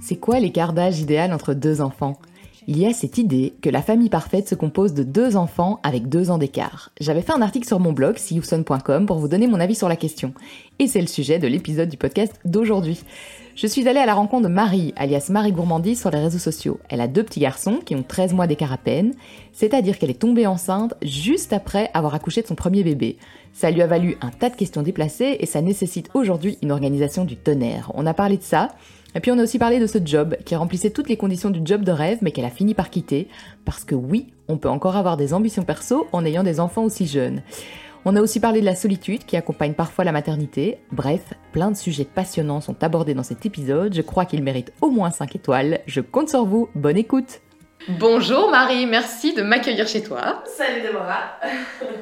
C'est 0.00 0.16
quoi 0.16 0.38
l'écart 0.38 0.72
d'âge 0.72 1.00
idéal 1.00 1.32
entre 1.32 1.52
deux 1.54 1.80
enfants? 1.80 2.18
Il 2.70 2.78
y 2.78 2.84
a 2.84 2.92
cette 2.92 3.16
idée 3.16 3.54
que 3.62 3.70
la 3.70 3.80
famille 3.80 4.10
parfaite 4.10 4.46
se 4.46 4.54
compose 4.54 4.92
de 4.92 5.02
deux 5.02 5.38
enfants 5.38 5.80
avec 5.82 6.10
deux 6.10 6.30
ans 6.30 6.36
d'écart. 6.36 6.90
J'avais 7.00 7.22
fait 7.22 7.32
un 7.32 7.40
article 7.40 7.66
sur 7.66 7.80
mon 7.80 7.92
blog 7.92 8.18
siouson.com 8.18 9.06
pour 9.06 9.16
vous 9.16 9.26
donner 9.26 9.46
mon 9.46 9.58
avis 9.58 9.74
sur 9.74 9.88
la 9.88 9.96
question. 9.96 10.34
Et 10.78 10.86
c'est 10.86 11.00
le 11.00 11.06
sujet 11.06 11.38
de 11.38 11.48
l'épisode 11.48 11.88
du 11.88 11.96
podcast 11.96 12.38
d'aujourd'hui. 12.44 13.00
Je 13.56 13.66
suis 13.66 13.88
allée 13.88 14.00
à 14.00 14.04
la 14.04 14.12
rencontre 14.12 14.48
de 14.48 14.52
Marie, 14.52 14.92
alias 14.96 15.28
Marie 15.30 15.52
Gourmandise, 15.52 15.98
sur 15.98 16.10
les 16.10 16.18
réseaux 16.18 16.38
sociaux. 16.38 16.78
Elle 16.90 17.00
a 17.00 17.08
deux 17.08 17.22
petits 17.22 17.40
garçons 17.40 17.80
qui 17.82 17.94
ont 17.94 18.02
13 18.02 18.34
mois 18.34 18.46
d'écart 18.46 18.74
à 18.74 18.76
peine, 18.76 19.14
c'est-à-dire 19.54 19.98
qu'elle 19.98 20.10
est 20.10 20.20
tombée 20.20 20.46
enceinte 20.46 20.92
juste 21.00 21.54
après 21.54 21.90
avoir 21.94 22.14
accouché 22.14 22.42
de 22.42 22.48
son 22.48 22.54
premier 22.54 22.84
bébé. 22.84 23.16
Ça 23.54 23.70
lui 23.70 23.80
a 23.80 23.86
valu 23.86 24.18
un 24.20 24.28
tas 24.28 24.50
de 24.50 24.56
questions 24.56 24.82
déplacées 24.82 25.38
et 25.40 25.46
ça 25.46 25.62
nécessite 25.62 26.10
aujourd'hui 26.12 26.58
une 26.60 26.70
organisation 26.70 27.24
du 27.24 27.36
tonnerre. 27.36 27.90
On 27.94 28.04
a 28.04 28.12
parlé 28.12 28.36
de 28.36 28.42
ça, 28.42 28.68
et 29.14 29.20
puis 29.20 29.30
on 29.30 29.38
a 29.38 29.42
aussi 29.42 29.58
parlé 29.58 29.80
de 29.80 29.86
ce 29.86 29.98
job 30.04 30.36
qui 30.44 30.54
remplissait 30.56 30.90
toutes 30.90 31.08
les 31.08 31.16
conditions 31.16 31.50
du 31.50 31.60
job 31.64 31.82
de 31.82 31.92
rêve 31.92 32.18
mais 32.20 32.30
qu'elle 32.30 32.44
a 32.44 32.50
fini 32.50 32.74
par 32.74 32.90
quitter, 32.90 33.28
parce 33.64 33.84
que 33.84 33.94
oui, 33.94 34.32
on 34.48 34.58
peut 34.58 34.68
encore 34.68 34.96
avoir 34.96 35.16
des 35.16 35.34
ambitions 35.34 35.64
perso 35.64 36.06
en 36.12 36.24
ayant 36.24 36.42
des 36.42 36.60
enfants 36.60 36.84
aussi 36.84 37.06
jeunes. 37.06 37.42
On 38.04 38.16
a 38.16 38.22
aussi 38.22 38.40
parlé 38.40 38.60
de 38.60 38.64
la 38.64 38.76
solitude 38.76 39.24
qui 39.24 39.36
accompagne 39.36 39.74
parfois 39.74 40.04
la 40.04 40.12
maternité. 40.12 40.78
Bref, 40.92 41.34
plein 41.52 41.70
de 41.70 41.76
sujets 41.76 42.04
passionnants 42.06 42.60
sont 42.60 42.82
abordés 42.82 43.14
dans 43.14 43.22
cet 43.22 43.44
épisode. 43.44 43.94
Je 43.94 44.02
crois 44.02 44.24
qu'il 44.24 44.42
mérite 44.42 44.72
au 44.80 44.90
moins 44.90 45.10
5 45.10 45.34
étoiles. 45.36 45.80
Je 45.86 46.00
compte 46.00 46.28
sur 46.28 46.46
vous. 46.46 46.68
Bonne 46.74 46.96
écoute. 46.96 47.40
Bonjour 47.88 48.50
Marie, 48.50 48.84
merci 48.84 49.32
de 49.32 49.40
m'accueillir 49.40 49.88
chez 49.88 50.02
toi. 50.02 50.42
Salut 50.44 50.82
Déborah. 50.82 51.38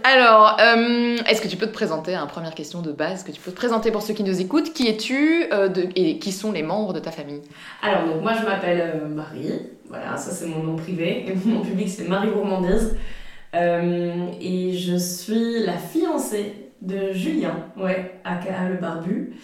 Alors, 0.02 0.56
euh, 0.60 1.16
est-ce 1.28 1.40
que 1.40 1.46
tu 1.46 1.56
peux 1.56 1.68
te 1.68 1.72
présenter, 1.72 2.16
hein, 2.16 2.26
première 2.26 2.56
question 2.56 2.82
de 2.82 2.90
base, 2.90 3.22
que 3.22 3.30
tu 3.30 3.40
peux 3.40 3.52
te 3.52 3.56
présenter 3.56 3.92
pour 3.92 4.02
ceux 4.02 4.12
qui 4.12 4.24
nous 4.24 4.40
écoutent, 4.40 4.72
qui 4.72 4.88
es-tu 4.88 5.46
euh, 5.52 5.68
et 5.94 6.18
qui 6.18 6.32
sont 6.32 6.50
les 6.50 6.64
membres 6.64 6.92
de 6.92 6.98
ta 6.98 7.12
famille? 7.12 7.40
Alors 7.82 8.04
donc 8.04 8.20
moi 8.20 8.32
je 8.36 8.44
m'appelle 8.44 8.94
euh, 8.96 9.08
Marie, 9.08 9.60
voilà 9.88 10.16
ça 10.16 10.32
c'est 10.32 10.46
mon 10.46 10.64
nom 10.64 10.74
privé, 10.74 11.24
et 11.28 11.34
mon 11.44 11.58
nom 11.58 11.60
public 11.60 11.88
c'est 11.88 12.08
Marie 12.08 12.30
Gourmandise. 12.30 12.96
Et 13.54 14.72
je 14.76 14.96
suis 14.96 15.64
la 15.64 15.78
fiancée 15.78 16.72
de 16.82 17.12
Julien, 17.12 17.64
ouais, 17.76 18.20
aka 18.24 18.68
le 18.68 18.76
barbu. 18.76 19.36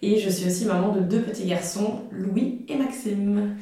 Et 0.00 0.20
je 0.20 0.30
suis 0.30 0.46
aussi 0.46 0.64
maman 0.64 0.92
de 0.92 1.00
deux 1.00 1.20
petits 1.20 1.44
garçons, 1.44 2.02
Louis 2.12 2.64
et 2.68 2.76
Maxime. 2.76 3.56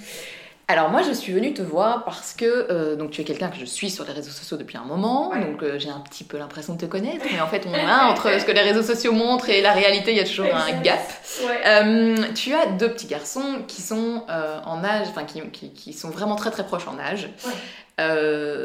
Alors 0.68 0.90
moi 0.90 1.02
je 1.02 1.12
suis 1.12 1.32
venue 1.32 1.54
te 1.54 1.62
voir 1.62 2.02
parce 2.04 2.32
que 2.32 2.44
euh, 2.44 2.96
donc 2.96 3.12
tu 3.12 3.20
es 3.20 3.24
quelqu'un 3.24 3.48
que 3.50 3.56
je 3.56 3.64
suis 3.64 3.88
sur 3.88 4.04
les 4.04 4.12
réseaux 4.12 4.32
sociaux 4.32 4.56
depuis 4.56 4.76
un 4.76 4.82
moment, 4.84 5.28
Ouais. 5.30 5.38
donc 5.44 5.62
euh, 5.62 5.78
j'ai 5.78 5.90
un 5.90 6.00
petit 6.00 6.24
peu 6.24 6.38
l'impression 6.38 6.74
de 6.74 6.80
te 6.80 6.86
connaître, 6.86 7.24
mais 7.32 7.40
en 7.40 7.46
fait 7.46 7.64
on 7.68 7.72
a 7.72 8.06
entre 8.10 8.40
ce 8.40 8.44
que 8.44 8.50
les 8.50 8.62
réseaux 8.62 8.82
sociaux 8.82 9.12
montrent 9.12 9.48
et 9.48 9.60
la 9.62 9.72
réalité 9.72 10.10
il 10.10 10.16
y 10.16 10.20
a 10.20 10.24
toujours 10.24 10.46
un 10.52 10.72
gap. 10.82 10.98
Ouais. 11.46 11.60
Euh, 11.66 12.16
tu 12.34 12.52
as 12.52 12.66
deux 12.66 12.88
petits 12.90 13.06
garçons 13.06 13.60
qui 13.68 13.80
sont 13.80 14.24
en 14.28 14.82
âge, 14.82 15.06
enfin 15.08 15.22
qui, 15.22 15.40
qui, 15.50 15.70
qui 15.70 15.92
sont 15.92 16.10
vraiment 16.10 16.34
très 16.34 16.50
très 16.50 16.64
proches 16.66 16.88
en 16.88 16.98
âge. 16.98 17.28
Ouais. 17.44 17.52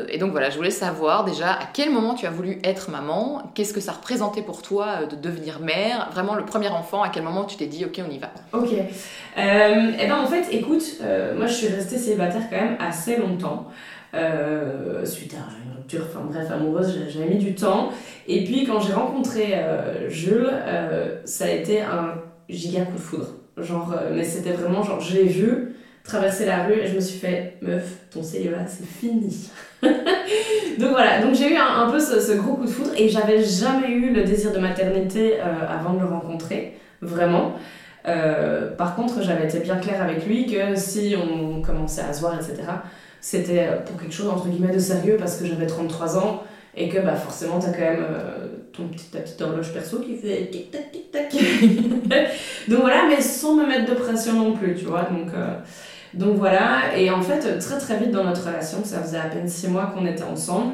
Et 0.09 0.17
donc 0.17 0.31
voilà, 0.31 0.49
je 0.49 0.57
voulais 0.57 0.71
savoir 0.71 1.23
déjà 1.23 1.51
à 1.53 1.59
quel 1.73 1.89
moment 1.89 2.15
tu 2.15 2.25
as 2.25 2.29
voulu 2.29 2.59
être 2.65 2.89
maman, 2.91 3.49
qu'est-ce 3.55 3.73
que 3.73 3.79
ça 3.79 3.93
représentait 3.93 4.41
pour 4.41 4.61
toi 4.61 5.05
de 5.09 5.15
devenir 5.15 5.61
mère, 5.61 6.09
vraiment 6.11 6.35
le 6.35 6.43
premier 6.43 6.67
enfant, 6.67 7.01
à 7.01 7.07
quel 7.07 7.23
moment 7.23 7.45
tu 7.45 7.55
t'es 7.55 7.67
dit 7.67 7.85
ok 7.85 8.01
on 8.05 8.11
y 8.11 8.17
va? 8.17 8.29
Ok. 8.51 8.71
Et 8.73 10.07
ben 10.07 10.17
en 10.21 10.25
fait, 10.27 10.47
écoute, 10.51 10.83
moi 11.37 11.45
je 11.47 11.53
suis 11.53 11.67
restée 11.67 11.90
célibataire 11.97 12.43
quand 12.49 12.57
même 12.57 12.77
assez 12.79 13.17
longtemps. 13.17 13.71
Euh, 14.13 15.05
suite 15.05 15.33
à 15.35 15.37
une 15.65 15.77
rupture, 15.77 16.05
enfin 16.09 16.25
bref, 16.29 16.51
amoureuse, 16.51 16.99
j'avais 17.09 17.29
mis 17.29 17.37
du 17.37 17.55
temps. 17.55 17.91
Et 18.27 18.43
puis 18.43 18.65
quand 18.65 18.81
j'ai 18.81 18.93
rencontré 18.93 19.53
euh, 19.53 20.09
Jules, 20.09 20.49
euh, 20.51 21.15
ça 21.23 21.45
a 21.45 21.49
été 21.49 21.81
un 21.81 22.15
giga 22.49 22.81
coup 22.83 22.95
de 22.95 22.99
foudre. 22.99 23.27
Genre, 23.57 23.95
mais 24.13 24.23
c'était 24.23 24.51
vraiment 24.51 24.83
genre, 24.83 24.99
je 24.99 25.15
l'ai 25.15 25.25
vu 25.25 25.75
traverser 26.03 26.45
la 26.45 26.63
rue 26.63 26.73
et 26.73 26.87
je 26.87 26.95
me 26.95 26.99
suis 26.99 27.19
fait, 27.19 27.57
meuf, 27.61 27.99
ton 28.09 28.23
célibat 28.23 28.65
c'est 28.67 28.87
fini. 28.87 29.49
donc 29.83 30.89
voilà, 30.89 31.21
donc 31.21 31.35
j'ai 31.35 31.53
eu 31.53 31.57
un, 31.57 31.89
peu 31.89 31.99
ce, 31.99 32.33
gros 32.33 32.55
coup 32.55 32.65
de 32.65 32.69
foudre 32.69 32.91
et 32.97 33.07
j'avais 33.07 33.43
jamais 33.43 33.91
eu 33.91 34.11
le 34.11 34.23
désir 34.23 34.51
de 34.51 34.59
maternité 34.59 35.39
avant 35.39 35.93
de 35.93 35.99
le 35.99 36.05
rencontrer, 36.05 36.73
vraiment. 37.01 37.53
Euh, 38.07 38.71
par 38.75 38.95
contre, 38.95 39.21
j'avais 39.21 39.45
été 39.45 39.59
bien 39.59 39.77
claire 39.77 40.01
avec 40.01 40.25
lui 40.25 40.45
que 40.47 40.75
si 40.75 41.15
on 41.15 41.61
commençait 41.61 42.01
à 42.01 42.13
se 42.13 42.21
voir, 42.21 42.35
etc., 42.35 42.55
c'était 43.19 43.67
pour 43.85 44.01
quelque 44.01 44.13
chose 44.13 44.29
entre 44.29 44.47
guillemets 44.47 44.73
de 44.73 44.79
sérieux 44.79 45.15
parce 45.19 45.37
que 45.37 45.45
j'avais 45.45 45.67
33 45.67 46.17
ans 46.17 46.43
et 46.75 46.89
que 46.89 46.99
bah, 46.99 47.15
forcément, 47.15 47.59
t'as 47.59 47.71
quand 47.71 47.79
même 47.79 48.05
euh, 48.09 48.47
ton 48.73 48.83
ta 49.11 49.19
petite 49.19 49.41
horloge 49.41 49.73
perso 49.73 49.99
qui 49.99 50.15
fait 50.15 50.49
tic-tac, 50.49 50.91
tic-tac. 50.91 51.31
donc 52.67 52.79
voilà, 52.79 53.03
mais 53.07 53.21
sans 53.21 53.55
me 53.55 53.67
mettre 53.67 53.93
de 53.93 53.95
pression 53.95 54.33
non 54.33 54.53
plus, 54.53 54.73
tu 54.75 54.85
vois. 54.85 55.03
Donc, 55.03 55.33
euh, 55.35 55.57
donc 56.13 56.37
voilà, 56.37 56.97
et 56.97 57.11
en 57.11 57.21
fait, 57.21 57.59
très 57.59 57.77
très 57.77 57.97
vite 57.97 58.11
dans 58.11 58.23
notre 58.23 58.47
relation, 58.47 58.79
ça 58.83 59.01
faisait 59.01 59.19
à 59.19 59.25
peine 59.25 59.47
6 59.47 59.67
mois 59.67 59.93
qu'on 59.93 60.05
était 60.05 60.23
ensemble. 60.23 60.73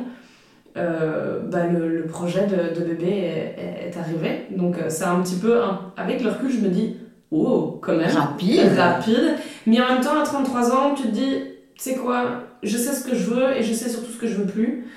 bah, 0.76 1.66
le, 1.68 2.06
projet 2.06 2.46
de, 2.46 2.80
bébé 2.82 3.54
est, 3.58 3.98
arrivé. 3.98 4.46
Donc 4.52 4.78
c'est 4.88 5.04
un 5.04 5.20
petit 5.22 5.36
peu, 5.36 5.60
avec 5.98 6.24
le 6.24 6.30
recul, 6.30 6.52
je 6.52 6.60
me 6.60 6.70
dis, 6.70 6.96
oh, 7.32 7.80
quand 7.82 7.96
même. 7.96 8.10
Rapide. 8.10 8.78
Rapide. 8.78 9.36
Mais 9.66 9.82
en 9.82 9.94
même 9.94 10.02
temps, 10.02 10.20
à 10.20 10.24
33 10.24 10.72
ans, 10.72 10.94
tu 10.96 11.04
te 11.04 11.08
dis, 11.08 11.44
tu 11.76 11.84
sais 11.84 11.96
quoi, 11.96 12.44
je 12.64 12.78
sais 12.78 12.94
ce 12.94 13.04
que 13.04 13.16
je 13.16 13.26
veux 13.26 13.56
et 13.56 13.64
je 13.64 13.74
sais 13.74 13.90
surtout 13.90 14.12
ce 14.12 14.18
que 14.18 14.28
je 14.28 14.36
veux 14.36 14.48
plus. 14.48 14.88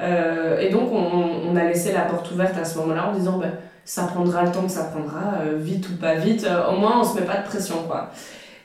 Euh, 0.00 0.58
et 0.58 0.70
donc, 0.70 0.90
on, 0.92 1.50
on 1.50 1.56
a 1.56 1.64
laissé 1.64 1.92
la 1.92 2.02
porte 2.02 2.30
ouverte 2.32 2.56
à 2.56 2.64
ce 2.64 2.78
moment-là 2.78 3.08
en 3.08 3.14
disant, 3.14 3.38
ben, 3.38 3.52
ça 3.84 4.04
prendra 4.04 4.44
le 4.44 4.52
temps 4.52 4.62
que 4.62 4.70
ça 4.70 4.84
prendra, 4.84 5.40
euh, 5.42 5.56
vite 5.58 5.88
ou 5.88 5.96
pas 5.96 6.14
vite, 6.14 6.46
euh, 6.48 6.68
au 6.68 6.78
moins 6.78 7.00
on 7.00 7.04
se 7.04 7.18
met 7.18 7.26
pas 7.26 7.38
de 7.38 7.44
pression, 7.44 7.82
quoi. 7.86 8.10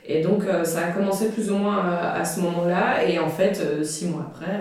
Et 0.08 0.22
donc, 0.22 0.44
ça 0.62 0.86
a 0.86 0.92
commencé 0.92 1.30
plus 1.30 1.50
ou 1.50 1.56
moins 1.56 1.82
à 2.14 2.24
ce 2.24 2.38
moment-là. 2.38 3.02
Et 3.04 3.18
en 3.18 3.28
fait, 3.28 3.84
six 3.84 4.06
mois 4.06 4.30
après, 4.32 4.60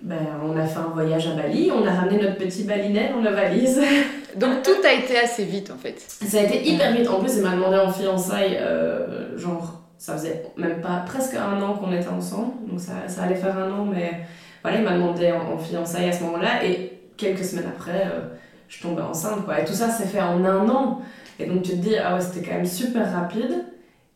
ben, 0.00 0.20
on 0.44 0.56
a 0.56 0.64
fait 0.64 0.78
un 0.78 0.92
voyage 0.94 1.26
à 1.26 1.34
Bali, 1.34 1.72
on 1.74 1.84
a 1.84 1.90
ramené 1.90 2.22
notre 2.22 2.36
petit 2.36 2.62
balinet 2.62 3.10
dans 3.12 3.22
la 3.22 3.32
valise. 3.32 3.82
Donc 4.36 4.62
tout 4.62 4.86
a 4.86 4.92
été 4.92 5.18
assez 5.18 5.44
vite 5.44 5.70
en 5.70 5.76
fait. 5.78 5.98
Ça 5.98 6.40
a 6.40 6.42
été 6.42 6.68
hyper 6.68 6.92
vite. 6.92 7.08
En 7.08 7.20
plus, 7.20 7.36
il 7.36 7.42
m'a 7.42 7.54
demandé 7.54 7.76
en 7.76 7.90
fiançailles, 7.90 8.58
euh, 8.60 9.36
genre, 9.38 9.82
ça 9.98 10.14
faisait 10.14 10.44
même 10.56 10.80
pas 10.80 11.04
presque 11.06 11.34
un 11.34 11.60
an 11.62 11.74
qu'on 11.74 11.92
était 11.92 12.08
ensemble. 12.08 12.52
Donc 12.68 12.80
ça, 12.80 12.92
ça 13.08 13.22
allait 13.22 13.34
faire 13.34 13.56
un 13.58 13.70
an, 13.70 13.84
mais 13.84 14.20
voilà, 14.62 14.78
il 14.78 14.84
m'a 14.84 14.92
demandé 14.92 15.32
en, 15.32 15.54
en 15.54 15.58
fiançailles 15.58 16.08
à 16.08 16.12
ce 16.12 16.22
moment-là. 16.24 16.64
Et 16.64 16.92
quelques 17.16 17.44
semaines 17.44 17.70
après, 17.74 18.06
euh, 18.06 18.20
je 18.68 18.80
tombais 18.82 19.02
enceinte, 19.02 19.44
quoi. 19.44 19.60
Et 19.60 19.64
tout 19.64 19.72
ça 19.72 19.88
s'est 19.90 20.06
fait 20.06 20.20
en 20.20 20.44
un 20.44 20.68
an. 20.68 21.00
Et 21.38 21.46
donc 21.46 21.62
tu 21.62 21.72
te 21.72 21.76
dis, 21.76 21.96
ah 21.96 22.14
ouais, 22.14 22.20
c'était 22.20 22.46
quand 22.46 22.56
même 22.56 22.66
super 22.66 23.10
rapide. 23.12 23.64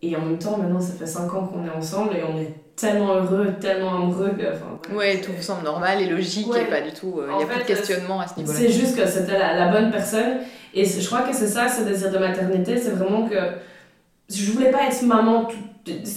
Et 0.02 0.16
en 0.16 0.20
même 0.20 0.38
temps, 0.38 0.56
maintenant, 0.56 0.80
ça 0.80 0.94
fait 0.94 1.06
5 1.06 1.34
ans 1.34 1.46
qu'on 1.46 1.64
est 1.66 1.70
ensemble 1.70 2.16
et 2.16 2.22
on 2.24 2.38
est 2.38 2.54
tellement 2.80 3.14
heureux, 3.14 3.48
tellement 3.60 3.94
amoureux 3.94 4.30
que. 4.38 4.44
Enfin, 4.52 4.94
Ouais, 4.94 5.20
tout 5.20 5.32
vous 5.36 5.42
semble 5.42 5.64
normal 5.64 6.00
et 6.02 6.06
logique 6.08 6.48
Ouais. 6.50 6.62
et 6.62 6.66
pas 6.66 6.80
du 6.80 6.92
tout. 6.92 7.20
Il 7.26 7.30
En 7.32 7.38
n'y 7.38 7.44
a 7.44 7.46
plus 7.46 7.56
de 7.56 7.60
fait, 7.60 7.74
questionnement 7.74 8.20
à 8.20 8.26
ce 8.26 8.38
niveau-là. 8.38 8.58
C'est 8.58 8.70
juste 8.70 8.96
que 8.96 9.06
c'était 9.06 9.38
la, 9.38 9.54
la 9.56 9.68
bonne 9.68 9.90
personne. 9.90 10.38
Et 10.74 10.84
je 10.84 11.04
crois 11.06 11.22
que 11.22 11.34
c'est 11.34 11.46
ça, 11.48 11.68
ce 11.68 11.82
désir 11.82 12.10
de 12.10 12.18
maternité. 12.18 12.76
C'est 12.76 12.90
vraiment 12.90 13.28
que 13.28 13.36
je 14.28 14.52
voulais 14.52 14.70
pas 14.70 14.84
être 14.88 15.02
maman. 15.02 15.44
tout- 15.44 15.56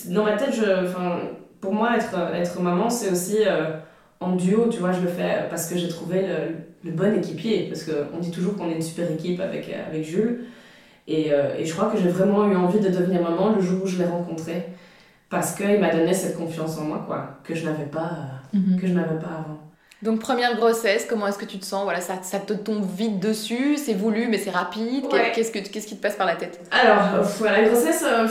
dans 0.10 0.24
ma 0.24 0.34
tête, 0.34 0.54
je, 0.54 0.86
enfin, 0.86 1.20
pour 1.62 1.74
moi, 1.74 1.96
être, 1.96 2.16
être 2.36 2.60
maman, 2.62 2.90
c'est 2.90 3.10
aussi 3.12 3.38
euh, 3.46 3.72
en 4.20 4.36
duo. 4.36 4.68
Tu 4.70 4.80
vois, 4.80 4.92
je 4.92 5.00
le 5.02 5.08
fais 5.08 5.46
parce 5.50 5.68
que 5.68 5.78
j'ai 5.78 5.88
trouvé 5.88 6.22
le, 6.22 6.90
le 6.90 6.92
bon 6.96 7.18
équipier. 7.18 7.68
Parce 7.70 7.84
qu'on 7.84 8.20
dit 8.20 8.32
toujours 8.32 8.56
qu'on 8.58 8.70
est 8.70 8.76
une 8.76 8.82
super 8.82 9.10
équipe 9.12 9.40
avec, 9.42 9.70
avec 9.90 10.04
Jules. 10.04 10.46
Et, 11.08 11.34
euh, 11.34 11.56
et 11.58 11.66
je 11.66 11.74
crois 11.74 11.90
que 11.90 11.98
j'ai 11.98 12.08
vraiment 12.10 12.48
eu 12.50 12.56
envie 12.56 12.80
de 12.80 12.90
devenir 12.90 13.22
maman 13.22 13.54
le 13.56 13.62
jour 13.62 13.82
où 13.84 13.88
je 13.88 13.98
l'ai 13.98 14.06
rencontré. 14.06 14.68
Parce 15.34 15.56
qu'il 15.56 15.80
m'a 15.80 15.90
donné 15.90 16.14
cette 16.14 16.38
confiance 16.38 16.78
en 16.78 16.84
moi, 16.84 17.04
quoi, 17.08 17.40
que 17.44 17.56
je 17.56 17.66
n'avais 17.66 17.86
pas, 17.86 18.00
euh, 18.54 18.58
Mhm. 18.58 18.80
que 18.80 18.88
je 18.88 18.94
n'avais 18.94 19.20
pas 19.20 19.30
avant. 19.40 19.60
Donc 20.04 20.20
première 20.20 20.58
grossesse, 20.58 21.06
comment 21.10 21.28
est-ce 21.28 21.38
que 21.38 21.46
tu 21.46 21.58
te 21.60 21.66
sens? 21.66 21.84
Voilà, 21.86 22.02
ça, 22.02 22.16
ça 22.24 22.38
te 22.38 22.52
tombe 22.54 22.86
vite 22.86 23.20
dessus, 23.20 23.78
c'est 23.78 23.94
voulu 23.94 24.28
mais 24.28 24.38
c'est 24.38 24.50
rapide. 24.52 25.06
Ouais. 25.12 25.32
Qu'est-ce 25.34 25.50
que 25.52 25.60
qu'est-ce 25.60 25.88
qui 25.88 25.96
te 25.96 26.02
passe 26.02 26.16
par 26.18 26.28
la 26.28 26.36
tête? 26.36 26.60
Alors, 26.72 27.16
euh, 27.16 27.20
pff, 27.22 27.40
ouais, 27.42 27.52
la 27.52 27.64
grossesse, 27.70 28.04
euh, 28.06 28.28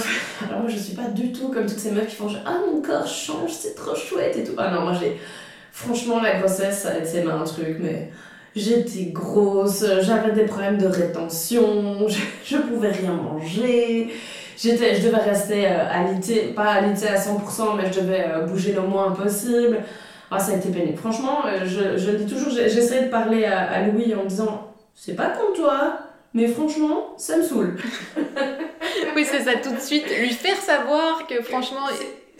alors 0.46 0.60
moi 0.60 0.68
je 0.68 0.76
suis 0.76 0.94
pas 0.94 1.08
du 1.08 1.32
tout 1.32 1.48
comme 1.48 1.64
toutes 1.66 1.78
ces 1.78 1.90
meufs 1.90 2.06
qui 2.08 2.14
font 2.16 2.28
genre, 2.28 2.42
ah 2.46 2.58
mon 2.70 2.82
corps 2.82 3.06
change, 3.06 3.50
c'est 3.52 3.74
trop 3.74 3.94
chouette 3.96 4.36
et 4.36 4.44
tout. 4.44 4.52
Ah 4.58 4.70
non, 4.70 4.82
moi 4.82 4.92
j'ai. 4.92 5.18
Franchement, 5.72 6.20
la 6.20 6.38
grossesse, 6.38 6.82
ça 6.82 6.90
a 6.90 6.98
été 6.98 7.22
un 7.22 7.42
truc, 7.44 7.78
mais 7.80 8.10
j'étais 8.54 9.06
grosse, 9.06 9.82
j'avais 10.02 10.32
des 10.32 10.44
problèmes 10.44 10.76
de 10.76 10.86
rétention, 10.86 12.06
je, 12.08 12.18
je 12.44 12.58
pouvais 12.58 12.90
rien 12.90 13.12
manger. 13.14 14.12
J'étais, 14.62 14.94
je 14.94 15.06
devais 15.06 15.18
rester 15.20 15.66
euh, 15.66 15.88
alité, 15.90 16.52
pas 16.54 16.68
alité 16.74 17.08
à 17.08 17.16
100%, 17.16 17.76
mais 17.76 17.92
je 17.92 18.00
devais 18.00 18.24
euh, 18.28 18.40
bouger 18.46 18.72
le 18.72 18.82
moins 18.82 19.10
possible. 19.10 19.80
Ah, 20.30 20.38
ça 20.38 20.52
a 20.52 20.56
été 20.56 20.68
pénible. 20.70 20.96
Franchement, 20.96 21.40
euh, 21.46 21.64
je, 21.64 21.98
je 21.98 22.10
dis 22.12 22.26
toujours, 22.32 22.50
j'essaie 22.50 23.02
de 23.02 23.08
parler 23.08 23.44
à, 23.44 23.60
à 23.70 23.82
Louis 23.82 24.14
en 24.14 24.24
disant, 24.24 24.68
c'est 24.94 25.14
pas 25.14 25.30
comme 25.30 25.54
toi, 25.54 25.98
mais 26.32 26.46
franchement, 26.46 27.14
ça 27.16 27.36
me 27.38 27.42
saoule. 27.42 27.76
Oui, 29.14 29.26
c'est 29.30 29.40
ça 29.40 29.52
tout 29.62 29.72
de 29.74 29.78
suite. 29.80 30.04
Lui 30.20 30.30
faire 30.30 30.56
savoir 30.56 31.26
que 31.26 31.42
franchement, 31.42 31.80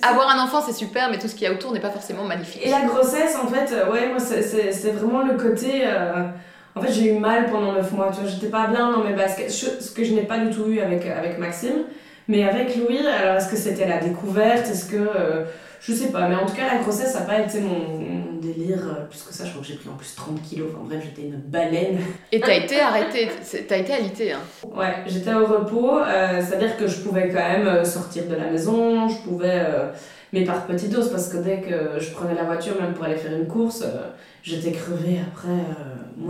avoir 0.03 0.29
un 0.31 0.43
enfant 0.43 0.63
c'est 0.65 0.73
super, 0.73 1.11
mais 1.11 1.19
tout 1.19 1.29
ce 1.29 1.35
qu'il 1.35 1.43
y 1.43 1.47
a 1.47 1.53
autour 1.53 1.73
n'est 1.73 1.81
pas 1.81 1.91
forcément 1.91 2.25
magnifique. 2.25 2.63
Et 2.65 2.71
la 2.71 2.81
grossesse, 2.83 3.37
en 3.37 3.47
fait, 3.47 3.73
ouais, 3.93 4.09
moi, 4.09 4.19
c'est- 4.19 4.43
c'est 4.43 4.73
c'est 4.73 4.91
vraiment 4.91 5.23
le 5.23 5.35
côté. 5.35 5.83
euh, 5.85 6.23
en 6.75 6.81
fait, 6.81 6.91
j'ai 6.93 7.15
eu 7.15 7.19
mal 7.19 7.47
pendant 7.51 7.73
9 7.73 7.93
mois, 7.93 8.11
tu 8.13 8.21
vois, 8.23 8.29
j'étais 8.31 8.47
pas 8.49 8.67
bien 8.69 8.91
dans 8.91 9.05
mes 9.05 9.13
baskets, 9.13 9.51
ce 9.51 9.91
que 9.91 10.03
je 10.03 10.15
n'ai 10.15 10.23
pas 10.23 10.39
du 10.39 10.51
tout 10.51 10.67
eu 10.69 10.81
avec, 10.81 11.05
avec 11.07 11.39
Maxime. 11.39 11.85
Mais 12.29 12.45
avec 12.49 12.77
Louis, 12.77 12.99
alors 13.07 13.37
est-ce 13.37 13.49
que 13.51 13.57
c'était 13.57 13.89
la 13.89 13.99
découverte? 13.99 14.67
Est-ce 14.69 14.87
que. 14.91 14.97
euh, 14.97 15.45
je 15.85 15.93
sais 15.93 16.13
pas, 16.13 16.29
mais 16.29 16.37
en 16.37 16.47
tout 16.47 16.55
cas, 16.55 16.73
la 16.73 16.81
grossesse, 16.81 17.13
ça 17.13 17.21
n'a 17.21 17.27
pas 17.27 17.41
été 17.41 17.59
mon, 17.61 17.99
mon 17.99 18.39
délire. 18.41 18.79
euh, 18.87 19.05
Plus 19.11 19.21
que 19.23 19.35
ça, 19.35 19.45
je 19.45 19.51
crois 19.51 19.63
que 19.63 19.67
j'ai 19.67 19.75
pris 19.75 19.89
en 19.89 19.97
plus 19.97 20.15
30 20.15 20.41
kilos. 20.41 20.69
Enfin 20.73 20.85
bref, 20.87 21.01
j'étais 21.03 21.27
une 21.27 21.39
baleine. 21.41 21.99
Et 22.31 22.39
t'as 22.41 22.55
été 22.55 22.79
arrêtée, 22.81 23.29
t'as 23.67 23.79
été 23.79 23.93
alitée. 23.93 24.31
Hein. 24.33 24.39
Ouais, 24.77 24.95
j'étais 25.09 25.35
au 25.35 25.45
repos, 25.45 25.99
euh, 25.99 26.41
c'est-à-dire 26.41 26.77
que 26.77 26.87
je 26.87 26.99
pouvais 27.01 27.29
quand 27.31 27.41
même 27.59 27.85
sortir 27.85 28.27
de 28.29 28.37
la 28.37 28.45
maison, 28.45 29.09
je 29.09 29.17
pouvais, 29.29 29.61
mais 30.33 30.45
par 30.45 30.67
petites 30.67 30.91
doses, 30.91 31.11
parce 31.11 31.29
que 31.29 31.39
dès 31.39 31.61
que 31.61 31.99
je 31.99 32.11
prenais 32.13 32.35
la 32.37 32.45
voiture, 32.45 32.81
même 32.81 32.95
pour 32.95 33.05
aller 33.05 33.17
faire 33.17 33.33
une 33.37 33.49
course, 33.49 33.85
j'étais 34.45 34.71
crevée 34.71 35.19
après. 35.33 35.49
Euh, 35.49 36.25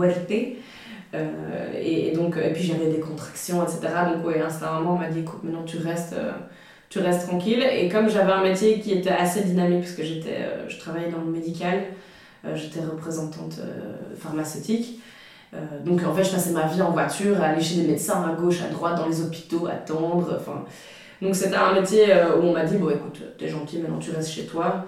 et, 1.13 2.07
et 2.07 2.11
donc, 2.11 2.37
et 2.37 2.51
puis 2.53 2.63
j'avais 2.63 2.87
des 2.87 2.99
contractions, 2.99 3.63
etc. 3.63 3.79
Donc, 4.13 4.25
ouais, 4.25 4.41
à 4.41 4.47
un 4.47 4.79
moment, 4.79 4.95
on 4.95 4.97
m'a 4.97 5.09
dit, 5.09 5.19
écoute, 5.19 5.43
maintenant 5.43 5.63
tu 5.63 5.77
restes, 5.77 6.13
euh, 6.13 6.31
tu 6.89 6.99
restes 6.99 7.27
tranquille. 7.27 7.63
Et 7.71 7.89
comme 7.89 8.09
j'avais 8.09 8.31
un 8.31 8.43
métier 8.43 8.79
qui 8.79 8.93
était 8.93 9.09
assez 9.11 9.41
dynamique, 9.41 9.81
parce 9.81 9.93
que 9.93 10.01
euh, 10.01 10.67
je 10.67 10.79
travaillais 10.79 11.09
dans 11.09 11.19
le 11.19 11.31
médical, 11.31 11.83
euh, 12.45 12.55
j'étais 12.55 12.81
représentante 12.81 13.59
euh, 13.59 13.93
pharmaceutique. 14.17 14.99
Euh, 15.53 15.57
donc 15.85 16.03
en 16.03 16.13
fait, 16.13 16.23
je 16.23 16.31
passais 16.31 16.51
ma 16.51 16.67
vie 16.67 16.81
en 16.81 16.91
voiture, 16.91 17.41
aller 17.41 17.61
chez 17.61 17.81
des 17.81 17.87
médecins 17.87 18.23
à 18.23 18.33
gauche, 18.33 18.61
à 18.61 18.71
droite, 18.71 18.97
dans 18.97 19.07
les 19.07 19.21
hôpitaux, 19.21 19.67
attendre. 19.67 20.39
Donc 21.21 21.35
c'était 21.35 21.55
un 21.55 21.73
métier 21.73 22.11
euh, 22.11 22.37
où 22.37 22.43
on 22.43 22.53
m'a 22.53 22.63
dit 22.65 22.77
bon 22.77 22.89
écoute, 22.89 23.21
t'es 23.37 23.47
gentil, 23.47 23.79
maintenant 23.79 23.99
tu 23.99 24.11
restes 24.11 24.31
chez 24.31 24.45
toi. 24.45 24.85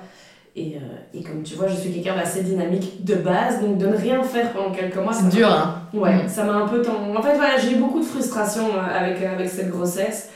Et, 0.58 0.78
euh, 0.78 0.80
et 1.14 1.22
comme 1.22 1.44
tu 1.44 1.56
vois, 1.56 1.68
je 1.68 1.76
suis 1.76 1.92
quelqu'un 1.92 2.16
d'assez 2.16 2.42
dynamique 2.44 3.04
de 3.04 3.16
base, 3.16 3.60
donc 3.62 3.78
de 3.78 3.88
ne 3.88 3.98
rien 3.98 4.24
faire 4.24 4.52
pendant 4.54 4.72
quelques 4.72 4.96
mois, 4.96 5.12
C'est 5.14 5.28
dur, 5.30 5.50
hein. 5.52 5.82
Ouais, 5.94 6.14
Mm. 6.24 6.28
ça 6.30 6.44
m'a 6.46 6.54
un 6.54 6.68
peu 6.68 6.82
tendu. 6.82 7.16
En 7.16 7.22
fait, 7.22 7.36
voilà, 7.36 7.58
j'ai 7.58 7.74
eu 7.74 7.76
beaucoup 7.76 8.00
de 8.00 8.06
frustration 8.06 8.64
euh, 8.74 8.98
avec, 9.00 9.22
avec 9.22 9.50
cette 9.50 9.70
grossesse. 9.70 10.30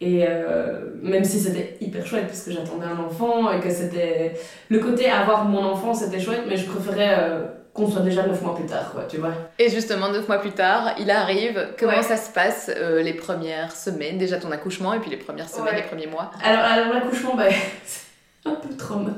Et 0.00 0.24
euh, 0.26 0.80
même 1.02 1.22
si 1.24 1.38
c'était 1.38 1.76
hyper 1.80 2.04
chouette, 2.06 2.26
parce 2.26 2.42
que 2.42 2.50
j'attendais 2.52 2.86
un 2.86 2.98
enfant 3.04 3.52
et 3.52 3.60
que 3.60 3.70
c'était. 3.70 4.32
Le 4.70 4.78
côté 4.78 5.08
avoir 5.10 5.44
mon 5.44 5.62
enfant, 5.62 5.92
c'était 5.94 6.18
chouette, 6.18 6.42
mais 6.48 6.56
je 6.56 6.66
préférais 6.66 7.16
euh, 7.20 7.44
qu'on 7.74 7.86
soit 7.88 8.00
déjà 8.00 8.26
9 8.26 8.42
mois 8.42 8.56
plus 8.56 8.64
tard, 8.66 8.90
quoi, 8.92 9.02
tu 9.08 9.18
vois. 9.18 9.32
Et 9.58 9.68
justement, 9.68 10.08
neuf 10.08 10.26
mois 10.26 10.38
plus 10.38 10.52
tard, 10.52 10.94
il 10.98 11.10
arrive. 11.10 11.68
Comment 11.78 11.92
Ouais. 11.98 12.02
ça 12.02 12.16
se 12.16 12.30
passe 12.32 12.70
euh, 12.74 13.02
les 13.02 13.12
premières 13.12 13.70
semaines, 13.76 14.16
déjà 14.18 14.38
ton 14.38 14.50
accouchement, 14.50 14.94
et 14.94 14.98
puis 15.00 15.10
les 15.10 15.16
premières 15.18 15.48
semaines, 15.50 15.74
Ouais. 15.74 15.82
les 15.82 15.86
premiers 15.86 16.06
mois 16.06 16.30
Alors, 16.42 16.64
alors 16.64 16.94
l'accouchement, 16.94 17.36
bah, 17.36 17.44
un 18.44 18.54
peu 18.54 18.74
trauma. 18.74 19.10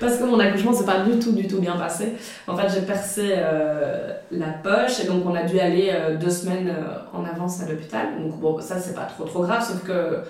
Parce 0.00 0.16
que 0.16 0.24
mon 0.24 0.38
accouchement, 0.38 0.72
c'est 0.72 0.86
pas 0.86 1.00
du 1.00 1.18
tout, 1.18 1.32
du 1.32 1.46
tout 1.46 1.60
bien 1.60 1.76
passé. 1.76 2.14
En 2.46 2.56
fait, 2.56 2.68
j'ai 2.72 2.86
percé 2.86 3.34
euh, 3.36 4.12
la 4.30 4.48
poche 4.48 5.00
et 5.00 5.06
donc 5.06 5.26
on 5.26 5.34
a 5.34 5.42
dû 5.42 5.60
aller 5.60 5.90
euh, 5.92 6.16
deux 6.16 6.30
semaines 6.30 6.68
euh, 6.68 6.98
en 7.12 7.24
avance 7.24 7.62
à 7.62 7.68
l'hôpital. 7.68 8.06
Donc, 8.18 8.40
bon, 8.40 8.60
ça, 8.60 8.78
c'est 8.78 8.94
pas 8.94 9.04
trop, 9.04 9.24
trop 9.24 9.42
grave, 9.42 9.62
sauf 9.62 9.84
que 9.84 10.20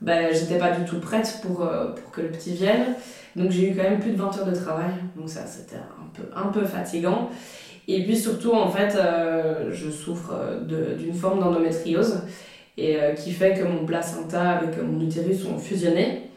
bah, 0.00 0.32
j'étais 0.32 0.58
pas 0.58 0.72
du 0.72 0.84
tout 0.84 0.98
prête 0.98 1.38
pour, 1.42 1.58
pour 1.58 2.10
que 2.10 2.20
le 2.20 2.28
petit 2.28 2.54
vienne. 2.54 2.94
Donc, 3.36 3.50
j'ai 3.50 3.70
eu 3.70 3.76
quand 3.76 3.84
même 3.84 4.00
plus 4.00 4.10
de 4.10 4.16
20 4.16 4.38
heures 4.38 4.46
de 4.46 4.54
travail. 4.56 4.90
Donc, 5.16 5.28
ça, 5.28 5.46
c'était 5.46 5.76
un 5.76 6.10
peu, 6.12 6.24
un 6.34 6.48
peu 6.48 6.64
fatigant. 6.64 7.30
Et 7.86 8.04
puis 8.04 8.16
surtout, 8.16 8.52
en 8.52 8.68
fait, 8.68 8.96
je 9.70 9.90
souffre 9.90 10.32
d'une 10.66 11.14
forme 11.14 11.40
d'endométriose 11.40 12.22
et 12.78 12.96
qui 13.16 13.32
fait 13.32 13.54
que 13.54 13.64
mon 13.64 13.84
placenta 13.84 14.50
avec 14.50 14.80
mon 14.82 15.00
utérus 15.00 15.44
ont 15.46 15.58
fusionné 15.58 16.31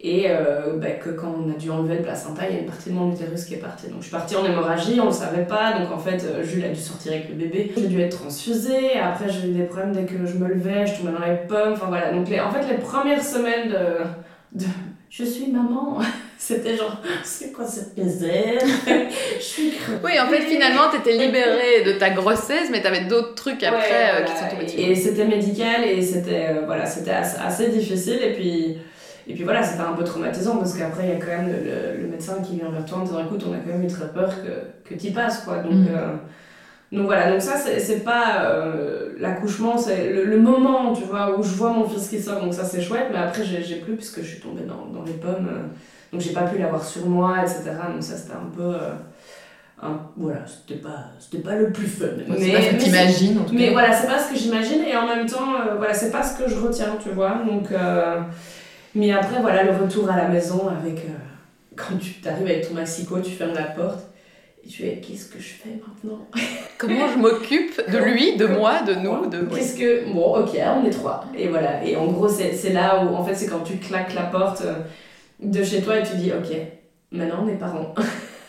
et 0.00 0.26
euh, 0.28 0.76
bah, 0.76 0.90
que 0.92 1.10
quand 1.10 1.34
on 1.44 1.50
a 1.50 1.54
dû 1.54 1.70
enlever 1.70 1.96
le 1.96 2.02
placenta, 2.02 2.42
il 2.48 2.54
y 2.54 2.58
a 2.58 2.60
une 2.60 2.66
partie 2.66 2.90
de 2.90 2.94
mon 2.94 3.12
utérus 3.12 3.44
qui 3.44 3.54
est 3.54 3.58
partie. 3.58 3.86
Donc 3.88 3.96
je 3.98 4.02
suis 4.04 4.12
partie 4.12 4.36
en 4.36 4.44
hémorragie, 4.44 5.00
on 5.00 5.06
le 5.06 5.10
savait 5.12 5.44
pas, 5.44 5.72
donc 5.78 5.90
en 5.92 5.98
fait 5.98 6.22
euh, 6.24 6.44
Jules 6.44 6.64
a 6.64 6.68
dû 6.68 6.80
sortir 6.80 7.12
avec 7.12 7.28
le 7.28 7.34
bébé. 7.34 7.72
J'ai 7.76 7.86
dû 7.88 8.00
être 8.00 8.18
transfusée, 8.20 8.92
après 9.02 9.28
j'ai 9.28 9.48
eu 9.48 9.52
des 9.52 9.64
problèmes 9.64 9.92
dès 9.92 10.04
que 10.04 10.24
je 10.24 10.34
me 10.38 10.46
levais, 10.48 10.86
je 10.86 10.94
tombais 11.00 11.12
dans 11.18 11.26
les 11.26 11.36
pommes, 11.48 11.72
enfin 11.72 11.86
voilà. 11.88 12.12
Donc 12.12 12.28
les, 12.28 12.38
en 12.40 12.50
fait 12.50 12.62
les 12.70 12.78
premières 12.78 13.22
semaines 13.24 13.70
de, 13.70 14.60
de 14.60 14.66
je 15.10 15.24
suis 15.24 15.50
maman, 15.50 15.98
c'était 16.38 16.76
genre 16.76 17.00
c'est 17.24 17.50
quoi 17.50 17.64
cette 17.66 17.96
misère? 17.98 18.60
Je 19.38 19.42
suis 19.42 19.70
crevée. 19.72 19.98
Oui, 20.04 20.12
en 20.20 20.28
fait, 20.28 20.42
finalement, 20.42 20.90
t'étais 20.92 21.16
libérée 21.16 21.82
de 21.84 21.92
ta 21.98 22.10
grossesse, 22.10 22.68
mais 22.70 22.82
t'avais 22.82 23.06
d'autres 23.06 23.34
trucs 23.34 23.64
après 23.64 23.78
Ouais, 23.78 23.94
euh, 23.94 24.10
voilà. 24.18 24.24
qui 24.26 24.36
sont 24.36 24.48
tombés 24.50 24.64
dessus. 24.66 24.78
Et 24.78 24.94
c'était 24.94 25.24
médical 25.24 25.84
et 25.84 26.02
c'était 26.02 26.48
euh, 26.50 26.62
voilà, 26.66 26.84
c'était 26.86 27.10
assez, 27.12 27.38
assez 27.44 27.68
difficile 27.68 28.18
et 28.22 28.32
puis 28.34 28.78
et 29.28 29.34
puis 29.34 29.44
voilà, 29.44 29.62
c'était 29.62 29.82
un 29.82 29.92
peu 29.92 30.04
traumatisant 30.04 30.56
parce 30.56 30.74
qu'après 30.76 31.04
il 31.04 31.08
y 31.10 31.12
a 31.12 31.16
quand 31.16 31.26
même 31.42 31.52
le, 32.00 32.06
médecin 32.08 32.36
qui 32.42 32.56
vient 32.56 32.70
vers 32.70 32.84
toi 32.84 32.98
en 32.98 33.02
disant 33.02 33.24
écoute, 33.24 33.44
on 33.48 33.52
a 33.52 33.58
quand 33.58 33.70
même 33.72 33.84
eu 33.84 33.86
très 33.88 34.08
peur 34.08 34.30
que 34.42 34.88
que 34.88 34.94
t'y 34.98 35.10
passes 35.12 35.42
quoi. 35.42 35.58
Donc 35.58 35.72
Mhm. 35.72 35.86
euh, 35.90 36.14
donc 36.90 37.04
voilà, 37.04 37.30
donc 37.30 37.42
ça 37.42 37.54
c'est 37.58 38.02
pas 38.02 38.44
euh, 38.44 39.10
l'accouchement, 39.18 39.76
c'est 39.76 40.10
le, 40.10 40.24
le 40.24 40.38
moment, 40.38 40.94
tu 40.94 41.04
vois, 41.04 41.38
où 41.38 41.42
je 41.42 41.50
vois 41.50 41.70
mon 41.70 41.86
fils 41.86 42.08
qui 42.08 42.18
sort, 42.20 42.40
donc 42.40 42.54
ça 42.54 42.64
c'est 42.64 42.80
chouette, 42.80 43.08
mais 43.12 43.18
après 43.18 43.44
j'ai 43.44 43.76
plus 43.76 43.94
puisque 43.96 44.22
je 44.22 44.26
suis 44.26 44.40
tombée 44.40 44.62
dans, 44.62 44.86
dans 44.98 45.04
les 45.04 45.12
pommes, 45.12 45.48
euh, 45.52 45.66
donc 46.12 46.22
j'ai 46.22 46.32
pas 46.32 46.44
pu 46.44 46.56
l'avoir 46.58 46.82
sur 46.82 47.06
moi, 47.06 47.36
etc. 47.42 47.62
Donc 47.92 48.02
ça 48.02 48.16
c'était 48.16 48.32
un 48.34 48.50
peu. 48.56 48.72
un- 49.82 50.00
voilà, 50.16 50.40
c'était 50.46 50.80
pas, 50.80 51.04
c'était 51.20 51.42
pas 51.42 51.54
le 51.54 51.70
plus 51.70 51.86
fun. 51.86 52.06
c'est 52.38 52.52
pas 52.52 52.62
ce 52.62 52.66
que 52.68 52.72
mais 52.72 52.78
t'imagines, 52.78 53.38
en 53.38 53.44
tout 53.44 53.54
mais 53.54 53.66
cas. 53.66 53.72
voilà, 53.72 53.92
c'est 53.92 54.06
pas 54.08 54.18
ce 54.18 54.32
que 54.32 54.36
j'imagine 54.38 54.82
et 54.82 54.96
en 54.96 55.06
même 55.06 55.26
temps, 55.26 55.52
voilà, 55.76 55.94
c'est 55.94 56.10
pas 56.10 56.22
ce 56.22 56.36
que 56.42 56.48
je 56.48 56.56
retiens, 56.58 56.96
tu 57.02 57.10
vois. 57.10 57.42
Donc, 57.46 57.68
mais 58.98 59.12
après, 59.12 59.40
voilà, 59.40 59.62
le 59.62 59.72
retour 59.72 60.10
à 60.10 60.16
la 60.16 60.28
maison 60.28 60.68
avec. 60.68 60.98
euh, 60.98 61.28
quand 61.78 61.96
tu 61.98 62.14
t'arrives 62.14 62.46
avec 62.46 62.68
ton 62.68 62.74
maxico, 62.74 63.20
tu 63.20 63.30
fermes 63.30 63.54
la 63.54 63.62
porte 63.62 64.00
et 64.64 64.68
tu 64.68 64.84
es 64.84 64.96
qu'est-ce 64.96 65.26
que 65.26 65.38
je 65.38 65.48
fais 65.48 65.70
maintenant? 65.70 66.26
Comment 66.78 67.08
je 67.08 67.18
m'occupe 67.18 67.80
de 67.90 67.98
lui, 67.98 68.36
de 68.36 68.46
moi, 68.46 68.82
de 68.82 68.94
nous, 68.94 69.26
de... 69.26 69.42
Qu'est-ce 69.54 69.76
que. 69.76 70.12
Bon, 70.12 70.36
ok, 70.36 70.50
on 70.54 70.84
est 70.84 70.90
trois. 70.90 71.24
Et 71.36 71.48
voilà. 71.48 71.84
Et 71.84 71.96
en 71.96 72.06
gros, 72.06 72.28
c'est 72.28 72.72
là 72.72 73.04
où, 73.04 73.14
en 73.14 73.24
fait, 73.24 73.34
c'est 73.34 73.46
quand 73.46 73.60
tu 73.60 73.76
claques 73.76 74.14
la 74.14 74.24
porte 74.24 74.62
euh, 74.62 74.74
de 75.40 75.62
chez 75.62 75.80
toi 75.80 75.98
et 75.98 76.02
tu 76.02 76.16
dis, 76.16 76.32
ok, 76.32 76.56
maintenant 77.12 77.44
on 77.44 77.48
est 77.48 77.58
parents. 77.58 77.94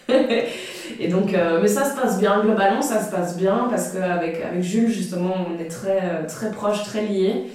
et 0.99 1.07
donc, 1.07 1.33
euh, 1.33 1.59
mais 1.61 1.67
ça 1.67 1.85
se 1.85 1.99
passe 1.99 2.19
bien, 2.19 2.41
globalement, 2.41 2.81
ça 2.81 3.03
se 3.03 3.11
passe 3.11 3.37
bien 3.37 3.67
parce 3.69 3.89
qu'avec 3.89 4.43
avec 4.43 4.63
Jules, 4.63 4.89
justement, 4.89 5.35
on 5.47 5.61
est 5.61 5.67
très, 5.67 6.25
très 6.27 6.51
proches, 6.51 6.83
très 6.83 7.03
liés. 7.03 7.45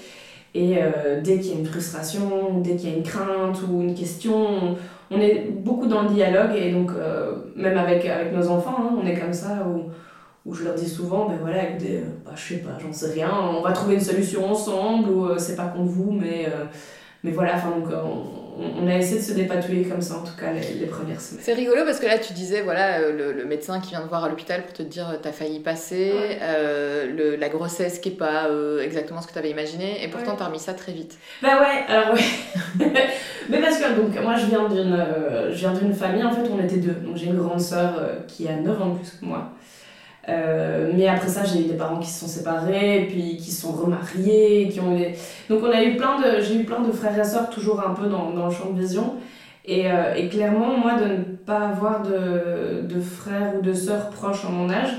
Et 0.55 0.77
euh, 0.79 1.21
dès 1.21 1.41
qu'il 1.41 1.53
y 1.53 1.57
a 1.57 1.59
une 1.59 1.67
frustration, 1.67 2.61
dès 2.61 2.77
qu'il 2.77 2.91
y 2.91 2.93
a 2.93 2.97
une 2.97 3.03
crainte 3.03 3.61
ou 3.69 3.83
une 3.83 3.95
question, 3.95 4.77
on, 5.11 5.21
est 5.21 5.51
beaucoup 5.51 5.87
dans 5.87 6.03
le 6.03 6.11
dialogue. 6.11 6.55
Et 6.57 6.71
donc, 6.71 6.91
euh, 6.93 7.33
même 7.57 7.77
avec, 7.77 8.07
avec 8.07 8.33
nos 8.33 8.49
enfants, 8.49 8.77
hein, 8.79 8.97
on 9.03 9.07
est 9.07 9.19
comme 9.19 9.33
ça 9.33 9.67
où 9.67 9.91
où 10.47 10.53
je 10.53 10.63
leur 10.63 10.75
dis 10.75 10.89
souvent, 10.89 11.27
ben 11.27 11.39
voilà, 11.41 11.71
écoutez, 11.71 12.01
euh, 12.01 12.21
bah, 12.23 12.33
je 12.35 12.55
sais 12.55 12.61
pas, 12.61 12.77
j'en 12.79 12.93
sais 12.93 13.13
rien, 13.13 13.31
on 13.57 13.63
va 13.63 13.73
trouver 13.73 13.95
une 13.95 14.01
solution 14.03 14.45
ensemble, 14.47 15.09
ou 15.09 15.39
c'est 15.39 15.57
pas 15.57 15.69
contre 15.69 15.91
vous, 15.91 16.11
mais, 16.11 16.47
mais 17.25 17.33
voilà, 17.33 17.55
enfin, 17.57 17.71
donc, 17.71 17.89
on, 17.91 18.45
on 18.85 18.87
a 18.87 18.95
essayé 18.97 19.19
de 19.19 19.25
se 19.25 19.33
dépatouiller 19.33 19.83
comme 19.85 20.01
ça, 20.01 20.15
en 20.19 20.23
tout 20.23 20.37
cas, 20.39 20.53
les, 20.53 20.75
les 20.79 20.87
premières 20.87 21.21
semaines. 21.21 21.43
C'est 21.43 21.55
rigolo 21.55 21.83
parce 21.85 21.99
que 21.99 22.07
là 22.07 22.19
tu 22.19 22.33
disais 22.35 22.61
voilà 22.63 23.01
euh, 23.01 23.13
le, 23.13 23.33
le 23.33 23.45
médecin 23.47 23.81
qui 23.81 23.91
vient 23.91 24.03
te 24.03 24.09
voir 24.09 24.23
à 24.23 24.29
l'hôpital 24.29 24.63
pour 24.63 24.73
te 24.73 24.83
dire 24.85 25.09
euh, 25.11 25.17
t'as 25.21 25.33
failli 25.33 25.59
passer, 25.59 26.13
Ouais. 26.13 26.39
euh, 26.41 27.07
le- 27.13 27.35
la 27.35 27.49
grossesse 27.49 27.99
qui 27.99 28.11
est 28.11 28.13
pas 28.13 28.47
euh, 28.47 28.81
exactement 28.81 29.21
ce 29.21 29.27
que 29.27 29.33
t'avais 29.33 29.51
imaginé 29.51 30.05
et 30.05 30.09
pourtant 30.09 30.31
Ouais. 30.33 30.37
t'as 30.39 30.45
remis 30.47 30.61
ça 30.61 30.73
très 30.75 30.93
vite. 30.93 31.19
Bah 31.43 31.59
ouais, 31.61 31.93
alors 31.93 32.15
ouais. 32.15 32.21
mais 33.49 33.61
parce 33.61 33.79
que, 33.79 33.93
donc, 34.01 34.23
moi, 34.23 34.37
je 34.37 34.47
viens 34.47 34.69
d'une 34.69 34.93
euh, 34.95 35.51
je 35.51 35.57
viens 35.59 35.73
d'une 35.73 35.93
famille, 35.93 36.23
en 36.23 36.31
fait, 36.31 36.49
on 36.49 36.63
était 36.63 36.77
deux. 36.77 36.93
Donc, 36.93 37.17
j'ai 37.17 37.27
une 37.27 37.39
grande 37.39 37.61
sœur 37.61 37.95
qui 38.29 38.47
a 38.49 38.55
9 38.55 38.81
ans 38.81 38.91
de 38.91 38.99
plus 38.99 39.11
que 39.21 39.25
moi. 39.25 39.51
Euh, 40.29 40.91
mais 40.95 41.07
après 41.07 41.29
ça, 41.29 41.45
j'ai 41.45 41.61
eu 41.61 41.65
des 41.65 41.75
parents 41.75 41.99
qui 41.99 42.09
se 42.09 42.21
sont 42.21 42.27
séparés, 42.27 43.07
puis 43.11 43.37
qui 43.37 43.51
se 43.51 43.63
sont 43.63 43.73
remariés, 43.73 44.69
qui 44.73 44.81
ont 44.81 44.97
eu. 44.97 45.07
Donc 45.49 45.63
on 45.63 45.71
a 45.71 45.83
eu 45.83 45.97
plein 45.97 46.19
de... 46.19 46.41
J'ai 46.41 46.57
eu 46.57 46.65
plein 46.65 46.81
de 46.81 46.93
frères 46.93 47.19
et 47.19 47.25
sœurs 47.25 47.51
toujours 47.51 47.81
un 47.87 47.95
peu 47.95 48.07
dans, 48.07 48.31
dans 48.31 48.47
le 48.47 48.53
champ 48.53 48.71
de 48.71 48.81
vision. 48.81 49.15
Et, 49.67 49.91
euh, 49.91 50.15
et 50.15 50.29
clairement, 50.29 50.77
moi, 50.77 50.95
de 50.95 51.05
ne 51.05 51.23
pas 51.23 51.69
avoir 51.69 52.03
de, 52.03 52.83
de 52.83 53.01
frères 53.01 53.55
ou 53.59 53.63
de 53.63 53.73
sœurs 53.73 54.11
proches 54.11 54.45
en 54.45 54.51
mon 54.51 54.71
âge, 54.71 54.95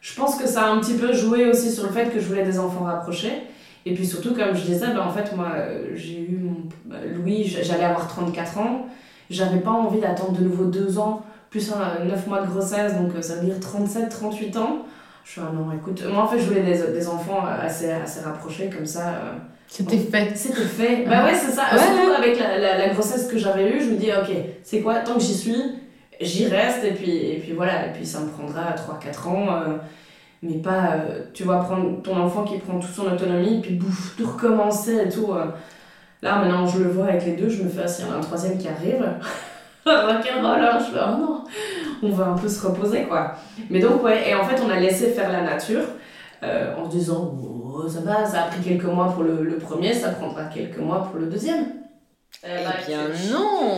je 0.00 0.14
pense 0.14 0.36
que 0.36 0.46
ça 0.46 0.62
a 0.62 0.70
un 0.70 0.78
petit 0.80 0.94
peu 0.94 1.12
joué 1.12 1.46
aussi 1.46 1.70
sur 1.70 1.84
le 1.84 1.90
fait 1.90 2.06
que 2.06 2.20
je 2.20 2.26
voulais 2.26 2.44
des 2.44 2.58
enfants 2.58 2.84
rapprochés. 2.84 3.42
Et 3.84 3.94
puis 3.94 4.06
surtout, 4.06 4.34
comme 4.34 4.54
je 4.54 4.62
disais, 4.62 4.88
ben, 4.88 5.00
en 5.00 5.10
fait, 5.10 5.34
moi, 5.34 5.52
euh, 5.56 5.90
j'ai 5.94 6.20
eu 6.20 6.38
mon... 6.42 6.56
bah, 6.84 6.96
Louis, 7.14 7.44
j'allais 7.44 7.84
avoir 7.84 8.06
34 8.08 8.58
ans. 8.58 8.86
J'avais 9.30 9.60
pas 9.60 9.70
envie 9.70 10.00
d'attendre 10.00 10.38
de 10.38 10.44
nouveau 10.44 10.64
deux 10.64 10.98
ans, 10.98 11.22
plus 11.50 11.72
un, 11.72 12.04
9 12.04 12.26
mois 12.26 12.42
de 12.42 12.46
grossesse, 12.46 12.94
donc 12.94 13.14
euh, 13.16 13.22
ça 13.22 13.36
veut 13.36 13.46
dire 13.46 13.58
37, 13.60 14.08
38 14.08 14.56
ans. 14.58 14.78
Je 15.24 15.32
suis 15.32 15.40
ah 15.44 15.50
non, 15.54 15.70
écoute, 15.76 16.02
moi 16.10 16.22
en 16.24 16.26
fait, 16.28 16.38
je 16.38 16.46
voulais 16.46 16.62
des, 16.62 16.92
des 16.92 17.08
enfants 17.08 17.44
assez, 17.44 17.90
assez 17.90 18.20
rapprochés, 18.20 18.70
comme 18.74 18.86
ça. 18.86 19.08
euh, 19.08 19.32
C'était 19.66 19.98
fait. 19.98 20.32
c'était 20.36 20.62
fait. 20.62 21.04
Bah 21.06 21.24
ouais, 21.24 21.34
c'est 21.34 21.50
ça. 21.52 21.64
Ouais, 21.72 21.78
Surtout 21.78 22.12
avec 22.16 22.38
la, 22.38 22.58
la, 22.58 22.78
la 22.78 22.88
grossesse 22.94 23.26
que 23.28 23.36
j'avais 23.38 23.70
eue, 23.70 23.80
je 23.80 23.90
me 23.90 23.96
dis, 23.96 24.10
ok, 24.10 24.34
c'est 24.62 24.80
quoi, 24.80 24.96
tant 25.00 25.14
que 25.14 25.20
j'y 25.20 25.34
suis, 25.34 25.62
j'y 26.20 26.46
reste, 26.46 26.82
et 26.84 26.92
puis, 26.92 27.10
et 27.32 27.38
puis 27.40 27.52
voilà, 27.52 27.86
et 27.88 27.92
puis 27.92 28.06
ça 28.06 28.20
me 28.20 28.28
prendra 28.28 28.72
3-4 28.74 29.28
ans. 29.28 29.46
euh, 29.50 29.76
mais 30.42 30.54
pas, 30.58 30.92
euh, 30.92 31.22
tu 31.34 31.42
vois, 31.42 31.58
prendre 31.60 32.00
ton 32.00 32.16
enfant 32.16 32.44
qui 32.44 32.58
prend 32.58 32.78
toute 32.78 32.92
son 32.94 33.06
autonomie, 33.06 33.58
et 33.58 33.60
puis 33.60 33.74
bouf, 33.74 34.14
tout 34.16 34.26
recommencer 34.26 34.96
et 35.06 35.08
tout. 35.08 35.32
euh, 35.32 35.46
Là, 36.22 36.36
maintenant, 36.40 36.66
je 36.66 36.78
le 36.78 36.88
vois 36.90 37.06
avec 37.08 37.24
les 37.26 37.32
deux, 37.32 37.48
je 37.48 37.62
me 37.62 37.68
fais, 37.68 37.82
ah, 37.84 37.88
s'il 37.88 38.06
y 38.06 38.08
en 38.08 38.12
a 38.12 38.16
un 38.16 38.20
rock'n'roll, 38.20 38.56
qui 38.58 38.66
arrive, 38.68 39.04
rock'n'roll, 40.06 40.80
je 40.80 40.92
fais, 40.92 41.00
oh 41.04 41.18
non, 41.18 41.44
on 42.02 42.10
va 42.10 42.26
un 42.26 42.36
peu 42.36 42.48
se 42.48 42.66
reposer, 42.66 43.04
quoi. 43.04 43.32
Mais 43.70 43.80
donc, 43.80 44.02
ouais, 44.02 44.28
et 44.30 44.34
en 44.34 44.44
fait, 44.44 44.60
on 44.64 44.70
a 44.70 44.78
laissé 44.78 45.08
faire 45.10 45.30
la 45.32 45.42
nature, 45.42 45.82
euh, 46.42 46.74
en 46.76 46.84
se 46.90 46.96
disant, 46.96 47.34
oh, 47.42 47.88
ça 47.88 48.00
va, 48.00 48.24
ça 48.24 48.42
a 48.42 48.46
pris 48.46 48.60
quelques 48.60 48.84
mois 48.84 49.12
pour 49.12 49.22
le, 49.22 49.42
le 49.42 49.58
premier, 49.58 49.92
ça 49.92 50.10
prendra 50.10 50.44
quelques 50.44 50.78
mois 50.78 51.08
pour 51.10 51.18
le 51.20 51.26
deuxième. 51.26 51.66
Eh 52.44 52.86
bien 52.86 53.00
non 53.32 53.76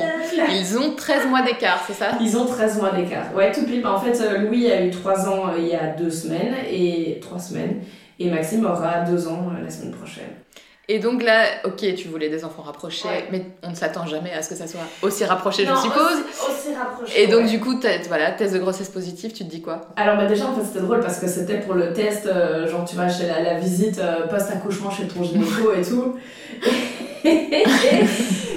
Ils 0.50 0.78
ont 0.78 0.94
13 0.94 1.26
mois 1.28 1.40
d'écart, 1.42 1.82
c'est 1.86 1.94
ça? 1.94 2.10
Ils 2.20 2.36
ont 2.36 2.44
13 2.44 2.78
mois 2.78 2.90
d'écart. 2.90 3.34
Ouais, 3.34 3.50
tout 3.52 3.64
pile. 3.64 3.86
En 3.86 3.98
fait, 3.98 4.20
euh, 4.20 4.38
Louis 4.38 4.70
a 4.70 4.84
eu 4.84 4.90
3 4.90 5.28
ans 5.28 5.48
euh, 5.48 5.58
il 5.58 5.68
y 5.68 5.74
a 5.74 5.94
2 5.94 6.10
semaines, 6.10 6.54
et 6.70 7.18
3 7.22 7.38
semaines, 7.38 7.80
et 8.18 8.28
Maxime 8.28 8.66
aura 8.66 9.00
2 9.00 9.28
ans 9.28 9.50
euh, 9.56 9.64
la 9.64 9.70
semaine 9.70 9.92
prochaine. 9.92 10.28
Et 10.92 10.98
donc 10.98 11.22
là, 11.22 11.44
ok, 11.64 11.94
tu 11.94 12.08
voulais 12.08 12.28
des 12.28 12.44
enfants 12.44 12.62
rapprochés, 12.62 13.06
Ouais. 13.06 13.24
mais 13.30 13.42
on 13.62 13.70
ne 13.70 13.74
s'attend 13.76 14.06
jamais 14.06 14.32
à 14.32 14.42
ce 14.42 14.48
que 14.48 14.56
ça 14.56 14.66
soit 14.66 14.80
aussi 15.02 15.24
rapproché, 15.24 15.64
je 15.64 15.70
Non, 15.70 15.76
suppose. 15.76 16.00
Aussi, 16.02 16.50
aussi 16.68 16.74
rapproché. 16.74 17.22
Et 17.22 17.26
donc 17.28 17.42
ouais. 17.44 17.48
du 17.50 17.60
coup, 17.60 17.78
voilà, 18.08 18.32
test 18.32 18.54
de 18.54 18.58
grossesse 18.58 18.88
positive, 18.88 19.32
tu 19.32 19.44
te 19.44 19.50
dis 19.50 19.62
quoi? 19.62 19.82
Alors 19.96 20.16
bah 20.16 20.26
déjà 20.26 20.46
en 20.46 20.54
fait 20.54 20.64
c'était 20.64 20.80
drôle 20.80 20.98
parce 21.00 21.18
que 21.20 21.28
c'était 21.28 21.58
pour 21.60 21.74
le 21.74 21.92
test, 21.92 22.26
euh, 22.26 22.66
genre 22.68 22.84
tu 22.84 22.96
vas 22.96 23.08
chez 23.08 23.26
la, 23.28 23.40
la 23.40 23.54
visite 23.60 23.98
euh, 24.00 24.26
post-accouchement 24.26 24.90
chez 24.90 25.06
ton 25.06 25.22
gynéco 25.22 25.72
et 25.78 25.82
tout. 25.82 26.16
et 27.24 27.64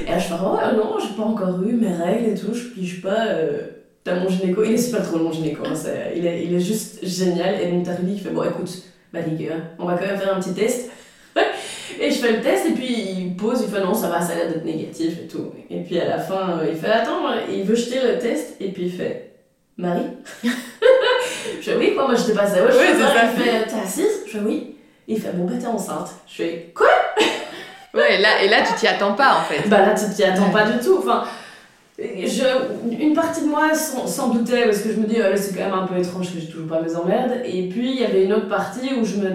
là 0.09 0.17
je 0.17 0.25
fais 0.27 0.33
oh 0.41 0.57
non 0.75 0.97
j'ai 0.99 1.15
pas 1.15 1.23
encore 1.23 1.61
eu 1.63 1.73
mes 1.73 1.93
règles 1.93 2.29
et 2.31 2.35
tout, 2.35 2.53
je 2.53 2.63
pige 2.69 3.01
pas. 3.01 3.27
euh, 3.27 3.61
T'as 4.03 4.15
mon 4.19 4.27
gynéco, 4.27 4.63
il 4.65 4.73
est 4.73 4.77
super 4.77 5.01
drôle 5.01 5.21
mon 5.21 5.31
gynéco, 5.31 5.63
hein, 5.65 5.73
il, 6.13 6.25
est, 6.25 6.43
il 6.43 6.53
est 6.53 6.59
juste 6.59 7.05
génial 7.05 7.55
et 7.61 7.67
donc 7.71 7.83
t'as 7.85 7.93
Rudy 7.95 8.15
qui 8.15 8.19
fait 8.19 8.31
bon 8.31 8.43
écoute, 8.43 8.69
bah 9.13 9.19
les 9.25 9.45
gars, 9.45 9.53
on 9.79 9.85
va 9.85 9.93
quand 9.97 10.05
même 10.07 10.17
faire 10.17 10.35
un 10.35 10.39
petit 10.41 10.53
test. 10.53 10.89
Et 11.99 12.11
je 12.11 12.15
fais 12.17 12.31
le 12.33 12.41
test 12.41 12.65
et 12.65 12.71
puis 12.71 12.87
il 12.87 13.35
pose, 13.35 13.63
il 13.67 13.73
fait 13.73 13.83
non 13.83 13.93
ça 13.93 14.07
va, 14.09 14.21
ça 14.21 14.33
a 14.33 14.35
l'air 14.35 14.47
d'être 14.49 14.65
négatif 14.65 15.13
et 15.23 15.27
tout. 15.27 15.51
Et 15.69 15.81
puis 15.81 15.99
à 15.99 16.07
la 16.07 16.17
fin 16.19 16.59
euh, 16.61 16.67
il 16.69 16.75
fait 16.77 16.91
attends, 16.91 17.21
il 17.51 17.63
veut 17.63 17.75
jeter 17.75 17.99
le 18.01 18.19
test 18.19 18.55
et 18.59 18.69
puis 18.69 18.83
il 18.83 18.91
fait 18.91 19.31
Marie? 19.77 20.07
Je 21.61 21.71
fais 21.71 21.77
oui, 21.77 21.93
quoi, 21.95 22.05
moi 22.07 22.15
j'étais 22.15 22.33
pas 22.33 22.45
ça. 22.45 22.63
Ouais, 22.63 22.71
je 22.71 22.77
Oui, 22.77 22.83
fais 22.85 23.01
ça. 23.01 23.09
Il 23.35 23.41
fait 23.41 23.65
t'es 23.67 23.79
assise? 23.83 24.21
Je 24.27 24.31
fais 24.31 24.39
oui. 24.43 24.75
Il 25.07 25.19
fait 25.19 25.31
bon, 25.33 25.45
bah 25.45 25.53
t'es 25.59 25.65
enceinte. 25.67 26.09
Je 26.27 26.35
fais 26.35 26.71
quoi? 26.75 26.87
Ouais, 27.93 28.15
et 28.15 28.21
là, 28.23 28.41
et 28.43 28.49
là 28.49 28.57
tu 28.67 28.73
t'y 28.73 28.87
attends 28.87 29.13
pas 29.13 29.37
en 29.39 29.43
fait. 29.43 29.69
Bah 29.69 29.81
là 29.85 29.93
tu 29.93 30.11
t'y 30.15 30.23
attends 30.23 30.47
Ouais. 30.47 30.51
pas 30.51 30.65
du 30.65 30.79
tout. 30.83 30.97
Enfin, 30.97 31.25
je, 31.99 32.43
une 32.99 33.13
partie 33.13 33.41
de 33.41 33.47
moi 33.47 33.71
s'en 33.75 34.29
doutait 34.29 34.63
parce 34.63 34.79
que 34.79 34.89
je 34.91 34.95
me 34.97 35.05
dis, 35.05 35.17
oh, 35.19 35.29
là, 35.29 35.37
c'est 35.37 35.55
quand 35.55 35.63
même 35.65 35.73
un 35.75 35.85
peu 35.85 35.95
étrange 35.99 36.33
que 36.33 36.39
j'ai 36.39 36.47
toujours 36.47 36.67
pas 36.67 36.81
mes 36.81 36.95
emmerdes. 36.95 37.33
Et 37.45 37.69
puis 37.69 37.91
il 37.91 38.01
y 38.01 38.03
avait 38.03 38.23
une 38.23 38.33
autre 38.33 38.49
partie 38.49 38.93
où 38.99 39.05
je 39.05 39.17
me, 39.17 39.29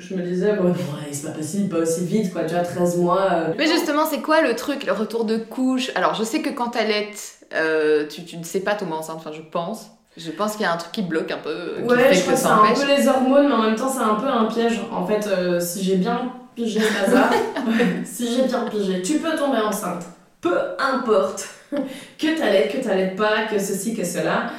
je, 0.00 0.14
me 0.14 0.22
disais, 0.22 0.54
bon, 0.54 0.70
ouais, 0.70 1.12
c'est 1.12 1.26
pas 1.26 1.32
possible, 1.32 1.68
pas 1.68 1.82
aussi 1.82 2.04
vite, 2.04 2.32
quoi, 2.32 2.42
déjà 2.42 2.62
13 2.62 2.96
mois. 2.98 3.28
euh. 3.32 3.54
Mais 3.58 3.66
justement, 3.66 4.04
c'est 4.06 4.20
quoi 4.20 4.42
le 4.42 4.56
truc, 4.56 4.84
le 4.84 4.92
retour 4.92 5.24
de 5.24 5.36
couche? 5.36 5.90
Alors, 5.94 6.14
je 6.14 6.24
sais 6.24 6.40
que 6.40 6.50
quand 6.50 6.70
t'allaites, 6.70 7.38
euh, 7.54 8.06
tu, 8.08 8.24
tu 8.24 8.36
ne 8.36 8.44
sais 8.44 8.60
pas 8.60 8.74
tomber 8.74 8.92
enceinte, 8.92 9.16
enfin, 9.18 9.32
je 9.32 9.42
pense. 9.42 9.90
Je 10.16 10.30
pense 10.30 10.52
qu'il 10.52 10.62
y 10.62 10.64
a 10.64 10.72
un 10.72 10.76
truc 10.76 10.92
qui 10.92 11.02
bloque 11.02 11.30
un 11.30 11.38
peu, 11.38 11.50
euh, 11.50 11.76
qui 11.82 11.88
Ouais, 11.88 12.12
je 12.12 12.20
crois 12.22 12.32
que 12.32 12.38
c'est 12.38 12.46
un 12.46 12.74
peu 12.74 12.86
les 12.96 13.06
hormones, 13.08 13.46
mais 13.46 13.54
en 13.54 13.62
même 13.62 13.76
temps, 13.76 13.88
c'est 13.88 14.02
un 14.02 14.14
peu 14.14 14.26
un 14.26 14.46
piège. 14.46 14.80
En 14.90 15.06
fait, 15.06 15.26
euh, 15.28 15.60
si 15.60 15.84
j'ai 15.84 15.96
bien 15.96 16.32
pigé 16.56 16.80
si 18.04 18.34
j'ai 18.34 18.42
bien 18.42 18.64
pigé, 18.70 19.02
tu 19.02 19.18
peux 19.18 19.36
tomber 19.36 19.58
enceinte. 19.58 20.04
Peu 20.40 20.56
importe 20.78 21.48
que 21.70 22.38
t'allaites, 22.38 22.72
que 22.72 22.82
t'allaites 22.82 23.14
pas, 23.14 23.44
que 23.50 23.58
ceci, 23.58 23.94
que 23.94 24.04
cela. 24.04 24.50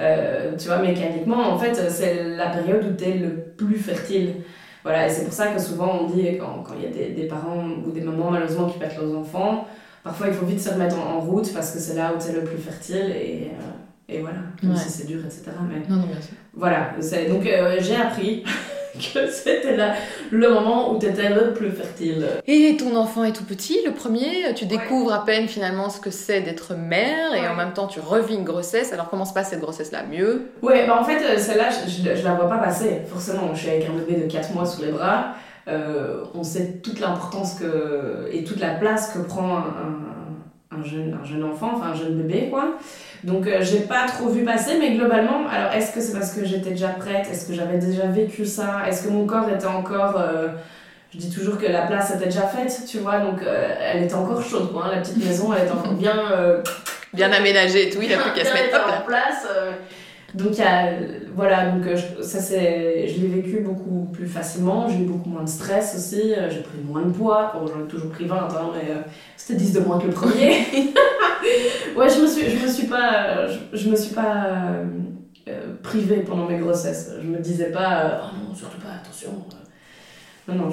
Euh, 0.00 0.52
tu 0.56 0.68
vois, 0.68 0.78
mécaniquement, 0.78 1.52
en 1.52 1.58
fait, 1.58 1.74
c'est 1.90 2.22
la 2.36 2.48
période 2.48 2.84
où 2.84 2.92
t'es 2.92 3.14
le 3.14 3.30
plus 3.30 3.78
fertile. 3.78 4.34
Voilà, 4.84 5.06
et 5.06 5.10
c'est 5.10 5.24
pour 5.24 5.32
ça 5.32 5.48
que 5.48 5.60
souvent 5.60 6.00
on 6.02 6.06
dit, 6.06 6.38
quand 6.38 6.62
quand 6.64 6.74
il 6.78 6.84
y 6.84 6.86
a 6.86 6.90
des, 6.90 7.10
des 7.14 7.26
parents 7.28 7.64
ou 7.86 7.90
des 7.90 8.00
mamans 8.00 8.30
malheureusement 8.30 8.68
qui 8.68 8.78
pètent 8.78 8.96
leurs 9.00 9.16
enfants, 9.16 9.66
parfois 10.04 10.28
il 10.28 10.34
faut 10.34 10.46
vite 10.46 10.60
se 10.60 10.70
remettre 10.70 10.96
en, 10.98 11.16
en 11.16 11.20
route 11.20 11.52
parce 11.52 11.72
que 11.72 11.78
c'est 11.78 11.94
là 11.94 12.12
où 12.14 12.18
t'es 12.24 12.32
le 12.32 12.42
plus 12.44 12.58
fertile 12.58 13.10
et, 13.10 13.50
euh, 13.52 14.08
et 14.14 14.20
voilà, 14.20 14.38
même 14.62 14.72
Ouais. 14.72 14.78
si 14.78 14.88
c'est 14.90 15.06
dur, 15.06 15.20
etc. 15.24 15.42
Mais 15.68 15.80
Non, 15.88 16.00
non, 16.00 16.06
bien 16.06 16.20
sûr. 16.20 16.34
voilà, 16.54 16.92
c'est- 17.00 17.26
donc 17.28 17.44
euh, 17.46 17.76
j'ai 17.80 17.96
appris 17.96 18.44
que 19.14 19.30
c'était 19.30 19.76
là 19.76 19.94
le 20.30 20.48
moment 20.50 20.92
où 20.92 20.98
tu 20.98 21.06
étais 21.06 21.28
le 21.28 21.52
plus 21.52 21.70
fertile. 21.70 22.26
Et 22.46 22.76
ton 22.78 22.96
enfant 22.96 23.24
est 23.24 23.32
tout 23.32 23.44
petit, 23.44 23.78
le 23.84 23.92
premier, 23.92 24.54
tu 24.54 24.66
découvres 24.66 25.12
à 25.12 25.24
peine 25.24 25.48
finalement 25.48 25.88
ce 25.90 26.00
que 26.00 26.10
c'est 26.10 26.40
d'être 26.40 26.74
mère 26.74 27.34
et 27.34 27.46
en 27.48 27.54
même 27.54 27.72
temps 27.72 27.86
tu 27.86 28.00
revis 28.00 28.34
une 28.34 28.44
grossesse. 28.44 28.92
Alors 28.92 29.08
comment 29.08 29.24
se 29.24 29.32
passe 29.34 29.50
cette 29.50 29.60
grossesse-là? 29.60 30.04
Mieux? 30.10 30.50
Ouais, 30.62 30.86
bah 30.86 30.98
en 31.00 31.04
fait, 31.04 31.22
euh, 31.24 31.38
celle-là, 31.38 31.68
je, 31.70 31.90
je, 31.90 32.16
je 32.16 32.24
la 32.24 32.34
vois 32.34 32.48
pas 32.48 32.58
passer. 32.58 33.02
Forcément, 33.08 33.54
je 33.54 33.60
suis 33.60 33.70
avec 33.70 33.86
un 33.88 33.92
bébé 33.92 34.20
de 34.22 34.30
4 34.30 34.54
mois 34.54 34.66
sous 34.66 34.82
les 34.82 34.92
bras. 34.92 35.34
Euh, 35.68 36.24
on 36.34 36.42
sait 36.42 36.80
toute 36.82 36.98
l'importance 36.98 37.54
que 37.54 38.28
et 38.32 38.42
toute 38.44 38.58
la 38.60 38.70
place 38.70 39.12
que 39.12 39.18
prend 39.18 39.56
un, 39.58 39.60
un, 40.72 40.78
un 40.78 40.82
jeune, 40.82 41.18
un 41.20 41.26
jeune 41.26 41.44
enfant, 41.44 41.72
enfin 41.74 41.88
un 41.90 41.94
jeune 41.94 42.14
bébé, 42.22 42.48
quoi. 42.50 42.74
Donc, 43.24 43.46
euh, 43.46 43.58
j'ai 43.62 43.80
pas 43.80 44.06
trop 44.06 44.28
vu 44.28 44.44
passer, 44.44 44.76
mais 44.78 44.92
globalement, 44.92 45.48
alors 45.50 45.72
est-ce 45.72 45.92
que 45.92 46.00
c'est 46.00 46.12
parce 46.12 46.32
que 46.32 46.44
j'étais 46.44 46.70
déjà 46.70 46.88
prête? 46.88 47.26
Est-ce 47.30 47.46
que 47.46 47.52
j'avais 47.54 47.78
déjà 47.78 48.06
vécu 48.06 48.44
ça? 48.46 48.82
Est-ce 48.88 49.04
que 49.04 49.08
mon 49.10 49.26
corps 49.26 49.48
était 49.48 49.66
encore. 49.66 50.20
euh, 50.20 50.48
je 51.12 51.18
dis 51.18 51.30
toujours 51.30 51.56
que 51.58 51.66
la 51.66 51.82
place 51.82 52.14
était 52.14 52.26
déjà 52.26 52.42
faite, 52.46 52.82
tu 52.86 52.98
vois, 52.98 53.18
donc 53.20 53.40
euh, 53.42 53.74
elle 53.80 54.02
était 54.04 54.14
encore 54.14 54.42
chaude, 54.42 54.70
quoi. 54.72 54.84
hein, 54.86 54.90
la 54.94 55.00
petite 55.00 55.24
maison, 55.24 55.52
elle 55.54 55.64
était 55.64 55.72
encore 55.72 55.94
bien. 55.94 56.14
Bien 57.14 57.32
aménagé 57.32 57.88
et 57.88 57.90
tout, 57.90 58.02
il 58.02 58.12
a 58.12 58.18
plus 58.18 58.32
qu'à 58.32 58.44
se 58.44 58.52
mettre 58.52 58.78
en 58.86 59.06
place. 59.06 59.46
Euh, 60.40 60.44
donc 60.44 60.58
y 60.58 60.62
a, 60.62 60.92
voilà, 61.34 61.70
donc 61.70 61.86
euh, 61.86 61.96
je- 61.96 62.22
je 62.22 63.20
l'ai 63.20 63.28
vécu 63.28 63.60
beaucoup 63.60 64.06
plus 64.12 64.26
facilement. 64.26 64.88
J'ai 64.88 64.98
eu 64.98 65.06
beaucoup 65.06 65.28
moins 65.30 65.44
de 65.44 65.48
stress 65.48 65.94
aussi. 65.96 66.34
euh, 66.34 66.50
J'ai 66.50 66.62
pris 66.62 66.78
moins 66.84 67.02
de 67.02 67.10
poids. 67.12 67.52
Bon, 67.54 67.66
j'en 67.66 67.84
ai 67.84 67.88
toujours 67.88 68.10
pris 68.10 68.24
20, 68.26 68.36
hein, 68.36 68.70
mais 68.74 68.90
euh, 68.90 69.00
c'était 69.36 69.58
10 69.58 69.72
de 69.72 69.80
moins 69.80 69.98
que 69.98 70.06
le 70.06 70.12
premier. 70.12 70.50
ouais, 71.96 72.08
je 72.08 72.20
me 72.22 72.26
suis, 72.26 72.48
je 72.50 72.62
me 72.66 72.68
suis 72.70 72.86
pas, 72.86 73.46
je, 73.72 73.88
me 73.90 73.96
suis 73.96 74.14
pas 74.14 74.44
euh, 74.46 74.84
euh, 75.48 75.74
privée 75.82 76.20
pendant 76.20 76.46
mes 76.46 76.58
grossesses. 76.58 77.12
Je 77.22 77.26
me 77.26 77.38
disais 77.38 77.70
pas, 77.70 78.00
euh, 78.04 78.18
oh 78.22 78.48
non, 78.48 78.54
surtout 78.54 78.78
pas, 78.80 78.94
attention. 79.02 79.30
Euh. 80.48 80.52
Non, 80.54 80.64
non, 80.64 80.70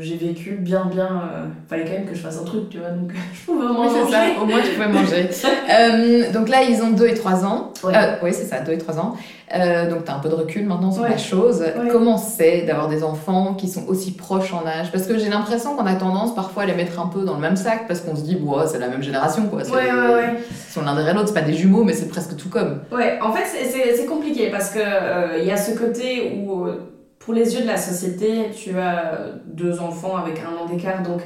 j'ai 0.00 0.16
vécu 0.16 0.52
bien, 0.60 0.84
bien. 0.92 1.04
euh, 1.32 1.44
fallait 1.68 1.84
quand 1.84 1.92
même 1.92 2.06
que 2.06 2.14
je 2.14 2.20
fasse 2.20 2.38
un 2.40 2.44
truc, 2.44 2.68
tu 2.70 2.78
vois, 2.78 2.90
donc 2.90 3.12
je 3.34 3.44
pouvais 3.46 3.66
au 3.66 3.72
moins 3.72 3.86
Oui, 3.86 3.92
c'est 4.06 4.10
ça, 4.12 4.18
manger. 4.20 4.34
au 4.42 4.46
moins 4.46 4.60
tu 4.62 4.70
pouvais 4.70 4.88
manger. 4.88 5.28
Euh, 5.72 6.30
donc 6.32 6.48
là, 6.48 6.62
ils 6.68 6.82
ont 6.82 6.90
2 6.90 7.06
et 7.06 7.14
3 7.14 7.44
ans. 7.46 7.72
Ouais. 7.84 7.92
Euh, 7.96 8.16
oui, 8.22 8.30
c'est 8.32 8.44
ça, 8.44 8.60
2 8.60 8.72
et 8.72 8.78
3 8.78 8.98
ans. 8.98 9.14
Euh, 9.54 9.88
donc 9.88 10.04
t'as 10.04 10.14
un 10.14 10.18
peu 10.18 10.28
de 10.28 10.34
recul 10.34 10.66
maintenant 10.66 10.90
sur 10.90 11.02
Ouais. 11.02 11.10
la 11.10 11.16
chose. 11.18 11.60
Ouais. 11.60 11.88
Comment 11.90 12.18
c'est 12.18 12.62
d'avoir 12.62 12.88
des 12.88 13.02
enfants 13.04 13.54
qui 13.54 13.68
sont 13.68 13.86
aussi 13.86 14.12
proches 14.12 14.52
en 14.52 14.66
âge? 14.66 14.90
Parce 14.92 15.06
que 15.06 15.18
j'ai 15.18 15.28
l'impression 15.28 15.76
qu'on 15.76 15.86
a 15.86 15.94
tendance 15.94 16.34
parfois 16.34 16.64
à 16.64 16.66
les 16.66 16.74
mettre 16.74 17.00
un 17.00 17.06
peu 17.06 17.22
dans 17.22 17.34
le 17.34 17.40
même 17.40 17.56
sac 17.56 17.86
parce 17.86 18.00
qu'on 18.00 18.16
se 18.16 18.22
dit, 18.22 18.36
ouais, 18.36 18.64
c'est 18.66 18.78
la 18.78 18.88
même 18.88 19.02
génération 19.02 19.46
quoi. 19.46 19.60
Ouais, 19.62 19.70
ouais, 19.92 20.14
ouais. 20.14 20.34
Ils 20.50 20.72
sont 20.72 20.82
l'un 20.82 20.94
derrière 20.94 21.14
l'autre, 21.14 21.28
c'est 21.28 21.34
pas 21.34 21.42
des 21.42 21.54
jumeaux, 21.54 21.84
mais 21.84 21.92
c'est 21.94 22.08
presque 22.08 22.36
tout 22.36 22.48
comme. 22.48 22.80
Ouais, 22.92 23.18
en 23.22 23.32
fait, 23.32 23.44
c'est- 23.46 24.06
compliqué 24.06 24.50
parce 24.50 24.70
que 24.70 24.78
euh, 24.82 25.38
il 25.38 25.44
y 25.46 25.50
a 25.50 25.56
ce 25.56 25.76
côté 25.78 26.42
où, 26.44 26.64
euh, 26.66 26.80
pour 27.24 27.34
les 27.34 27.54
yeux 27.54 27.62
de 27.62 27.66
la 27.66 27.76
société, 27.76 28.50
tu 28.50 28.76
as 28.78 29.30
deux 29.46 29.80
enfants 29.80 30.16
avec 30.16 30.40
un 30.40 30.56
an 30.56 30.66
d'écart, 30.66 31.02
donc 31.02 31.22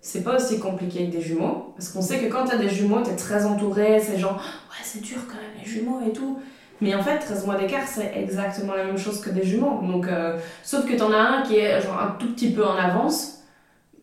c'est 0.00 0.22
pas 0.22 0.36
aussi 0.36 0.58
compliqué 0.60 1.06
que 1.06 1.12
des 1.12 1.22
jumeaux. 1.22 1.72
Parce 1.74 1.88
qu'on 1.88 2.02
sait 2.02 2.18
que 2.18 2.26
quand 2.26 2.44
t'as 2.44 2.58
des 2.58 2.68
jumeaux, 2.68 3.00
t'es 3.00 3.16
très 3.16 3.46
entouré, 3.46 3.98
c'est 3.98 4.18
genre, 4.18 4.36
ouais, 4.36 4.82
c'est 4.82 5.00
dur 5.00 5.18
quand 5.26 5.36
même, 5.36 5.62
les 5.62 5.68
jumeaux 5.68 6.00
et 6.06 6.12
tout. 6.12 6.38
Mais 6.80 6.94
en 6.94 7.02
fait, 7.02 7.18
13 7.18 7.46
mois 7.46 7.56
d'écart, 7.56 7.86
c'est 7.86 8.12
exactement 8.14 8.74
la 8.74 8.84
même 8.84 8.98
chose 8.98 9.20
que 9.20 9.30
des 9.30 9.42
jumeaux. 9.42 9.80
Donc, 9.82 10.06
euh, 10.06 10.38
sauf 10.62 10.86
que 10.86 10.94
t'en 10.94 11.12
as 11.12 11.16
un 11.16 11.42
qui 11.42 11.56
est 11.56 11.80
genre 11.80 12.00
un 12.00 12.14
tout 12.18 12.32
petit 12.34 12.50
peu 12.50 12.64
en 12.64 12.76
avance, 12.76 13.38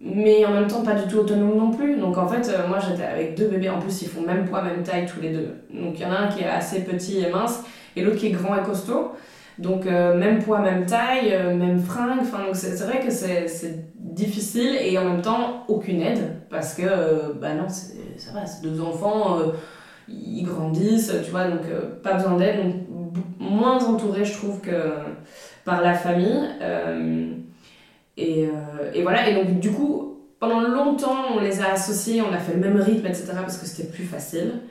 mais 0.02 0.46
en 0.46 0.52
même 0.52 0.68
temps 0.68 0.84
pas 0.84 0.94
du 0.94 1.08
tout 1.08 1.20
autonome 1.20 1.56
non 1.56 1.72
plus. 1.72 1.98
Donc 1.98 2.18
en 2.18 2.28
fait, 2.28 2.50
euh, 2.50 2.68
moi 2.68 2.80
j'étais 2.80 3.06
avec 3.06 3.36
deux 3.36 3.48
bébés, 3.48 3.70
en 3.70 3.80
plus 3.80 4.02
ils 4.02 4.10
font 4.10 4.22
même 4.22 4.46
poids, 4.46 4.62
même 4.62 4.84
taille 4.84 5.06
tous 5.06 5.22
les 5.22 5.30
deux. 5.30 5.54
Donc 5.72 6.00
il 6.00 6.02
y 6.02 6.06
en 6.06 6.12
a 6.12 6.18
un 6.18 6.28
qui 6.28 6.42
est 6.42 6.50
assez 6.50 6.84
petit 6.84 7.20
et 7.20 7.30
mince, 7.30 7.64
et 7.96 8.04
l'autre 8.04 8.18
qui 8.18 8.28
est 8.28 8.32
grand 8.32 8.56
et 8.56 8.64
costaud. 8.64 9.14
Donc 9.58 9.86
euh, 9.86 10.18
même 10.18 10.40
poids, 10.40 10.60
même 10.60 10.86
taille, 10.86 11.34
euh, 11.34 11.56
même 11.56 11.80
fringue. 11.80 12.20
Enfin, 12.22 12.46
donc 12.46 12.56
c'est 12.56 12.76
vrai 12.84 13.00
que 13.00 13.12
c'est 13.12 13.94
difficile 13.96 14.76
et 14.80 14.98
en 14.98 15.06
même 15.06 15.22
temps 15.22 15.64
aucune 15.68 16.02
aide 16.02 16.42
parce 16.50 16.74
que 16.74 16.84
euh, 16.86 17.34
bah 17.40 17.54
non, 17.54 17.68
ça 17.70 18.32
va, 18.34 18.46
c'est 18.46 18.62
deux 18.62 18.82
enfants, 18.82 19.40
euh, 19.40 19.52
ils 20.08 20.44
grandissent, 20.44 21.14
tu 21.24 21.32
vois, 21.32 21.46
donc 21.46 21.64
pas 22.04 22.14
besoin 22.14 22.38
d'aide, 22.38 22.64
donc 22.64 22.74
moins 23.40 23.84
entouré 23.84 24.26
je 24.26 24.34
trouve 24.34 24.62
que 24.62 24.72
par 25.64 25.82
la 25.82 25.94
famille. 25.94 26.48
Et, 28.18 28.48
et 28.94 29.02
voilà, 29.02 29.30
et 29.30 29.36
donc 29.36 29.60
du 29.60 29.72
coup, 29.72 30.20
pendant 30.40 30.62
longtemps, 30.62 31.36
on 31.36 31.40
les 31.42 31.62
a 31.62 31.74
associés, 31.74 32.22
on 32.22 32.34
a 32.34 32.38
fait 32.38 32.54
le 32.54 32.60
même 32.60 32.80
rythme, 32.80 33.06
etc., 33.06 33.34
parce 33.36 33.58
que 33.58 33.66
c'était 33.66 33.90
plus 33.90 34.06
facile. 34.06 34.62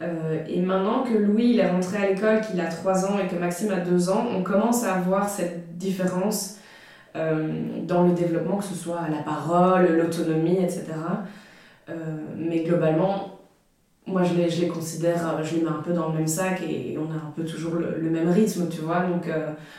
Euh, 0.00 0.38
et 0.48 0.60
maintenant 0.60 1.02
que 1.02 1.16
Louis 1.16 1.50
il 1.54 1.58
est 1.60 1.68
rentré 1.68 1.96
à 1.98 2.08
l'école, 2.10 2.40
qu'il 2.40 2.60
a 2.60 2.66
3 2.66 3.04
ans 3.06 3.18
et 3.18 3.26
que 3.26 3.34
Maxime 3.36 3.72
a 3.72 3.80
2 3.80 4.10
ans, 4.10 4.26
on 4.36 4.42
commence 4.42 4.84
à 4.84 4.94
voir 4.98 5.28
cette 5.28 5.76
différence 5.76 6.58
euh, 7.16 7.48
dans 7.84 8.04
le 8.04 8.12
développement, 8.14 8.58
que 8.58 8.64
ce 8.64 8.74
soit 8.74 9.00
la 9.10 9.22
parole, 9.22 9.96
l'autonomie, 9.96 10.58
etc. 10.62 10.84
Euh, 11.88 11.94
mais 12.36 12.60
globalement, 12.60 13.40
moi 14.06 14.22
je 14.22 14.34
les, 14.34 14.48
je 14.50 14.60
les 14.60 14.68
considère, 14.68 15.42
je 15.42 15.56
les 15.56 15.62
mets 15.62 15.68
un 15.68 15.82
peu 15.82 15.92
dans 15.92 16.08
le 16.10 16.14
même 16.18 16.26
sac 16.28 16.62
et 16.62 16.96
on 16.98 17.10
a 17.10 17.16
un 17.16 17.32
peu 17.34 17.44
toujours 17.44 17.74
le, 17.74 18.08
même 18.08 18.28
rythme, 18.30 18.68
tu 18.68 18.82
vois. 18.82 19.00
Donc, 19.00 19.28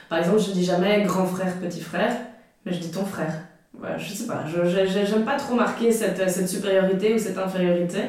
par 0.09 0.19
exemple, 0.19 0.39
je 0.39 0.51
dis 0.51 0.65
jamais 0.65 1.01
grand 1.03 1.25
frère, 1.25 1.53
petit 1.61 1.81
frère, 1.81 2.11
mais 2.65 2.73
je 2.73 2.79
dis 2.79 2.91
ton 2.91 3.05
frère. 3.05 3.33
voilà, 3.73 3.97
je 3.97 4.11
sais 4.13 4.27
pas, 4.27 4.43
je- 4.47 5.05
j'aime 5.05 5.23
pas 5.23 5.37
trop 5.37 5.55
marquer 5.55 5.91
cette, 5.91 6.29
cette 6.29 6.49
supériorité 6.49 7.13
ou 7.15 7.17
cette 7.17 7.37
infériorité. 7.37 7.99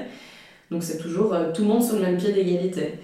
Donc 0.71 0.83
c'est 0.83 0.99
toujours 0.99 1.33
euh, 1.35 1.50
tout 1.53 1.62
le 1.62 1.69
monde 1.69 1.83
sur 1.83 1.97
le 1.97 2.03
même 2.03 2.17
pied 2.17 2.33
d'égalité. 2.33 2.95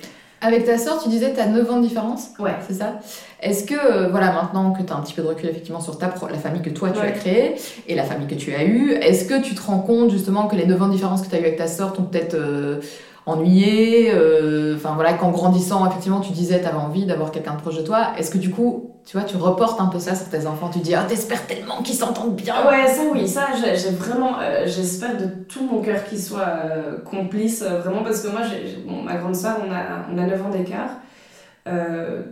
Avec 0.41 0.65
ta 0.67 0.77
sœur, 0.79 1.03
tu 1.03 1.09
disais 1.09 1.33
tu 1.35 1.41
as 1.41 1.47
9 1.47 1.69
ans 1.71 1.79
de 1.81 1.87
différence? 1.87 2.29
Ouais. 2.39 2.55
C'est 2.69 2.75
ça? 2.75 3.01
Est-ce 3.41 3.65
que, 3.65 3.75
euh, 3.75 4.09
voilà, 4.09 4.33
maintenant 4.33 4.71
que 4.73 4.83
tu 4.83 4.93
as 4.93 4.97
un 4.97 5.01
petit 5.01 5.15
peu 5.15 5.23
de 5.23 5.27
recul 5.29 5.49
effectivement 5.49 5.81
sur 5.81 5.99
ta 5.99 6.09
pro- 6.09 6.29
la 6.29 6.39
famille 6.39 6.63
que 6.63 6.71
toi 6.71 6.91
tu 6.91 7.01
Ouais. 7.01 7.07
as 7.09 7.13
créée 7.13 7.55
et 7.89 7.95
la 7.95 8.05
famille 8.05 8.27
que 8.29 8.35
tu 8.35 8.55
as 8.55 8.65
eue, 8.65 8.93
est-ce 8.93 9.25
que 9.25 9.41
tu 9.43 9.55
te 9.55 9.63
rends 9.63 9.81
compte 9.81 10.11
justement 10.11 10.47
que 10.47 10.55
les 10.55 10.67
9 10.67 10.81
ans 10.83 10.89
de 10.89 10.93
différence 10.93 11.23
que 11.23 11.29
tu 11.29 11.35
as 11.35 11.39
eu 11.39 11.43
avec 11.43 11.57
ta 11.57 11.67
sœur 11.67 11.93
t'ont 11.95 12.05
peut-être 12.05 12.35
euh, 12.35 12.81
ennuyé 13.25 14.11
euh, 14.13 14.77
Enfin 14.77 14.93
voilà, 14.95 15.15
qu'en 15.15 15.31
grandissant, 15.31 15.87
effectivement, 15.89 16.21
tu 16.21 16.33
disais 16.33 16.61
tu 16.61 16.67
avais 16.67 16.77
envie 16.77 17.07
d'avoir 17.07 17.31
quelqu'un 17.33 17.55
de 17.55 17.61
proche 17.61 17.77
de 17.79 17.83
toi? 17.83 18.09
Est-ce 18.19 18.31
que 18.31 18.39
du 18.39 18.51
coup, 18.51 18.96
tu 19.07 19.17
vois, 19.17 19.25
tu 19.25 19.37
reportes 19.37 19.81
un 19.81 19.87
peu 19.87 20.01
ça 20.01 20.17
sur 20.17 20.29
tes 20.29 20.49
enfants 20.49 20.69
Tu 20.69 20.81
dis, 20.81 20.93
ah, 20.93 21.05
t'espères 21.05 21.47
tellement 21.47 21.81
qu'ils 21.81 21.95
s'entendent 21.95 22.35
bien 22.35 22.67
ouais, 22.69 22.89
ça 22.89 23.03
oui, 23.13 23.29
ça 23.29 23.47
j'ai 23.55 23.91
vraiment, 23.91 24.41
euh, 24.41 24.65
j'espère 24.67 25.17
de 25.17 25.27
tout 25.49 25.65
mon 25.65 25.81
cœur 25.81 26.05
qu'ils 26.05 26.21
soient 26.21 26.41
euh, 26.65 26.99
complices, 27.05 27.63
euh, 27.63 27.79
vraiment, 27.79 28.03
parce 28.03 28.21
que 28.21 28.29
moi, 28.29 28.41
bon, 28.85 29.03
ma 29.03 29.15
grande 29.15 29.37
sœur, 29.37 29.59
on 29.65 29.73
a, 29.73 30.13
on 30.13 30.19
a 30.19 30.27
9 30.27 30.47
ans 30.47 30.51
d'écart. 30.51 30.91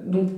Donc, 0.05 0.31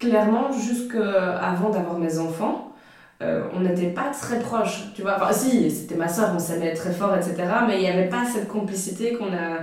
clairement, 0.00 0.50
jusqu'avant 0.52 1.70
d'avoir 1.70 1.98
mes 1.98 2.18
enfants, 2.18 2.72
on 3.20 3.60
n'était 3.60 3.88
pas 3.88 4.10
très 4.10 4.40
proches, 4.40 4.92
tu 4.94 5.02
vois. 5.02 5.14
Enfin, 5.16 5.32
si, 5.32 5.70
c'était 5.70 5.94
ma 5.94 6.08
sœur, 6.08 6.30
on 6.34 6.38
s'aimait 6.38 6.74
très 6.74 6.92
fort, 6.92 7.14
etc. 7.16 7.36
Mais 7.66 7.76
il 7.76 7.80
n'y 7.80 7.88
avait 7.88 8.08
pas 8.08 8.24
cette 8.24 8.48
complicité 8.48 9.14
qu'on 9.14 9.32
a, 9.32 9.62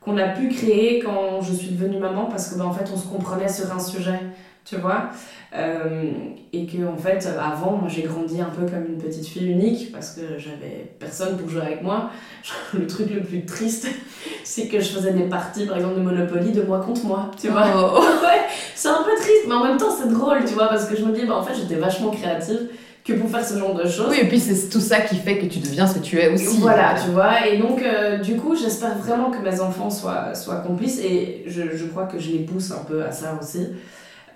qu'on 0.00 0.16
a 0.18 0.28
pu 0.28 0.48
créer 0.48 1.00
quand 1.00 1.40
je 1.40 1.52
suis 1.52 1.70
devenue 1.70 1.98
maman, 1.98 2.26
parce 2.26 2.48
que, 2.48 2.58
ben, 2.58 2.64
en 2.66 2.72
fait, 2.72 2.88
on 2.92 2.96
se 2.96 3.06
comprenait 3.06 3.48
sur 3.48 3.74
un 3.74 3.80
sujet, 3.80 4.20
tu 4.64 4.76
vois. 4.76 5.10
Euh, 5.54 6.10
et 6.54 6.64
que 6.66 6.86
en 6.86 6.96
fait 6.96 7.28
avant 7.38 7.72
moi 7.72 7.88
j'ai 7.88 8.02
grandi 8.02 8.40
un 8.40 8.46
peu 8.50 8.64
comme 8.64 8.86
une 8.86 8.96
petite 8.96 9.26
fille 9.26 9.50
unique 9.50 9.92
parce 9.92 10.12
que 10.12 10.22
j'avais 10.38 10.90
personne 10.98 11.36
pour 11.36 11.46
jouer 11.50 11.60
avec 11.60 11.82
moi 11.82 12.08
le 12.72 12.86
truc 12.86 13.10
le 13.10 13.20
plus 13.20 13.44
triste 13.44 13.86
c'est 14.44 14.68
que 14.68 14.80
je 14.80 14.88
faisais 14.88 15.12
des 15.12 15.24
parties 15.24 15.66
par 15.66 15.76
exemple 15.76 15.96
de 15.96 16.00
Monopoly 16.00 16.52
de 16.52 16.62
moi 16.62 16.80
contre 16.80 17.04
moi 17.04 17.30
tu 17.38 17.48
vois 17.48 17.66
Oh. 17.76 18.00
ouais 18.24 18.40
c'est 18.74 18.88
un 18.88 19.02
peu 19.02 19.14
triste 19.16 19.44
mais 19.46 19.54
en 19.54 19.64
même 19.64 19.76
temps 19.76 19.90
c'est 19.90 20.08
drôle 20.08 20.38
tu 20.46 20.54
vois 20.54 20.68
parce 20.68 20.86
que 20.86 20.96
je 20.96 21.04
me 21.04 21.12
dis 21.12 21.26
bah 21.26 21.36
en 21.36 21.42
fait 21.42 21.54
j'étais 21.54 21.74
vachement 21.76 22.10
créative 22.10 22.68
que 23.04 23.12
pour 23.14 23.28
faire 23.28 23.44
ce 23.44 23.58
genre 23.58 23.74
de 23.74 23.86
choses 23.86 24.06
Oui, 24.10 24.18
et 24.22 24.28
puis 24.28 24.38
c'est 24.38 24.68
tout 24.68 24.80
ça 24.80 25.00
qui 25.00 25.16
fait 25.16 25.36
que 25.36 25.46
tu 25.46 25.58
deviens 25.58 25.86
ce 25.88 25.94
que 25.98 26.04
tu 26.04 26.18
es 26.20 26.28
aussi. 26.32 26.58
voilà, 26.60 26.94
tu 27.04 27.10
vois. 27.10 27.48
Et 27.48 27.58
donc, 27.58 27.82
euh, 27.82 28.18
du 28.18 28.36
coup, 28.36 28.54
j'espère 28.54 28.96
vraiment 28.96 29.32
que 29.32 29.38
mes 29.42 29.60
enfants 29.60 29.90
soient, 29.90 30.36
soient 30.36 30.58
complices. 30.60 31.00
Et 31.00 31.42
je, 31.48 31.62
je 31.76 31.84
crois 31.86 32.04
que 32.04 32.20
je 32.20 32.30
les 32.30 32.38
pousse 32.44 32.70
un 32.70 32.84
peu 32.84 33.02
à 33.04 33.10
ça 33.10 33.36
aussi. 33.42 33.66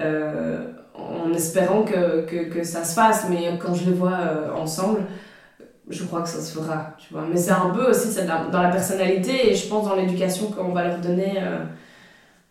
Euh, 0.01 0.73
en 0.95 1.33
espérant 1.35 1.83
que, 1.83 2.23
que, 2.25 2.49
que 2.49 2.65
ça 2.65 2.85
se 2.85 2.95
fasse. 2.95 3.27
Mais 3.29 3.59
quand 3.59 3.75
je 3.75 3.85
les 3.85 3.93
vois 3.93 4.13
euh, 4.19 4.53
ensemble, 4.55 5.01
je 5.89 6.05
crois 6.05 6.23
que 6.23 6.29
ça 6.29 6.41
se 6.41 6.59
fera, 6.59 6.95
tu 6.99 7.13
vois. 7.13 7.25
Mais 7.31 7.37
c'est 7.37 7.53
un 7.53 7.71
peu 7.71 7.91
aussi 7.91 8.09
dans 8.53 8.63
la 8.63 8.71
personnalité 8.71 9.51
et 9.51 9.55
je 9.55 9.69
pense 9.69 9.87
dans 9.89 9.95
l'éducation 9.95 10.51
qu'on 10.51 10.73
va 10.73 10.85
leur 10.89 10.99
donner. 10.99 11.35
euh, 11.39 11.65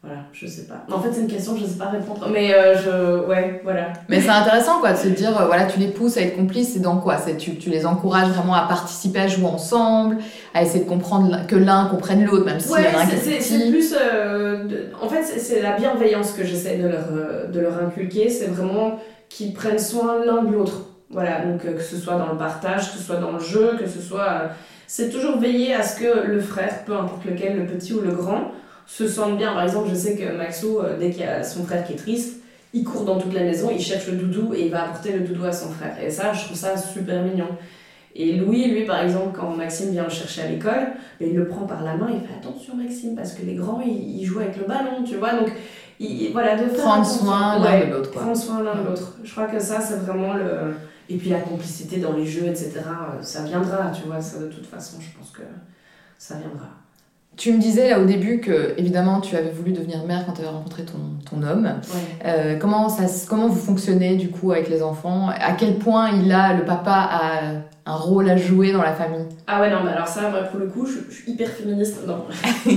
voilà, 0.06 0.22
je 0.32 0.46
sais 0.46 0.64
pas. 0.66 0.86
En 0.94 1.00
fait, 1.00 1.10
c'est 1.12 1.22
une 1.22 1.28
question 1.28 1.54
que 1.56 1.62
je 1.62 1.66
sais 1.66 1.78
pas 1.78 1.86
répondre. 1.90 2.28
Mais 2.32 2.54
euh, 2.54 2.76
je. 2.78 3.28
Ouais, 3.28 3.62
voilà. 3.64 3.88
Mais 4.08 4.22
c'est 4.22 4.30
intéressant 4.30 4.80
quoi 4.80 4.94
de 4.94 4.98
se 4.98 5.08
dire 5.08 5.40
euh, 5.42 5.46
voilà 5.48 5.66
tu 5.66 5.80
les 5.80 5.88
pousses 5.88 6.18
à 6.18 6.22
être 6.22 6.36
complices 6.36 6.74
c'est 6.74 6.80
dans 6.80 6.98
quoi? 6.98 7.18
C'est 7.18 7.38
tu, 7.38 7.56
tu 7.58 7.70
les 7.70 7.86
encourages 7.86 8.30
vraiment 8.30 8.54
à 8.54 8.68
participer 8.68 9.20
à 9.22 9.28
jouer 9.28 9.46
ensemble 9.48 10.18
à 10.54 10.62
essayer 10.62 10.84
de 10.84 10.90
comprendre 10.90 11.46
que 11.48 11.56
l'un 11.56 11.86
comprenne 11.86 12.24
l'autre 12.26 12.46
même 12.46 12.60
si 12.60 12.72
Ouais, 12.72 12.80
c'est- 13.42 13.70
plus. 13.72 13.96
euh, 14.00 14.64
de- 14.66 14.84
en 15.02 15.10
fait, 15.10 15.24
c'est 15.24 15.62
la 15.62 15.76
bienveillance 15.76 16.32
que 16.34 16.44
j'essaie 16.46 16.78
de 16.78 16.88
leur, 16.88 17.50
de 17.52 17.60
leur 17.60 17.78
inculquer. 17.84 18.30
C'est 18.30 18.48
vraiment 18.48 19.00
qu'ils 19.30 19.54
prennent 19.54 19.80
soin 19.80 20.24
l'un 20.26 20.44
de 20.44 20.52
l'autre. 20.54 20.82
Voilà, 21.10 21.46
donc 21.46 21.62
que 21.62 21.82
ce 21.82 21.98
soit 21.98 22.16
dans 22.16 22.32
le 22.32 22.38
partage, 22.38 22.92
que 22.92 22.98
ce 22.98 23.04
soit 23.04 23.18
dans 23.18 23.32
le 23.32 23.40
jeu, 23.40 23.72
que 23.80 23.88
ce 23.88 24.02
soit. 24.02 24.50
c'est 24.88 25.10
toujours 25.10 25.40
veiller 25.40 25.74
à 25.74 25.82
ce 25.84 26.00
que 26.00 26.28
le 26.28 26.40
frère, 26.40 26.84
peu 26.86 26.94
importe 26.96 27.26
lequel, 27.26 27.58
le 27.58 27.66
petit 27.66 27.94
ou 27.94 28.02
le 28.02 28.12
grand, 28.12 28.52
se 28.86 29.08
sente 29.08 29.38
bien. 29.38 29.54
Par 29.54 29.64
exemple, 29.64 29.90
je 29.90 29.96
sais 29.96 30.16
que 30.16 30.38
Maxou, 30.38 30.80
euh, 30.80 30.98
dès 31.00 31.10
qu'il 31.12 31.22
y 31.22 31.26
a 31.26 31.44
son 31.44 31.64
frère 31.64 31.86
qui 31.86 31.94
est 31.94 31.98
triste, 31.98 32.38
il 32.74 32.84
court 32.84 33.06
dans 33.06 33.18
toute 33.18 33.34
la 33.34 33.42
maison, 33.44 33.70
il 33.72 33.80
cherche 33.82 34.08
le 34.08 34.18
doudou 34.18 34.54
et 34.54 34.66
il 34.66 34.72
va 34.72 34.84
apporter 34.84 35.14
le 35.14 35.22
doudou 35.22 35.46
à 35.46 35.52
son 35.54 35.70
frère. 35.70 35.96
Et 36.04 36.10
ça, 36.10 36.34
je 36.34 36.46
trouve 36.46 36.58
ça 36.58 36.76
super 36.76 37.24
mignon. 37.24 37.48
Et 38.18 38.34
Louis, 38.34 38.66
lui, 38.66 38.86
par 38.86 39.02
exemple, 39.02 39.38
quand 39.38 39.50
Maxime 39.56 39.92
vient 39.92 40.06
le 40.06 40.10
chercher 40.10 40.44
à 40.44 40.48
l'école, 40.48 40.94
il 41.20 41.36
le 41.36 41.48
prend 41.48 41.66
par 41.66 41.84
la 41.84 41.96
main, 41.98 42.08
il 42.14 42.26
fait 42.26 42.34
attention 42.34 42.76
Maxime, 42.76 43.16
parce 43.16 43.34
que 43.34 43.46
les 43.46 43.56
grands, 43.56 43.82
ils, 43.82 44.22
ils 44.22 44.26
jouent 44.26 44.40
avec 44.40 44.58
le 44.58 44.66
ballon, 44.66 45.04
tu 45.06 45.18
vois. 45.18 45.34
Donc, 45.34 45.52
il, 46.00 46.32
voilà, 46.32 46.56
de 46.56 46.70
faire 46.70 46.84
Prendre 46.84 47.06
soin 47.06 47.60
l'un 47.60 47.64
Ouais, 47.64 47.88
de 47.88 47.92
l'autre, 47.94 48.12
quoi. 48.12 48.22
Prendre 48.22 48.38
soin 48.38 48.64
l'un 48.64 48.76
de 48.76 48.88
l'autre. 48.88 49.18
Je 49.24 49.32
crois 49.32 49.48
que 49.48 49.60
ça, 49.60 49.80
c'est 49.82 49.98
vraiment 49.98 50.34
le. 50.34 50.76
Et 51.08 51.18
puis 51.18 51.30
la 51.30 51.40
complicité 51.40 51.98
dans 51.98 52.14
les 52.14 52.26
jeux, 52.26 52.46
etc., 52.46 52.72
euh, 52.78 53.22
ça 53.22 53.44
viendra, 53.44 53.92
tu 53.92 54.08
vois, 54.08 54.20
ça 54.20 54.40
de 54.40 54.48
toute 54.48 54.66
façon, 54.66 54.98
je 55.00 55.16
pense 55.18 55.30
que 55.30 55.44
ça 56.18 56.36
viendra. 56.36 56.70
Tu 57.38 57.52
me 57.52 57.60
disais 57.60 57.90
là 57.90 58.00
au 58.00 58.06
début 58.06 58.40
que 58.40 58.74
évidemment 58.78 59.20
tu 59.20 59.36
avais 59.36 59.50
voulu 59.50 59.74
devenir 59.74 60.06
mère 60.06 60.26
quand 60.26 60.32
tu 60.34 60.42
avais 60.42 60.50
rencontré 60.50 60.84
ton, 60.86 61.00
ton 61.30 61.44
homme. 61.46 61.66
Ouais. 61.66 62.02
Euh, 62.26 62.56
comment, 62.58 62.88
ça, 62.88 63.04
comment 63.28 63.48
vous 63.50 63.60
fonctionnez 63.60 64.16
du 64.16 64.30
coup 64.30 64.52
avec 64.54 64.70
les 64.70 64.82
enfants? 64.82 65.30
À 65.30 65.52
quel 65.54 65.76
point 65.76 66.12
il 66.12 66.32
a, 66.32 66.54
le 66.54 66.64
papa 66.64 66.94
a 66.94 67.42
un 67.88 67.96
rôle 67.96 68.30
à 68.30 68.38
jouer 68.38 68.72
dans 68.72 68.82
la 68.82 68.94
famille? 68.94 69.26
Ah 69.48 69.60
ouais, 69.60 69.70
non, 69.70 69.84
mais 69.84 69.92
alors 69.92 70.08
ça, 70.08 70.30
moi, 70.30 70.40
pour 70.44 70.60
le 70.60 70.68
coup, 70.68 70.86
je, 70.86 71.00
je 71.14 71.22
suis 71.22 71.32
hyper 71.34 71.50
féministe. 71.50 71.98
Non. 72.08 72.24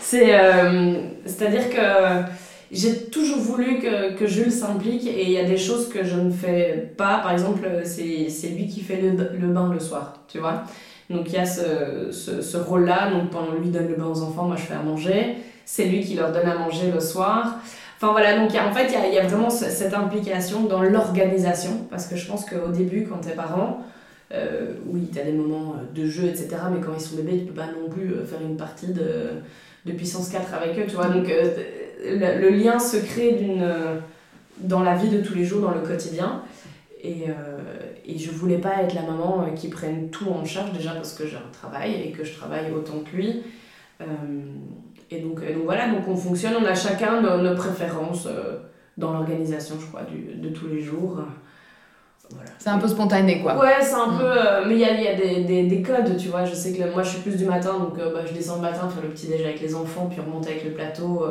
c'est. 0.00 0.38
euh, 0.38 0.94
C'est-à-dire 1.24 1.70
que 1.70 2.30
j'ai 2.70 3.04
toujours 3.06 3.38
voulu 3.38 3.78
que, 3.78 4.12
que 4.14 4.26
Jules 4.26 4.52
s'implique 4.52 5.06
et 5.06 5.24
il 5.24 5.30
y 5.30 5.38
a 5.38 5.44
des 5.44 5.56
choses 5.56 5.88
que 5.88 6.04
je 6.04 6.16
ne 6.16 6.30
fais 6.30 6.92
pas. 6.96 7.18
Par 7.22 7.32
exemple, 7.32 7.66
c'est 7.84 8.28
c'est 8.28 8.48
lui 8.48 8.66
qui 8.66 8.80
fait 8.82 9.00
le, 9.00 9.10
le 9.38 9.48
bain 9.48 9.70
le 9.72 9.80
soir, 9.80 10.14
tu 10.28 10.38
vois. 10.38 10.64
Donc 11.10 11.28
il 11.28 11.34
y 11.34 11.38
a 11.38 11.46
ce, 11.46 12.10
ce, 12.12 12.42
ce 12.42 12.56
rôle-là. 12.56 13.10
Donc 13.10 13.30
pendant 13.30 13.52
lui 13.52 13.68
donne 13.70 13.88
le 13.88 13.94
bain 13.94 14.06
aux 14.06 14.22
enfants, 14.22 14.44
moi 14.44 14.56
je 14.56 14.62
fais 14.62 14.74
à 14.74 14.82
manger. 14.82 15.36
C'est 15.64 15.84
lui 15.84 16.00
qui 16.00 16.14
leur 16.14 16.32
donne 16.32 16.46
à 16.48 16.56
manger 16.56 16.90
le 16.90 17.00
soir. 17.00 17.56
Enfin 17.96 18.12
voilà, 18.12 18.38
donc 18.38 18.50
en 18.54 18.72
fait, 18.72 18.86
il 18.86 18.92
y 18.92 18.96
a, 18.96 19.08
y 19.08 19.18
a 19.18 19.26
vraiment 19.26 19.50
ce- 19.50 19.70
cette 19.70 19.92
implication 19.94 20.62
dans 20.64 20.82
l'organisation. 20.82 21.86
Parce 21.90 22.06
que 22.06 22.16
je 22.16 22.26
pense 22.26 22.44
qu'au 22.44 22.70
début, 22.70 23.06
quand 23.08 23.18
t'es 23.18 23.32
parent, 23.34 23.82
euh, 24.32 24.74
oui, 24.86 25.08
tu 25.12 25.18
as 25.18 25.24
des 25.24 25.32
moments 25.32 25.74
euh, 25.76 26.00
de 26.00 26.06
jeu, 26.06 26.24
etc. 26.24 26.48
Mais 26.72 26.80
quand 26.80 26.92
ils 26.94 27.00
sont 27.00 27.16
bébés, 27.16 27.38
tu 27.38 27.46
peux 27.46 27.54
pas 27.54 27.66
non 27.66 27.88
plus 27.90 28.12
euh, 28.12 28.24
faire 28.24 28.40
une 28.40 28.56
partie 28.56 28.92
de, 28.92 29.40
de 29.86 29.92
puissance 29.92 30.28
4 30.28 30.54
avec 30.54 30.78
eux, 30.78 30.84
tu 30.86 30.94
vois. 30.96 31.08
Donc 31.08 31.26
le, 32.04 32.50
lien 32.50 32.78
se 32.78 32.98
crée 32.98 33.36
dans 34.58 34.82
la 34.82 34.94
vie 34.94 35.08
de 35.08 35.20
tous 35.20 35.34
les 35.34 35.44
jours, 35.44 35.62
dans 35.62 35.72
le 35.72 35.80
quotidien. 35.80 36.42
Et, 37.02 37.24
et 38.08 38.18
je 38.18 38.30
voulais 38.30 38.58
pas 38.58 38.82
être 38.82 38.94
la 38.94 39.02
maman 39.02 39.44
euh, 39.46 39.54
qui 39.54 39.68
prenne 39.68 40.08
tout 40.10 40.28
en 40.30 40.44
charge, 40.44 40.72
déjà 40.72 40.92
parce 40.92 41.12
que 41.12 41.26
j'ai 41.26 41.36
un 41.36 41.52
travail 41.52 42.02
et 42.04 42.10
que 42.10 42.24
je 42.24 42.34
travaille 42.34 42.72
autant 42.72 43.00
que 43.08 43.14
lui. 43.16 43.42
Euh, 44.00 44.04
et 45.10 45.20
donc, 45.20 45.40
et 45.48 45.54
donc 45.54 45.64
voilà, 45.64 45.88
donc 45.88 46.06
on 46.08 46.16
fonctionne, 46.16 46.54
on 46.60 46.64
a 46.66 46.74
chacun 46.74 47.20
nos, 47.20 47.38
nos 47.42 47.54
préférences 47.54 48.26
euh, 48.26 48.58
dans 48.96 49.12
l'organisation, 49.12 49.76
je 49.80 49.86
crois, 49.86 50.02
du, 50.02 50.34
de 50.40 50.48
tous 50.50 50.66
les 50.68 50.80
jours. 50.80 51.20
Voilà. 52.30 52.50
C'est 52.58 52.68
un 52.68 52.78
peu 52.78 52.88
spontané 52.88 53.40
quoi. 53.40 53.56
Ouais, 53.58 53.80
c'est 53.80 53.94
un 53.94 54.08
Mm. 54.12 54.18
peu. 54.18 54.24
euh, 54.24 54.64
mais 54.66 54.74
il 54.74 54.80
y 54.80 54.84
a, 54.84 55.00
y 55.00 55.08
a 55.08 55.14
des, 55.14 55.44
des, 55.44 55.62
des 55.64 55.82
codes, 55.82 56.16
tu 56.18 56.28
vois. 56.28 56.44
Je 56.44 56.54
sais 56.54 56.72
que 56.74 56.82
le- 56.82 56.90
moi, 56.90 57.02
je 57.02 57.10
suis 57.10 57.20
plus 57.20 57.36
du 57.36 57.46
matin, 57.46 57.78
donc 57.78 57.96
bah, 57.96 58.20
je 58.26 58.34
descends 58.34 58.56
le 58.56 58.62
matin 58.62 58.86
faire 58.88 59.02
le 59.02 59.08
petit 59.08 59.28
déj 59.28 59.40
avec 59.42 59.60
les 59.62 59.74
enfants, 59.74 60.08
puis 60.10 60.20
remonter 60.20 60.50
avec 60.50 60.64
le 60.64 60.72
plateau 60.72 61.24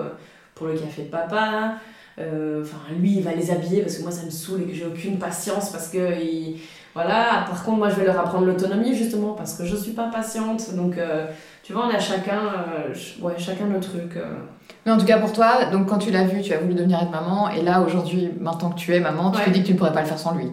pour 0.56 0.66
le 0.68 0.74
café 0.74 1.04
de 1.04 1.10
papa. 1.10 1.76
Euh, 2.20 2.62
Enfin, 2.64 2.78
lui, 3.00 3.18
il 3.18 3.24
va 3.24 3.34
les 3.34 3.52
habiller 3.52 3.82
parce 3.82 3.98
que 3.98 4.02
moi, 4.04 4.12
ça 4.12 4.26
me 4.26 4.32
saoule 4.32 4.62
et 4.62 4.66
que 4.66 4.74
j'ai 4.74 4.86
aucune 4.86 5.18
patience 5.20 5.70
parce 5.70 5.88
que. 5.90 6.20
il- 6.22 6.58
Voilà, 6.96 7.46
par 7.48 7.64
contre, 7.64 7.78
moi, 7.78 7.90
je 7.90 7.96
vais 7.96 8.06
leur 8.06 8.20
apprendre 8.20 8.46
l'autonomie 8.48 8.96
justement 8.96 9.34
parce 9.34 9.54
que 9.54 9.64
je 9.66 9.76
suis 9.76 9.92
pas 9.92 10.10
patiente. 10.12 10.74
Donc, 10.76 10.98
euh, 10.98 11.28
tu 11.62 11.72
vois, 11.74 11.86
on 11.86 11.96
a 11.96 12.00
chacun, 12.00 12.40
euh, 12.90 12.94
ouais, 13.22 13.34
chacun 13.38 13.66
trucs. 13.80 14.16
euh. 14.18 14.34
Mais 14.84 14.92
en 14.92 14.98
tout 14.98 15.06
cas 15.06 15.20
pour 15.20 15.32
toi, 15.32 15.66
donc 15.72 15.86
quand 15.88 16.00
tu 16.00 16.10
l'as 16.10 16.24
vu, 16.24 16.42
tu 16.42 16.54
as 16.54 16.58
voulu 16.58 16.74
devenir 16.74 16.98
être 17.04 17.12
maman, 17.12 17.50
et 17.52 17.62
là 17.62 17.82
aujourd'hui, 17.82 18.30
maintenant 18.40 18.72
que 18.72 18.80
tu 18.80 18.96
es 18.96 19.00
maman, 19.00 19.30
tu 19.32 19.40
te 19.42 19.46
Ouais. 19.46 19.52
dis 19.52 19.62
que 19.62 19.68
tu 19.68 19.74
ne 19.74 19.78
pourrais 19.78 19.94
pas 19.94 20.02
le 20.02 20.08
faire 20.08 20.18
sans 20.18 20.34
lui. 20.34 20.48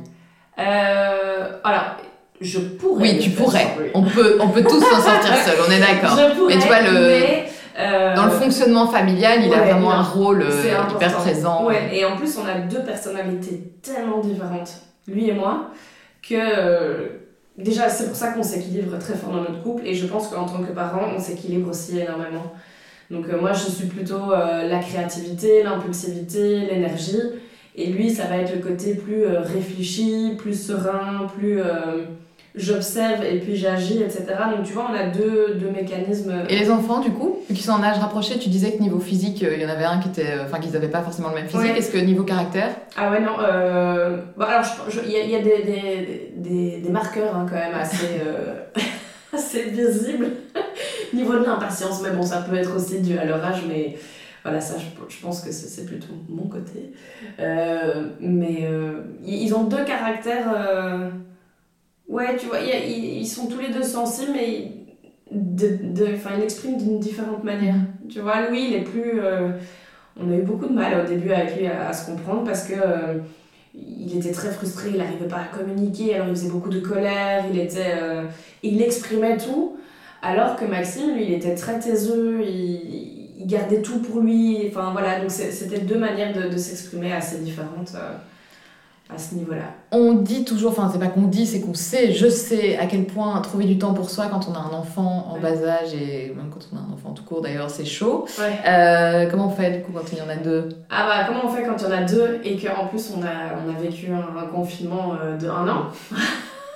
Euh, 0.59 1.49
alors, 1.65 1.97
je 2.41 2.59
pourrais. 2.61 3.03
Oui, 3.03 3.13
le 3.15 3.21
tu 3.23 3.31
pourrais. 3.31 3.67
On 3.95 4.03
peut, 4.03 4.37
on 4.41 4.49
peut 4.49 4.63
tous 4.63 4.81
s'en 4.81 5.01
sortir 5.01 5.35
seul, 5.47 5.57
on 5.67 5.71
est 5.71 5.81
d'accord. 5.81 6.19
Je 6.19 6.37
pourrais, 6.37 6.55
Mais 6.57 6.61
tu 6.61 6.67
vois, 6.69 6.81
le- 6.83 6.93
mais, 7.09 7.44
euh, 7.79 8.15
Dans 8.15 8.27
le 8.27 8.31
fonctionnement 8.31 8.87
familial, 8.87 9.41
il 9.45 9.53
a 9.53 9.63
vraiment 9.63 9.93
un 9.93 10.03
rôle 10.03 10.43
euh, 10.43 10.61
hyper 10.61 10.81
important. 10.81 11.21
présent. 11.21 11.67
Ouais, 11.67 11.91
et 11.93 12.05
en 12.05 12.17
plus, 12.17 12.39
on 12.39 12.47
a 12.47 12.59
deux 12.59 12.83
personnalités 12.83 13.73
tellement 13.83 14.21
différentes, 14.21 14.83
lui 15.09 15.29
et 15.29 15.33
moi, 15.33 15.71
que 16.23 16.35
euh, 16.35 17.09
déjà, 17.59 17.89
c'est 17.89 18.07
pour 18.07 18.17
ça 18.17 18.33
qu'on 18.33 18.43
s'équilibre 18.43 18.99
très 18.99 19.15
fort 19.15 19.33
dans 19.33 19.41
notre 19.41 19.63
couple, 19.63 19.87
et 19.87 19.95
je 19.95 20.07
pense 20.07 20.29
qu'en 20.29 20.45
tant 20.45 20.63
que 20.63 20.73
parents, 20.73 21.09
on 21.17 21.21
s'équilibre 21.21 21.71
aussi 21.71 21.99
énormément. 21.99 22.53
Donc, 23.11 23.29
euh, 23.29 23.41
moi, 23.41 23.53
je 23.53 23.71
suis 23.71 23.87
plutôt 23.87 24.33
euh, 24.33 24.69
la 24.69 24.79
créativité, 24.79 25.63
l'impulsivité, 25.63 26.61
l'énergie, 26.61 27.21
et 27.77 27.87
lui, 27.87 28.11
ça 28.11 28.27
va 28.27 28.39
être 28.39 28.55
le 28.55 28.63
côté 28.63 28.95
plus 28.95 29.25
euh, 29.25 29.41
réfléchi, 29.41 30.35
plus 30.39 30.55
serein, 30.55 31.27
plus. 31.37 31.61
Euh, 32.57 32.59
j'observe 32.61 33.25
et 33.25 33.39
puis 33.41 33.57
j'agis, 33.57 34.01
etc. 34.03 34.25
Donc 34.57 34.65
tu 34.65 34.73
vois, 34.73 34.87
on 34.91 34.95
a 34.95 35.05
deux, 35.09 35.55
deux 35.55 35.71
mécanismes. 35.71 36.33
Et 36.49 36.59
les 36.59 36.71
enfants, 36.71 37.01
du 37.01 37.11
coup, 37.11 37.39
qu'ils 37.49 37.59
sont 37.61 37.73
en 37.73 37.83
âge 37.83 37.99
rapproché, 37.99 38.39
tu 38.39 38.49
disais 38.49 38.73
que 38.73 38.83
niveau 38.83 39.01
physique, 39.01 39.43
euh, 39.43 39.55
il 39.57 39.63
y 39.63 39.67
en 39.67 39.69
avait 39.69 39.85
un 39.85 39.99
qui 39.99 40.09
était. 40.09 40.35
Enfin, 40.45 40.59
qu'ils 40.61 40.73
n'avaient 40.73 40.89
pas 40.89 41.03
forcément 41.03 41.31
le 41.31 41.35
même 41.37 41.47
physique. 41.49 41.73
Ouais. 41.73 41.79
Est-ce 41.79 41.91
que 41.91 41.99
niveau 41.99 42.23
caractère? 42.25 42.71
Ah 42.97 43.11
ouais, 43.11 43.21
non. 43.21 43.33
Euh... 43.41 44.19
Bon, 44.37 44.45
alors, 44.45 44.63
je- 44.65 44.93
je- 45.01 45.05
il 45.05 45.11
y 45.13 45.17
a, 45.17 45.21
il 45.25 45.31
y 45.31 45.37
a 45.37 45.41
des, 45.43 45.63
des, 45.63 46.33
des, 46.37 46.81
des 46.81 46.89
marqueurs 46.91 47.35
hein, 47.37 47.47
quand 47.49 47.57
même 47.57 47.75
assez, 47.75 48.21
euh, 48.27 48.55
assez 49.33 49.63
visibles. 49.71 50.29
Niveau 51.13 51.35
de 51.39 51.45
l'impatience, 51.45 52.03
mais 52.03 52.11
bon, 52.11 52.23
ça 52.23 52.39
peut 52.49 52.57
être 52.57 52.75
aussi 52.77 53.01
dû 53.01 53.17
à 53.19 53.25
leur 53.25 53.45
âge, 53.45 53.63
mais 53.69 53.97
voilà, 54.43 54.61
ça, 54.61 54.75
je, 54.79 55.15
je 55.17 55.21
pense 55.23 55.41
que 55.41 55.51
c'est 55.53 55.87
plutôt 55.87 56.13
mon 56.29 56.49
côté. 56.49 56.93
Euh, 57.41 58.09
mais 58.21 58.61
euh, 58.63 59.03
ils 59.25 59.45
ils 59.45 59.55
ont 59.55 59.65
deux 59.65 59.85
caractères. 59.85 60.47
euh, 60.55 61.09
Ouais, 62.09 62.37
tu 62.37 62.47
vois, 62.47 62.61
y 62.61 62.71
a- 62.73 62.85
ils, 62.85 63.19
ils 63.23 63.27
sont 63.27 63.47
tous 63.47 63.59
les 63.61 63.71
deux 63.73 63.83
sensibles, 63.83 64.33
mais 64.35 64.73
de, 65.31 65.79
ils 66.07 66.41
l'expriment 66.41 66.77
d'une 66.77 67.01
différente 67.01 67.45
manière. 67.45 67.77
Tu 68.09 68.21
vois, 68.21 68.49
Louis, 68.49 68.67
il 68.71 68.75
est 68.75 68.83
plus. 68.85 69.21
euh, 69.21 69.51
on 70.21 70.31
a 70.33 70.37
eu 70.37 70.43
beaucoup 70.43 70.67
de 70.67 70.75
mal 70.75 71.05
au 71.05 71.09
début 71.09 71.33
avec 71.33 71.57
lui 71.59 71.67
à, 71.67 71.89
à 71.89 71.93
se 71.93 72.07
comprendre 72.11 72.45
parce 72.45 72.65
que 72.65 72.75
euh, 72.75 73.19
il 73.75 74.17
était 74.19 74.33
très 74.33 74.51
frustré, 74.53 74.91
il 74.93 74.99
n'arrivait 74.99 75.29
pas 75.29 75.39
à 75.39 75.45
communiquer, 75.57 76.15
alors 76.17 76.29
il 76.29 76.37
faisait 76.37 76.51
beaucoup 76.51 76.71
de 76.71 76.81
colère, 76.81 77.45
il 77.53 77.59
était, 77.61 77.95
euh, 78.01 78.25
il 78.63 78.83
exprimait 78.83 79.37
tout, 79.39 79.77
alors 80.23 80.57
que 80.57 80.65
Maxime, 80.67 81.15
lui, 81.17 81.25
il 81.27 81.33
était 81.35 81.55
très 81.57 81.79
taiseux, 81.81 82.43
il, 82.45 83.33
il 83.41 83.47
gardait 83.47 83.83
tout 83.83 84.01
pour 84.01 84.21
lui, 84.21 84.67
enfin 84.69 84.91
voilà, 84.93 85.21
donc 85.21 85.31
c'était 85.31 85.81
deux 85.81 85.99
manières 85.99 86.35
de, 86.35 86.49
de 86.49 86.57
s'exprimer 86.59 87.13
assez 87.13 87.39
différentes 87.41 87.93
euh, 87.97 88.15
à 89.13 89.19
ce 89.19 89.35
niveau-là. 89.35 89.65
On 89.93 90.15
dit 90.15 90.45
toujours, 90.45 90.71
enfin, 90.73 90.89
c'est 90.93 90.99
pas 90.99 91.07
qu'on 91.09 91.23
dit, 91.29 91.47
c'est 91.47 91.61
qu'on 91.61 91.75
sait, 91.75 92.13
je 92.13 92.27
sais 92.29 92.77
à 92.79 92.87
quel 92.87 93.05
point 93.05 93.39
trouver 93.43 93.65
du 93.67 93.79
temps 93.79 93.93
pour 93.95 94.09
soi 94.11 94.27
quand 94.31 94.49
on 94.49 94.55
a 94.55 94.59
un 94.59 94.73
enfant 94.77 95.29
en 95.31 95.35
Ouais. 95.35 95.41
bas 95.41 95.69
âge 95.69 95.93
et 95.95 96.33
même 96.35 96.49
quand 96.51 96.67
on 96.73 96.77
a 96.77 96.81
un 96.81 96.93
enfant 96.93 97.13
tout 97.13 97.23
court 97.23 97.43
d'ailleurs, 97.43 97.69
c'est 97.71 97.85
chaud. 97.85 98.25
Ouais. 98.39 98.59
Euh, 98.67 99.29
comment 99.31 99.49
on 99.49 99.51
fait 99.51 99.71
du 99.73 99.83
coup 99.83 99.93
quand 99.93 100.11
il 100.13 100.19
y 100.19 100.23
en 100.23 100.29
a 100.29 100.37
deux? 100.37 100.69
Ah 100.91 101.07
bah 101.07 101.25
comment 101.29 101.43
on 101.45 101.55
fait 101.55 101.63
quand 101.65 101.77
il 101.79 101.85
y 101.85 101.87
en 101.87 101.97
a 101.97 102.03
deux 102.03 102.41
et 102.45 102.57
qu'en 102.57 102.87
plus 102.87 103.13
on 103.17 103.23
a, 103.23 103.59
on 103.65 103.71
a 103.77 103.79
vécu 103.81 104.11
un, 104.11 104.37
un 104.43 104.47
confinement 104.47 105.13
euh, 105.23 105.37
de 105.37 105.49
un 105.49 105.69
an? 105.69 105.83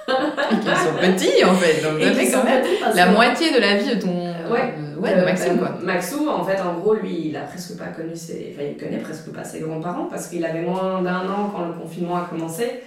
Et 0.08 0.54
qu'ils 0.60 0.76
sont 0.76 0.94
petits 1.00 1.44
en 1.44 1.54
fait, 1.54 1.82
donc 1.82 2.00
ça 2.00 2.12
fait 2.12 2.30
quand 2.30 2.44
même 2.44 2.62
petits 2.62 2.96
la 2.96 3.06
moitié 3.06 3.52
de 3.54 3.60
la 3.60 3.76
vie 3.76 3.94
de 3.96 4.00
ton. 4.00 4.28
Ouais. 4.52 4.74
de- 4.94 4.98
ouais, 5.00 5.14
de 5.14 5.20
Euh, 5.20 5.24
Maxime 5.26 5.52
euh, 5.54 5.58
quoi. 5.58 5.78
Maxou, 5.82 6.28
en 6.28 6.42
fait, 6.44 6.58
en 6.60 6.74
gros, 6.78 6.94
lui, 6.94 7.28
il 7.28 7.36
a 7.36 7.40
presque 7.42 7.76
pas 7.78 7.86
connu 7.88 8.16
ses. 8.16 8.54
Enfin, 8.54 8.66
il 8.70 8.76
connaît 8.82 8.98
presque 8.98 9.30
pas 9.32 9.44
ses 9.44 9.60
grands-parents 9.60 10.06
parce 10.06 10.28
qu'il 10.28 10.44
avait 10.44 10.62
moins 10.62 11.02
d'un 11.02 11.28
an 11.28 11.52
quand 11.54 11.66
le 11.66 11.72
confinement 11.74 12.16
a 12.16 12.26
commencé. 12.30 12.80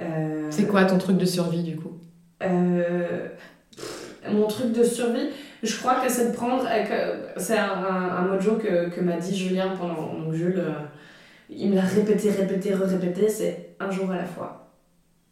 Euh, 0.00 0.46
C'est 0.50 0.66
quoi 0.66 0.84
ton 0.84 0.98
truc 0.98 1.16
de 1.16 1.24
survie 1.24 1.62
du 1.62 1.76
coup? 1.76 1.92
Euh, 2.42 3.26
Mon 4.30 4.46
truc 4.46 4.72
de 4.72 4.84
survie, 4.84 5.30
je 5.62 5.76
crois 5.78 5.96
que 6.04 6.10
c'est 6.10 6.30
de 6.30 6.36
prendre. 6.36 6.64
C'est 7.38 7.56
un, 7.58 7.64
un, 7.90 8.16
un 8.18 8.22
mojo 8.22 8.52
que, 8.56 8.88
que 8.90 9.00
m'a 9.00 9.16
dit 9.16 9.36
Julien 9.36 9.70
pendant. 9.78 10.12
Donc, 10.22 10.32
Jules, 10.34 10.62
il 11.50 11.70
me 11.70 11.76
l'a 11.76 11.82
répété, 11.82 12.30
répété, 12.30 12.74
répété 12.74 13.28
c'est 13.28 13.70
un 13.80 13.90
jour 13.90 14.10
à 14.10 14.16
la 14.16 14.24
fois. 14.24 14.61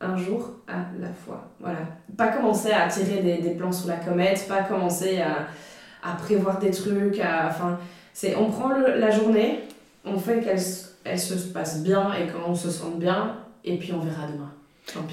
Un 0.00 0.16
jour 0.16 0.48
à 0.66 0.76
la 0.98 1.08
fois. 1.12 1.44
Voilà. 1.60 1.80
Pas 2.16 2.28
commencer 2.28 2.70
à 2.72 2.88
tirer 2.88 3.20
des, 3.22 3.38
des 3.38 3.50
plans 3.50 3.72
sur 3.72 3.88
la 3.88 3.96
comète, 3.96 4.46
pas 4.48 4.62
commencer 4.62 5.20
à, 5.20 5.46
à 6.08 6.14
prévoir 6.14 6.58
des 6.58 6.70
trucs, 6.70 7.20
à. 7.20 7.48
Enfin, 7.48 7.78
c'est. 8.14 8.34
On 8.36 8.50
prend 8.50 8.68
le- 8.70 8.98
la 8.98 9.10
journée, 9.10 9.60
on 10.04 10.18
fait 10.18 10.40
qu'elle 10.40 10.58
elle 11.04 11.18
se 11.18 11.34
passe 11.48 11.82
bien 11.82 12.12
et 12.14 12.26
quand 12.28 12.50
on 12.50 12.54
se 12.54 12.70
sente 12.70 12.98
bien, 12.98 13.36
et 13.64 13.76
puis 13.78 13.92
on 13.92 14.00
verra 14.00 14.26
demain. 14.32 14.50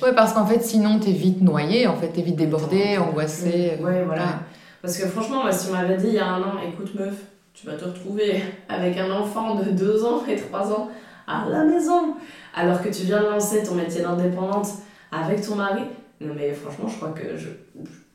Ouais, 0.01 0.13
parce 0.15 0.33
qu'en 0.33 0.45
fait, 0.45 0.61
sinon 0.63 0.99
t'es 0.99 1.11
vite 1.11 1.41
noyé, 1.41 1.85
en 1.87 1.95
fait, 1.95 2.07
t'es 2.07 2.21
vite 2.21 2.35
débordé, 2.37 2.97
angoissé. 2.97 3.73
euh, 3.79 3.83
Ouais, 3.85 4.03
voilà. 4.05 4.39
Parce 4.81 4.97
que 4.97 5.05
franchement, 5.07 5.43
moi, 5.43 5.51
si 5.51 5.69
on 5.69 5.73
m'avait 5.73 5.97
dit 5.97 6.07
il 6.07 6.13
y 6.13 6.19
a 6.19 6.27
un 6.27 6.41
an, 6.41 6.53
écoute 6.67 6.95
meuf, 6.95 7.13
tu 7.53 7.67
vas 7.67 7.73
te 7.73 7.83
retrouver 7.85 8.41
avec 8.69 8.97
un 8.97 9.11
enfant 9.11 9.55
de 9.55 9.71
2 9.71 10.05
ans 10.05 10.23
et 10.27 10.35
3 10.37 10.71
ans 10.71 10.89
à 11.27 11.45
la 11.49 11.63
maison, 11.65 12.15
alors 12.57 12.81
que 12.81 12.89
tu 12.89 13.03
viens 13.03 13.21
de 13.21 13.27
lancer 13.27 13.63
ton 13.63 13.75
métier 13.75 14.01
d'indépendante 14.01 14.67
avec 15.11 15.41
ton 15.41 15.55
mari. 15.55 15.83
Non, 16.19 16.33
mais 16.35 16.51
franchement, 16.53 16.87
je 16.87 16.95
crois 16.95 17.11
que 17.11 17.37
je. 17.37 17.49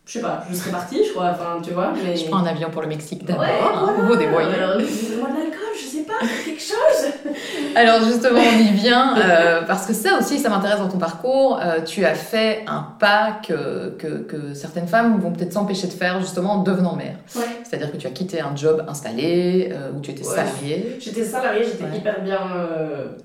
Je 0.04 0.14
sais 0.14 0.20
pas, 0.20 0.42
je 0.50 0.54
serais 0.56 0.72
partie, 0.72 1.00
je 1.06 1.12
crois, 1.12 1.30
enfin, 1.30 1.60
tu 1.62 1.70
vois, 1.70 1.92
mais. 1.94 2.16
Je 2.16 2.26
prends 2.26 2.38
un 2.38 2.46
avion 2.46 2.70
pour 2.70 2.82
le 2.82 2.88
Mexique 2.88 3.24
d'abord, 3.24 3.42
Ouais, 3.42 3.48
voilà. 3.60 4.02
vous 4.02 4.16
débrouillez. 4.16 4.54
Alors, 4.54 4.76
moi 4.78 5.28
de 5.30 5.36
l'alcool, 5.38 5.72
je 5.80 5.86
sais 5.86 6.02
pas, 6.02 6.14
quelque 6.44 6.60
chose. 6.60 7.12
Alors 7.76 8.02
justement, 8.04 8.40
on 8.40 8.58
y 8.58 8.72
vient, 8.72 9.16
euh, 9.16 9.62
parce 9.62 9.86
que 9.86 9.92
ça 9.94 10.18
aussi, 10.18 10.40
ça 10.40 10.48
m'intéresse 10.48 10.80
dans 10.80 10.88
ton 10.88 10.98
parcours. 10.98 11.60
Euh, 11.62 11.80
tu 11.82 12.04
as 12.04 12.14
fait 12.16 12.64
un 12.66 12.84
pas 12.98 13.38
que, 13.46 13.90
que, 13.90 14.08
que 14.24 14.54
certaines 14.54 14.88
femmes 14.88 15.20
vont 15.20 15.30
peut-être 15.30 15.52
s'empêcher 15.52 15.86
de 15.86 15.92
faire 15.92 16.20
justement 16.20 16.54
en 16.54 16.62
devenant 16.64 16.96
mère. 16.96 17.14
Ouais. 17.36 17.42
C'est-à-dire 17.62 17.92
que 17.92 17.96
tu 17.96 18.06
as 18.08 18.10
quitté 18.10 18.40
un 18.40 18.56
job 18.56 18.84
installé, 18.88 19.70
euh, 19.72 19.92
où 19.96 20.00
tu 20.00 20.10
étais 20.10 20.26
Ouais. 20.26 20.34
salarié. 20.34 20.96
J'étais 20.98 21.24
salariée, 21.24 21.62
j'étais 21.64 21.96
hyper 21.96 22.20
bien, 22.22 22.40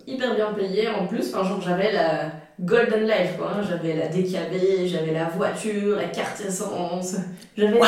hyper 0.06 0.36
bien 0.36 0.54
payée 0.56 0.88
en 0.90 1.08
plus. 1.08 1.34
Enfin, 1.34 1.44
genre, 1.48 1.60
j'avais 1.60 1.92
la 1.92 2.32
golden 2.60 3.04
life, 3.08 3.38
quoi. 3.38 3.52
hein. 3.56 3.62
J'avais 3.68 3.94
la 3.96 4.08
DKB, 4.08 4.86
j'avais 4.86 5.12
la 5.14 5.26
voiture, 5.26 5.96
la 5.98 6.06
carte 6.06 6.42
essence. 6.48 7.16
J'avais 7.58 7.78
tout, 7.80 7.86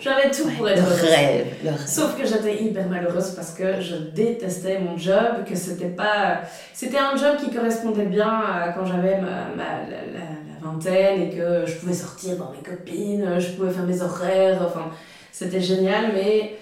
j'avais 0.00 0.30
tout 0.30 0.48
pour 0.56 0.68
être 0.68 0.76
Le 0.76 0.82
heureuse. 0.82 1.00
rêve, 1.02 1.46
le 1.64 1.70
rêve. 1.70 1.86
Sauf 1.86 2.16
que 2.18 2.26
j'étais 2.26 2.62
hyper 2.62 2.86
malheureuse 2.88 3.30
parce 3.30 3.52
que 3.52 3.80
je 3.80 3.96
détestais 3.96 4.78
mon 4.80 4.96
job, 4.96 5.44
que 5.48 5.54
c'était 5.56 5.88
pas. 5.88 6.42
C'était 6.74 6.98
un 6.98 7.16
job 7.16 7.36
qui 7.42 7.50
correspondait 7.54 8.06
bien 8.06 8.28
à 8.28 8.72
quand 8.76 8.84
j'avais 8.86 9.16
ma, 9.20 9.54
ma- 9.56 9.84
la, 9.88 9.96
la- 10.12 10.20
la 10.20 10.60
vingtaine 10.66 11.22
et 11.22 11.30
que 11.30 11.64
je 11.66 11.74
pouvais 11.76 11.94
sortir 11.94 12.36
voir 12.36 12.52
mes 12.52 12.62
copines, 12.62 13.38
je 13.38 13.48
pouvais 13.52 13.70
faire 13.70 13.84
mes 13.86 14.02
horaires, 14.02 14.60
enfin, 14.64 14.90
c'était 15.32 15.60
génial, 15.60 16.12
mais 16.14 16.56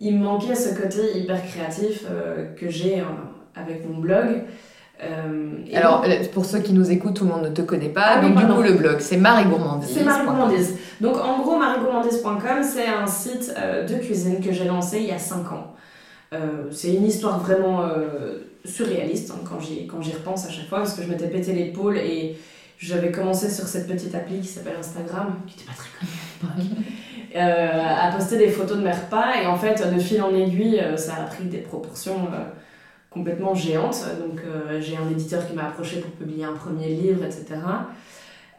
il 0.00 0.18
me 0.18 0.24
manquait 0.24 0.56
ce 0.56 0.74
côté 0.74 1.16
hyper 1.18 1.40
créatif 1.46 2.04
euh, 2.10 2.52
que 2.56 2.68
j'ai 2.68 3.00
euh, 3.00 3.04
avec 3.54 3.88
mon 3.88 3.98
blog. 3.98 4.42
Euh, 5.04 5.76
Alors, 5.76 6.02
donc- 6.02 6.10
euh, 6.10 6.24
pour 6.32 6.44
ceux 6.44 6.60
qui 6.60 6.72
nous 6.72 6.90
écoutent, 6.90 7.14
tout 7.16 7.24
le 7.24 7.30
monde 7.30 7.44
ne 7.44 7.48
te 7.50 7.62
connaît 7.62 7.88
pas. 7.88 8.14
Ah 8.16 8.20
donc, 8.20 8.36
du 8.36 8.46
coup, 8.46 8.62
le 8.62 8.72
blog, 8.72 8.96
c'est 9.00 9.16
Marie 9.16 9.44
Gourmandise. 9.44 9.90
C'est 9.92 10.04
Marie 10.04 10.24
Gourmandise. 10.24 10.76
Donc 11.00 11.16
en 11.18 11.40
gros, 11.42 11.56
mariegourmandise.com, 11.58 12.62
c'est 12.62 12.86
un 12.86 13.06
site 13.06 13.52
euh, 13.58 13.84
de 13.86 13.94
cuisine 13.94 14.40
que 14.40 14.52
j'ai 14.52 14.64
lancé 14.64 14.98
il 14.98 15.06
y 15.06 15.12
a 15.12 15.18
5 15.18 15.52
ans. 15.52 15.74
C'est 16.72 16.92
une 16.92 17.06
histoire 17.06 17.38
vraiment 17.38 17.82
surréaliste 18.64 19.30
hein, 19.30 19.40
quand 19.48 19.60
j'y 19.60 19.86
quand 19.86 20.02
j'y 20.02 20.12
repense 20.12 20.46
à 20.46 20.50
chaque 20.50 20.68
fois 20.68 20.78
parce 20.78 20.94
que 20.94 21.02
je 21.02 21.08
m'étais 21.08 21.28
pété 21.28 21.52
l'épaule 21.52 21.96
et 21.96 22.36
j'avais 22.76 23.12
commencé 23.12 23.48
sur 23.50 23.68
cette 23.68 23.86
petite 23.86 24.14
appli 24.16 24.40
qui 24.40 24.48
s'appelle 24.48 24.74
Instagram, 24.80 25.36
qui 25.46 25.56
n'était 25.56 25.70
pas 25.70 25.76
très 25.76 25.90
connue 25.96 26.10
à 26.42 26.58
l'époque, 26.58 26.78
euh, 27.36 28.08
à 28.08 28.12
poster 28.16 28.36
des 28.38 28.48
photos 28.48 28.78
de 28.78 28.82
mes 28.82 28.90
repas 28.90 29.40
et 29.42 29.46
en 29.46 29.56
fait 29.56 29.80
de 29.94 30.00
fil 30.00 30.20
en 30.22 30.34
aiguille 30.34 30.82
ça 30.96 31.12
a 31.20 31.22
pris 31.24 31.44
des 31.44 31.58
proportions 31.58 32.16
euh, 32.32 32.42
complètement 33.14 33.54
géantes. 33.54 34.04
Donc 34.20 34.40
euh, 34.44 34.80
j'ai 34.80 34.96
un 34.96 35.08
éditeur 35.08 35.46
qui 35.46 35.54
m'a 35.54 35.68
approché 35.68 36.00
pour 36.00 36.10
publier 36.10 36.44
un 36.44 36.52
premier 36.52 36.88
livre, 36.88 37.24
etc. 37.24 37.46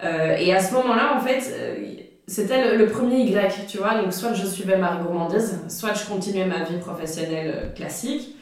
Euh, 0.04 0.38
et 0.38 0.54
à 0.54 0.62
ce 0.62 0.74
moment-là, 0.74 1.16
en 1.16 1.20
fait, 1.20 1.44
euh, 1.54 1.86
c'était 2.28 2.76
le, 2.76 2.88
premier 2.88 3.20
Y, 3.20 3.68
tu 3.68 3.78
vois. 3.78 4.02
Donc, 4.02 4.12
soit 4.12 4.34
je 4.34 4.46
suivais 4.46 4.78
Marie 4.78 5.04
Gourmandise, 5.04 5.62
soit 5.70 5.94
je 5.94 6.06
continuais 6.06 6.46
ma 6.46 6.64
vie 6.64 6.78
professionnelle 6.78 7.74
classique. 7.76 8.36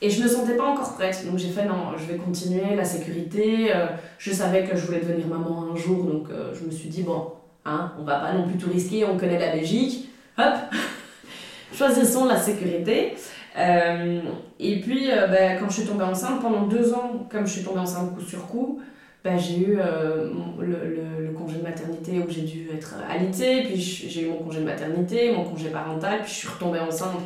Et 0.00 0.10
je 0.10 0.20
ne 0.20 0.24
me 0.24 0.28
sentais 0.30 0.56
pas 0.56 0.64
encore 0.64 0.94
prête. 0.94 1.26
Donc, 1.28 1.38
j'ai 1.38 1.48
fait 1.48 1.64
non, 1.64 1.96
je 1.96 2.04
vais 2.04 2.16
continuer 2.16 2.76
la 2.76 2.84
sécurité. 2.84 3.72
je 4.18 4.32
savais 4.32 4.64
que 4.64 4.76
je 4.76 4.86
voulais 4.86 5.00
devenir 5.00 5.26
maman 5.26 5.66
un 5.72 5.76
jour. 5.76 6.04
Donc, 6.04 6.28
je 6.54 6.64
me 6.64 6.70
suis 6.70 6.88
dit, 6.88 7.02
bon, 7.02 7.32
hein, 7.64 7.92
on 7.98 8.04
va 8.04 8.20
pas 8.20 8.32
non 8.32 8.46
plus 8.46 8.56
tout 8.56 8.70
risquer. 8.70 9.04
On 9.04 9.18
connaît 9.18 9.40
la 9.40 9.52
Belgique. 9.52 10.08
Hop 10.38 10.54
Choisissons 11.74 12.26
la 12.26 12.38
sécurité. 12.38 13.14
Euh, 13.58 14.20
et 14.60 14.80
puis, 14.80 15.10
euh, 15.10 15.26
ben, 15.26 15.58
quand 15.58 15.68
je 15.68 15.80
suis 15.80 15.86
tombée 15.88 16.04
enceinte, 16.04 16.40
pendant 16.40 16.66
deux 16.66 16.92
ans, 16.94 17.26
comme 17.30 17.46
je 17.46 17.52
suis 17.52 17.62
tombée 17.64 17.80
enceinte 17.80 18.14
coup 18.14 18.20
sur 18.20 18.46
coup, 18.46 18.80
ben, 19.24 19.36
j'ai 19.38 19.58
eu 19.58 19.78
euh, 19.80 20.28
le, 20.60 20.66
le- 20.66 21.26
le 21.26 21.32
congé 21.32 21.56
de 21.58 21.62
maternité 21.64 22.18
où 22.20 22.30
j'ai 22.30 22.42
dû 22.42 22.68
être 22.72 22.94
alitée, 23.10 23.62
puis 23.64 23.76
j'ai 23.76 24.22
eu 24.22 24.28
mon 24.30 24.36
congé 24.36 24.60
de 24.60 24.64
maternité, 24.64 25.32
mon 25.32 25.44
congé 25.44 25.68
parental, 25.70 26.20
puis 26.22 26.30
je 26.32 26.36
suis 26.38 26.48
retombée 26.48 26.78
enceinte, 26.78 27.16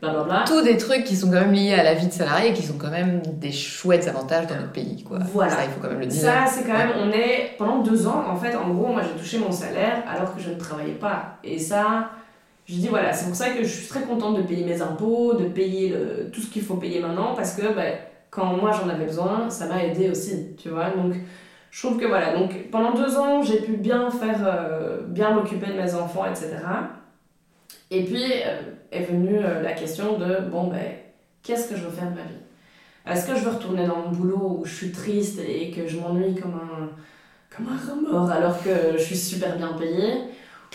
blablabla. 0.00 0.44
Tous 0.46 0.62
des 0.62 0.76
trucs 0.76 1.04
qui 1.04 1.16
sont 1.16 1.28
quand 1.28 1.40
même 1.40 1.52
liés 1.52 1.74
à 1.74 1.82
la 1.82 1.94
vie 1.94 2.06
de 2.06 2.12
salarié 2.12 2.50
et 2.50 2.52
qui 2.52 2.62
sont 2.62 2.78
quand 2.78 2.90
même 2.90 3.20
des 3.40 3.52
chouettes 3.52 4.06
avantages 4.06 4.46
dans 4.46 4.54
notre 4.56 4.72
pays. 4.72 5.02
Quoi. 5.02 5.18
Voilà. 5.32 5.50
Ça, 5.50 5.64
il 5.64 5.70
faut 5.70 5.80
quand 5.80 5.88
même 5.90 6.00
le 6.00 6.06
dire. 6.06 6.20
Ça, 6.20 6.44
c'est 6.46 6.64
quand 6.64 6.76
même, 6.78 6.92
on 7.02 7.10
est, 7.10 7.54
pendant 7.58 7.78
deux 7.82 8.06
ans, 8.06 8.24
en 8.28 8.36
fait, 8.36 8.54
en 8.54 8.68
gros, 8.70 8.92
moi 8.92 9.02
j'ai 9.02 9.18
touché 9.20 9.38
mon 9.38 9.50
salaire 9.50 10.02
alors 10.08 10.34
que 10.34 10.40
je 10.40 10.50
ne 10.50 10.54
travaillais 10.56 10.94
pas. 10.94 11.38
Et 11.42 11.58
ça, 11.58 12.10
je 12.66 12.74
dis 12.74 12.88
voilà, 12.88 13.12
c'est 13.12 13.26
pour 13.26 13.34
ça 13.36 13.50
que 13.50 13.62
je 13.62 13.68
suis 13.68 13.86
très 13.88 14.02
contente 14.02 14.36
de 14.36 14.42
payer 14.42 14.64
mes 14.64 14.80
impôts, 14.82 15.34
de 15.34 15.44
payer 15.46 15.90
le- 15.90 16.30
tout 16.32 16.40
ce 16.40 16.48
qu'il 16.50 16.62
faut 16.62 16.76
payer 16.76 17.00
maintenant, 17.00 17.34
parce 17.34 17.54
que 17.54 17.74
ben, 17.74 17.98
quand 18.30 18.56
moi 18.56 18.72
j'en 18.72 18.88
avais 18.88 19.04
besoin, 19.06 19.50
ça 19.50 19.66
m'a 19.66 19.82
aidé 19.84 20.10
aussi, 20.10 20.54
tu 20.56 20.70
vois. 20.70 20.90
Donc, 20.90 21.14
je 21.70 21.86
trouve 21.86 21.98
que 22.00 22.06
voilà, 22.06 22.36
donc 22.36 22.70
pendant 22.70 22.92
deux 22.94 23.16
ans, 23.18 23.42
j'ai 23.42 23.58
pu 23.60 23.76
bien 23.76 24.10
faire, 24.10 24.40
euh, 24.46 25.02
bien 25.06 25.32
m'occuper 25.34 25.66
de 25.68 25.74
mes 25.80 25.94
enfants, 25.94 26.24
etc. 26.26 26.90
Et 27.90 28.04
puis 28.04 28.22
euh, 28.22 28.60
est 28.92 29.04
venue 29.04 29.38
euh, 29.38 29.62
la 29.62 29.72
question 29.72 30.18
de 30.18 30.40
bon, 30.50 30.68
ben, 30.68 30.92
qu'est-ce 31.42 31.68
que 31.68 31.76
je 31.76 31.82
veux 31.84 31.90
faire 31.90 32.10
de 32.10 32.16
ma 32.16 32.22
vie? 32.22 32.34
Est-ce 33.06 33.26
que 33.26 33.36
je 33.36 33.44
veux 33.44 33.50
retourner 33.52 33.86
dans 33.86 33.98
mon 33.98 34.10
boulot 34.10 34.58
où 34.60 34.64
je 34.64 34.74
suis 34.74 34.92
triste 34.92 35.40
et 35.46 35.70
que 35.70 35.86
je 35.88 35.98
m'ennuie 35.98 36.34
comme 36.36 36.54
un, 36.54 36.90
comme 37.56 37.68
un 37.68 37.78
remords 37.92 38.30
alors 38.30 38.62
que 38.62 38.94
je 38.98 39.02
suis 39.02 39.16
super 39.16 39.56
bien 39.56 39.74
payée? 39.74 40.12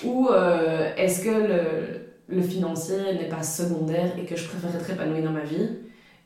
Ou 0.03 0.29
euh, 0.29 0.93
est-ce 0.95 1.23
que 1.23 1.99
le, 2.29 2.41
financier 2.41 2.97
n'est 3.13 3.29
pas 3.29 3.43
secondaire 3.43 4.11
et 4.17 4.25
que 4.25 4.35
je 4.35 4.47
préfère 4.47 4.75
être 4.75 4.89
épanouie 4.89 5.21
dans 5.21 5.31
ma 5.31 5.43
vie? 5.43 5.69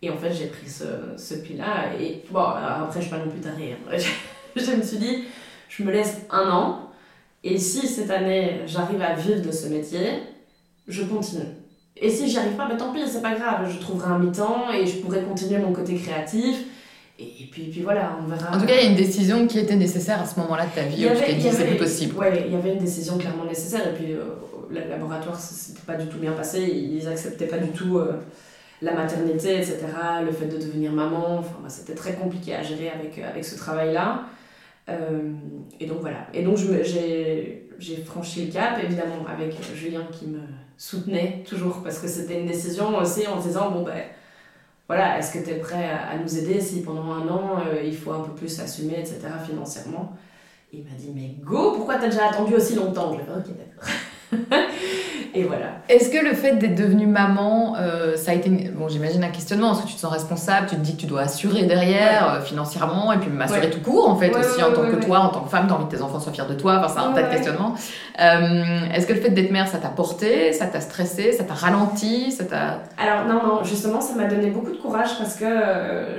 Et 0.02 0.10
en 0.10 0.18
fait, 0.18 0.34
j'ai 0.34 0.48
pris 0.48 0.70
ce, 0.70 0.84
ce 1.18 1.36
pli-là. 1.36 1.94
Et 2.00 2.24
bon, 2.30 2.42
après, 2.42 3.00
je 3.00 3.08
suis 3.08 3.16
pas 3.16 3.24
non 3.24 3.32
plus 3.32 3.40
tarée. 3.40 3.74
hein. 3.74 3.98
je 4.56 4.72
me 4.72 4.82
suis 4.82 4.98
dit, 4.98 5.24
je 5.70 5.84
me 5.84 5.92
laisse 5.92 6.22
un 6.30 6.50
an. 6.50 6.90
Et 7.44 7.58
si 7.58 7.88
cette 7.88 8.12
année, 8.12 8.62
j'arrive 8.66 9.02
à 9.02 9.14
vivre 9.14 9.42
de 9.42 9.52
ce 9.52 9.68
métier, 9.68 10.24
je 10.88 11.04
continue. 11.04 11.46
Et 11.96 12.10
si 12.10 12.30
j'y 12.30 12.38
arrive 12.38 12.54
pas, 12.54 12.68
ben 12.68 12.78
tant 12.78 12.92
pis, 12.92 13.02
c'est 13.08 13.22
pas 13.22 13.36
grave. 13.36 13.70
Je 13.72 13.80
trouverai 13.80 14.12
un 14.12 14.20
mi-temps 14.20 14.72
et 14.74 14.86
je 14.86 14.98
pourrai 15.00 15.22
continuer 15.24 15.60
mon 15.60 15.74
côté 15.74 15.96
créatif. 15.96 16.64
Et, 17.20 17.24
et 17.24 17.50
puis, 17.52 17.64
puis 17.64 17.82
voilà, 17.82 18.18
on 18.20 18.28
verra. 18.28 18.56
En 18.56 18.60
tout 18.60 18.66
cas, 18.66 18.74
il 18.76 18.84
y 18.84 18.88
a 18.88 18.90
une 18.90 18.96
décision 18.96 19.48
qui 19.48 19.60
était 19.60 19.76
nécessaire 19.76 20.22
à 20.22 20.26
ce 20.26 20.40
moment-là 20.40 20.66
de 20.66 20.72
ta 20.72 20.84
vie 20.84 21.06
où 21.06 21.10
tu 21.10 21.24
t'es 21.24 21.36
dit 21.36 21.50
c'est 21.52 21.68
plus 21.68 21.78
possible. 21.78 22.18
Ouais, 22.18 22.46
il 22.48 22.54
y 22.54 22.56
avait 22.56 22.74
une 22.74 22.80
décision 22.80 23.18
clairement 23.18 23.46
nécessaire. 23.46 23.88
Et 23.88 23.94
puis, 23.94 24.14
euh, 24.14 24.24
le 24.70 24.90
laboratoire, 24.90 25.40
ça 25.40 25.54
s'était 25.54 25.86
pas 25.86 25.96
du 25.96 26.08
tout 26.08 26.18
bien 26.18 26.32
passé. 26.32 26.62
Ils 26.62 27.08
acceptaient 27.08 27.48
pas 27.48 27.60
du 27.60 27.70
tout 27.70 27.98
euh, 27.98 28.14
la 28.82 28.94
maternité, 28.94 29.58
etc. 29.58 29.80
Le 30.26 30.32
fait 30.32 30.48
de 30.48 30.58
devenir 30.58 30.92
maman. 30.92 31.40
Enfin, 31.40 31.58
bah, 31.62 31.70
c'était 31.70 31.96
très 31.96 32.14
compliqué 32.14 32.56
à 32.56 32.64
gérer 32.64 32.90
avec, 32.90 33.18
euh, 33.18 33.30
avec 33.30 33.46
ce 33.46 33.58
travail-là. 33.58 34.26
Euh, 34.90 35.32
et 35.80 35.86
donc 35.86 36.00
voilà. 36.02 36.28
Et 36.34 36.44
donc 36.44 36.58
j'ai 36.58 37.96
franchi 38.06 38.48
le 38.48 38.52
cap, 38.52 38.80
évidemment, 38.84 39.26
avec 39.32 39.56
Julien 39.74 40.06
qui 40.12 40.28
me 40.28 40.40
soutenait 40.78 41.44
toujours, 41.48 41.82
parce 41.84 42.00
que 42.00 42.08
c'était 42.08 42.40
une 42.40 42.48
décision 42.48 42.98
aussi 42.98 43.26
en 43.28 43.42
se 43.42 43.48
disant 43.48 43.72
bon 43.72 43.84
ben 43.84 44.04
voilà, 44.88 45.18
est-ce 45.18 45.34
que 45.34 45.44
tu 45.44 45.52
es 45.52 45.60
prêt 45.60 45.90
à, 45.90 46.18
nous 46.18 46.38
aider 46.38 46.60
si 46.60 46.82
pendant 46.82 47.12
un 47.12 47.28
an 47.28 47.60
euh, 47.66 47.82
il 47.84 47.96
faut 47.96 48.12
un 48.12 48.22
peu 48.22 48.34
plus 48.34 48.60
assumer, 48.60 49.00
etc., 49.00 49.20
financièrement? 49.46 50.18
Il 50.72 50.84
m'a 50.84 50.92
dit 50.98 51.12
mais 51.14 51.36
go, 51.40 51.74
pourquoi 51.76 51.96
t'as 51.96 52.08
déjà 52.08 52.30
attendu 52.30 52.56
aussi 52.56 52.76
longtemps? 52.76 53.14
Je 53.14 53.18
lui 53.18 53.24
ok, 53.24 53.46
d'accord. 53.58 54.60
et 55.36 55.44
voilà. 55.44 55.66
Est-ce 55.90 56.10
que 56.10 56.24
le 56.24 56.34
fait 56.34 56.56
d'être 56.58 56.76
devenue 56.76 57.08
maman, 57.08 57.76
euh, 57.80 58.16
ça 58.18 58.32
a 58.32 58.34
été, 58.36 58.50
bon, 58.50 58.88
j'imagine 58.88 59.24
un 59.24 59.30
questionnement, 59.30 59.70
parce 59.70 59.82
que 59.84 59.88
tu 59.88 59.96
te 59.96 60.00
sens 60.00 60.12
responsable, 60.12 60.68
tu 60.68 60.76
te 60.76 60.82
dis 60.82 60.96
que 60.96 61.02
tu 61.02 61.06
dois 61.08 61.22
assurer 61.22 61.64
derrière 61.64 62.34
euh, 62.36 62.42
financièrement, 62.42 63.12
et 63.12 63.18
puis 63.18 63.30
m'assurer 63.30 63.62
Ouais. 63.62 63.70
tout 63.70 63.82
court, 63.82 64.10
en 64.10 64.16
fait, 64.16 64.30
Ouais, 64.30 64.40
aussi 64.40 64.58
ouais, 64.58 64.64
en 64.64 64.72
tant 64.74 64.90
que 64.90 65.04
toi, 65.04 65.20
en 65.20 65.30
tant 65.30 65.42
que 65.42 65.50
femme, 65.50 65.66
t'as 65.68 65.76
envie 65.76 65.86
que 65.88 65.96
tes 65.96 66.02
enfants 66.02 66.20
soient 66.20 66.32
fiers 66.34 66.46
de 66.50 66.54
toi, 66.54 66.82
enfin, 66.84 66.94
c'est 66.94 67.08
un 67.08 67.14
tas 67.14 67.24
de 67.24 67.34
questionnements. 67.34 67.74
Euh, 68.22 68.94
Est-ce 68.94 69.08
que 69.08 69.14
le 69.14 69.22
fait 69.22 69.30
d'être 69.32 69.52
mère, 69.52 69.68
ça 69.68 69.78
t'a 69.80 69.90
porté, 69.90 70.54
ça 70.54 70.68
t'a 70.68 70.82
stressé, 70.82 71.32
ça 71.32 71.44
t'a 71.44 71.54
ralenti, 71.54 72.32
ça 72.32 72.44
t'a... 72.46 72.84
Alors 72.98 73.26
non, 73.28 73.42
non, 73.46 73.64
justement, 73.64 74.02
ça 74.02 74.16
m'a 74.16 74.26
donné 74.26 74.48
beaucoup 74.52 74.72
de 74.72 74.78
courage 74.78 75.18
parce 75.18 75.36
que 75.36 75.46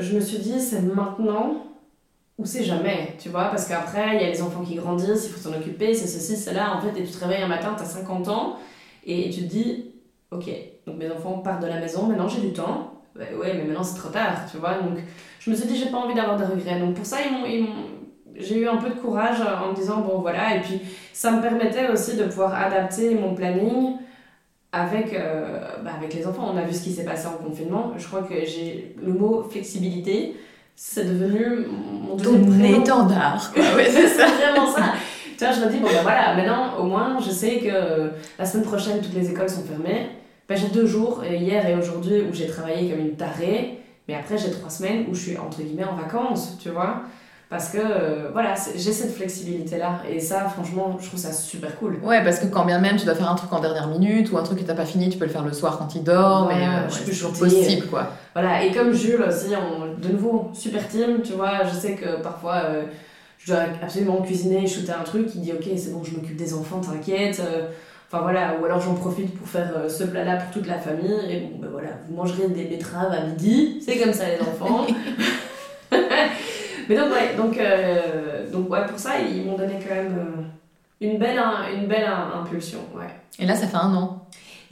je 0.01 0.15
me 0.15 0.21
suis 0.21 0.39
dit, 0.39 0.61
c'est 0.61 0.83
maintenant 0.83 1.55
ou 2.37 2.45
c'est 2.47 2.65
jamais, 2.65 3.15
tu 3.23 3.29
vois, 3.29 3.45
parce 3.45 3.67
qu'après, 3.67 4.17
il 4.17 4.23
y 4.23 4.25
a 4.25 4.29
les 4.29 4.43
enfants 4.43 4.63
qui 4.67 4.75
grandissent, 4.75 5.25
il 5.27 5.31
faut 5.33 5.39
s'en 5.39 5.55
occuper, 5.57 5.95
c'est 5.95 6.09
ceci, 6.09 6.37
c'est 6.37 6.53
là, 6.53 6.75
en 6.77 6.81
fait, 6.81 6.99
et 7.01 7.05
tu 7.05 7.13
te 7.13 7.25
réveilles 7.25 7.45
un 7.45 7.49
matin, 7.49 7.77
t'as 7.79 7.85
50 7.85 8.27
ans, 8.29 8.57
et 9.07 9.31
tu 9.31 9.43
te 9.43 9.47
dis, 9.47 9.93
ok, 10.31 10.45
donc 10.87 10.97
mes 10.99 11.11
enfants 11.11 11.39
partent 11.39 11.63
de 11.63 11.69
la 11.69 11.79
maison, 11.81 12.07
maintenant 12.07 12.29
j'ai 12.29 12.41
du 12.41 12.53
temps, 12.53 13.03
ouais, 13.17 13.35
ouais, 13.39 13.53
mais 13.55 13.65
maintenant 13.65 13.85
c'est 13.85 13.99
trop 13.99 14.09
tard, 14.11 14.47
tu 14.51 14.57
vois, 14.59 14.75
donc 14.75 14.99
je 15.41 15.51
me 15.51 15.55
suis 15.57 15.67
dit, 15.67 15.77
j'ai 15.77 15.87
pas 15.91 15.99
envie 15.99 16.15
d'avoir 16.15 16.37
de 16.39 16.45
regrets, 16.45 16.79
donc 16.81 16.95
pour 16.95 17.07
ça, 17.07 17.19
ils 17.25 17.33
m'ont- 17.33 17.47
ils 17.47 17.63
m'ont- 17.63 17.91
j'ai 18.37 18.59
eu 18.59 18.67
un 18.69 18.77
peu 18.79 18.89
de 18.89 18.95
courage 18.95 19.37
en 19.41 19.71
me 19.71 19.75
disant, 19.77 20.01
bon 20.01 20.19
voilà, 20.21 20.57
et 20.57 20.61
puis 20.61 20.81
ça 21.13 21.31
me 21.31 21.41
permettait 21.41 21.89
aussi 21.89 22.17
de 22.17 22.25
pouvoir 22.25 22.55
adapter 22.55 23.15
mon 23.15 23.35
planning 23.35 23.97
avec, 24.73 25.15
euh, 25.15 25.61
bah, 25.85 25.93
avec 25.97 26.13
les 26.15 26.27
enfants. 26.27 26.51
On 26.53 26.57
a 26.57 26.63
vu 26.63 26.75
ce 26.75 26.83
qui 26.83 26.93
s'est 26.93 27.05
passé 27.05 27.29
en 27.29 27.35
confinement. 27.45 27.93
Je 27.97 28.05
crois 28.09 28.23
que 28.23 28.35
j'ai 28.45 28.97
le 29.01 29.13
mot 29.13 29.45
flexibilité, 29.49 30.35
c'est 30.75 31.05
devenu 31.05 31.65
mon 31.69 32.17
Ton 32.17 32.33
deuxième 32.33 32.59
prénom. 32.59 32.81
étendard, 32.83 33.53
quoi. 33.55 33.63
Ouais, 33.77 33.89
c'est 33.89 34.09
ça. 34.09 34.27
C'est 34.37 34.51
vraiment 34.53 34.67
ça. 34.67 34.95
Tu 35.45 35.51
vois, 35.51 35.61
je 35.61 35.67
me 35.67 35.71
dis, 35.71 35.79
bon 35.79 35.89
ben 35.89 36.03
voilà, 36.03 36.35
maintenant 36.35 36.79
au 36.79 36.85
moins 36.85 37.19
je 37.21 37.31
sais 37.31 37.59
que 37.59 38.11
la 38.39 38.47
semaine 38.47 38.65
prochaine 38.65 39.03
toutes 39.03 39.13
les 39.13 39.31
écoles 39.31 39.51
sont 39.51 39.63
fermées. 39.63 40.09
Ben, 40.49 40.57
j'ai 40.57 40.69
deux 40.69 40.87
jours, 40.87 41.23
euh, 41.23 41.35
hier 41.35 41.69
et 41.69 41.75
aujourd'hui, 41.75 42.23
où 42.23 42.33
j'ai 42.33 42.47
travaillé 42.47 42.91
comme 42.91 43.01
une 43.01 43.15
tarée, 43.15 43.79
mais 44.09 44.15
après 44.15 44.39
j'ai 44.39 44.51
trois 44.51 44.71
semaines 44.71 45.05
où 45.11 45.15
je 45.15 45.21
suis 45.21 45.37
entre 45.37 45.59
guillemets 45.61 45.85
en 45.85 45.97
vacances, 45.97 46.57
tu 46.63 46.71
vois. 46.71 47.03
Parce 47.51 47.69
que 47.69 47.79
euh, 47.79 48.31
voilà, 48.33 48.55
j'ai 48.75 48.93
cette 48.93 49.15
flexibilité 49.15 49.77
là, 49.77 50.01
et 50.11 50.19
ça, 50.19 50.49
franchement, 50.49 50.97
je 50.99 51.09
trouve 51.09 51.21
ça 51.21 51.31
super 51.31 51.77
cool. 51.79 51.99
Ouais, 52.03 52.25
parce 52.25 52.39
que 52.39 52.47
quand 52.47 52.65
bien 52.65 52.79
même 52.79 52.97
tu 52.97 53.05
dois 53.05 53.15
faire 53.15 53.31
un 53.31 53.35
truc 53.35 53.53
en 53.53 53.61
dernière 53.61 53.89
minute 53.89 54.33
ou 54.33 54.39
un 54.39 54.43
truc 54.43 54.61
que 54.61 54.65
t'as 54.65 54.75
pas 54.75 54.87
fini, 54.87 55.11
tu 55.11 55.19
peux 55.19 55.27
le 55.27 55.31
faire 55.31 55.45
le 55.45 55.53
soir 55.53 55.77
quand 55.77 55.95
il 55.95 56.05
dort, 56.05 56.47
mais 56.49 56.55
Voilà, 56.55 56.79
euh, 56.79 56.89
c'est 56.89 57.05
toujours 57.05 57.33
possible, 57.33 57.87
quoi. 57.89 58.09
Voilà, 58.33 58.65
et 58.65 58.73
comme 58.73 58.95
Jules 58.95 59.23
aussi, 59.29 59.53
on, 59.55 60.01
de 60.01 60.11
nouveau, 60.11 60.51
super 60.55 60.89
team, 60.89 61.21
tu 61.23 61.35
vois, 61.35 61.65
je 61.65 61.75
sais 61.75 61.97
que 61.97 62.23
parfois 62.23 62.63
euh, 62.65 62.85
je 63.45 63.53
dois 63.53 63.63
absolument 63.83 64.23
cuisiner, 64.23 64.67
shooter 64.67 64.93
un 64.93 65.03
truc, 65.05 65.29
il 65.35 65.43
dit 65.43 65.53
ok, 65.53 65.65
c'est 65.77 65.93
bon, 65.93 66.03
je 66.03 66.13
m'occupe 66.17 66.37
des 66.37 66.55
enfants, 66.55 66.81
t'inquiète. 66.81 67.41
euh, 67.41 67.69
Enfin 68.11 68.23
voilà, 68.23 68.55
ou 68.61 68.65
alors 68.65 68.81
j'en 68.81 68.95
profite 68.95 69.37
pour 69.37 69.49
faire 69.49 69.73
euh, 69.77 69.89
ce 69.89 70.05
plat-là 70.05 70.37
pour 70.37 70.51
toute 70.53 70.69
la 70.69 70.79
famille, 70.79 71.11
et 71.29 71.41
bon, 71.41 71.59
ben 71.59 71.69
voilà, 71.73 71.89
vous 72.09 72.15
mangerez 72.15 72.47
des 72.49 72.65
betteraves 72.65 73.11
à 73.13 73.23
midi, 73.27 73.83
c'est 73.85 73.99
comme 73.99 74.13
ça 74.13 74.25
les 74.29 74.41
enfants. 74.41 74.87
Mais 76.89 76.97
donc, 76.97 77.13
ouais, 77.13 77.35
donc, 77.37 77.59
euh, 77.59 78.51
donc 78.53 78.71
ouais, 78.71 78.87
pour 78.87 78.99
ça, 78.99 79.13
ils 79.19 79.45
m'ont 79.45 79.57
donné 79.57 79.75
quand 79.87 79.95
même 79.95 80.51
une 81.01 81.19
belle, 81.19 81.41
une 81.75 81.87
belle 81.87 82.07
impulsion, 82.07 82.81
ouais. 82.95 83.09
Et 83.39 83.47
là, 83.47 83.57
ça 83.57 83.67
fait 83.67 83.77
un 83.77 83.93
an. 83.95 84.24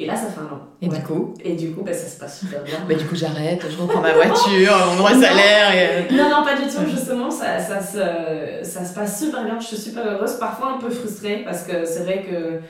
Et 0.03 0.07
là, 0.07 0.17
ça 0.17 0.27
fait 0.27 0.41
un 0.41 0.55
an. 0.55 0.61
Et 0.81 0.89
Ouais. 0.89 0.97
du 0.99 1.03
coup 1.05 1.35
Et 1.45 1.55
du 1.55 1.71
coup, 1.73 1.83
ben, 1.83 1.95
ça 1.95 2.07
se 2.07 2.19
passe 2.19 2.41
super 2.41 2.63
bien. 2.63 2.75
Bah 2.89 2.95
du 2.95 3.05
coup 3.05 3.15
j'arrête, 3.15 3.65
je 3.71 3.77
reprends 3.81 4.01
ma 4.01 4.13
voiture, 4.23 4.75
mon 4.91 4.97
droit 4.97 5.11
salaire 5.13 5.75
et... 5.75 6.13
euh, 6.13 6.17
Non, 6.17 6.29
non, 6.29 6.45
pas 6.45 6.57
du 6.57 6.63
tout, 6.69 6.85
justement, 6.91 7.31
ça, 7.31 7.59
ça, 7.61 7.81
se, 7.81 8.65
ça 8.69 8.85
se 8.85 8.95
passe 8.95 9.21
super 9.21 9.45
bien, 9.45 9.59
je 9.61 9.67
suis 9.67 9.77
super 9.77 10.05
heureuse, 10.07 10.35
parfois 10.41 10.73
un 10.75 10.79
peu 10.79 10.91
frustrée, 10.91 11.43
parce 11.45 11.63
que 11.63 11.85
c'est 11.85 12.01
vrai 12.05 12.25
que 12.29 12.61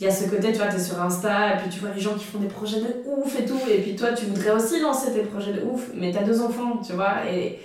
il 0.00 0.04
y 0.04 0.08
a 0.08 0.10
ce 0.10 0.24
côté, 0.30 0.50
tu 0.52 0.56
vois, 0.58 0.68
t'es 0.68 0.78
sur 0.78 0.98
Insta, 1.02 1.54
et 1.54 1.56
puis 1.58 1.68
tu 1.68 1.80
vois 1.80 1.90
les 1.94 2.00
gens 2.00 2.14
qui 2.14 2.24
font 2.24 2.38
des 2.38 2.46
projets 2.48 2.80
de 2.80 3.02
ouf 3.06 3.38
et 3.38 3.44
tout, 3.44 3.60
et 3.70 3.78
puis 3.82 3.94
toi, 3.96 4.12
tu 4.12 4.24
voudrais 4.24 4.52
aussi 4.52 4.80
lancer 4.80 5.12
tes 5.12 5.20
projets 5.20 5.52
de 5.52 5.60
ouf, 5.62 5.88
mais 5.94 6.10
t'as 6.10 6.22
deux 6.22 6.40
enfants, 6.40 6.80
tu 6.82 6.94
vois, 6.94 7.16
et, 7.30 7.58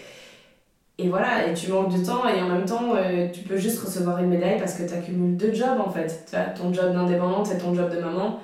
et 0.97 1.07
voilà, 1.07 1.47
et 1.47 1.53
tu 1.53 1.71
manques 1.71 1.97
de 1.97 2.05
temps, 2.05 2.27
et 2.27 2.41
en 2.41 2.49
même 2.49 2.65
temps, 2.65 2.93
euh, 2.97 3.27
tu 3.33 3.41
peux 3.41 3.55
juste 3.55 3.79
recevoir 3.79 4.17
une 4.19 4.27
médaille 4.29 4.57
parce 4.59 4.73
que 4.73 4.83
t'accumules 4.83 5.37
deux 5.37 5.53
jobs, 5.53 5.79
en 5.79 5.89
fait, 5.89 6.25
tu 6.29 6.35
vois, 6.35 6.45
ton 6.47 6.73
job 6.73 6.93
d'indépendante 6.93 7.49
et 7.53 7.57
ton 7.57 7.73
job 7.73 7.89
de 7.95 8.01
maman, 8.01 8.41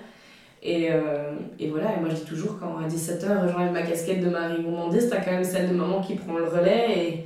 et, 0.63 0.91
euh, 0.91 1.31
et 1.59 1.69
voilà, 1.69 1.95
et 1.95 1.99
moi 1.99 2.09
je 2.09 2.15
dis 2.15 2.25
toujours, 2.25 2.57
quand 2.59 2.77
à 2.83 2.87
17h, 2.87 3.51
j'enlève 3.51 3.71
ma 3.71 3.81
casquette 3.81 4.23
de 4.23 4.29
Marie 4.29 4.61
Gourmandise, 4.61 5.07
t'as 5.09 5.17
quand 5.21 5.31
même 5.31 5.43
celle 5.43 5.69
de 5.69 5.73
maman 5.73 6.01
qui 6.01 6.13
prend 6.15 6.33
le 6.37 6.45
relais 6.45 7.25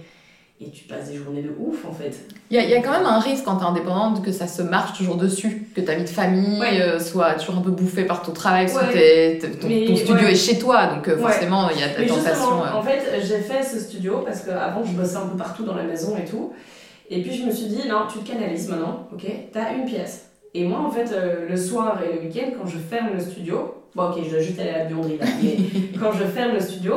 et, 0.59 0.65
et 0.65 0.69
tu 0.71 0.85
passes 0.85 1.09
des 1.09 1.17
journées 1.17 1.41
de 1.41 1.51
ouf 1.59 1.83
en 1.85 1.91
fait. 1.91 2.15
Il 2.49 2.55
y, 2.55 2.59
a- 2.59 2.63
y 2.63 2.73
a 2.73 2.81
quand 2.81 2.91
même 2.93 3.05
un 3.05 3.19
risque 3.19 3.43
quand 3.43 3.57
t'es 3.57 3.65
indépendante 3.65 4.23
que 4.23 4.31
ça 4.31 4.47
se 4.47 4.61
marche 4.61 4.97
toujours 4.97 5.17
dessus, 5.17 5.67
que 5.75 5.81
ta 5.81 5.95
vie 5.95 6.03
de 6.05 6.09
famille 6.09 6.59
Ouais. 6.61 6.79
euh, 6.81 6.97
soit 6.99 7.33
toujours 7.33 7.57
un 7.57 7.61
peu 7.61 7.71
bouffée 7.71 8.05
par 8.05 8.21
ton 8.21 8.31
travail, 8.31 8.67
parce 8.67 8.77
que 8.79 8.85
Ouais. 8.93 9.37
t'es- 9.41 9.49
ton, 9.51 9.67
Mais, 9.67 9.85
ton 9.85 9.95
studio 9.97 10.15
ouais. 10.25 10.31
est 10.31 10.35
chez 10.35 10.57
toi, 10.57 10.87
donc 10.87 11.05
euh, 11.09 11.17
forcément 11.17 11.69
il 11.71 11.79
y 11.81 11.83
a 11.83 11.89
ta 11.89 11.99
Mais 11.99 12.07
tentation. 12.07 12.61
en 12.61 12.81
fait, 12.81 13.01
j'ai 13.21 13.39
fait 13.39 13.61
ce 13.63 13.79
studio 13.79 14.19
parce 14.25 14.41
qu'avant 14.43 14.83
je 14.85 14.93
bossais 14.93 15.17
un 15.17 15.27
peu 15.27 15.35
partout 15.37 15.63
dans 15.65 15.75
la 15.75 15.83
maison 15.83 16.15
et 16.17 16.23
tout. 16.23 16.53
Et 17.09 17.21
puis 17.21 17.35
je 17.35 17.43
me 17.45 17.51
suis 17.51 17.67
dit, 17.67 17.87
non, 17.89 18.03
tu 18.11 18.19
te 18.19 18.31
canalises 18.31 18.69
maintenant, 18.69 19.07
ok? 19.13 19.25
T'as 19.51 19.73
une 19.75 19.85
pièce. 19.85 20.29
Et 20.57 20.63
moi, 20.63 20.79
en 20.79 20.89
fait, 20.89 21.11
euh, 21.11 21.47
le 21.49 21.57
soir 21.57 21.99
et 22.01 22.13
le 22.15 22.21
week-end, 22.21 22.51
quand 22.57 22.65
je 22.67 22.77
ferme 22.77 23.09
le 23.13 23.19
studio, 23.19 23.75
bon, 23.93 24.09
ok, 24.09 24.19
je 24.25 24.29
dois 24.29 24.39
juste 24.39 24.59
aller 24.59 24.69
à 24.69 24.79
la 24.79 24.85
buanderie 24.85 25.17
là, 25.17 25.25
mais 25.43 25.57
quand 25.99 26.11
je 26.13 26.23
ferme 26.23 26.53
le 26.53 26.61
studio, 26.61 26.95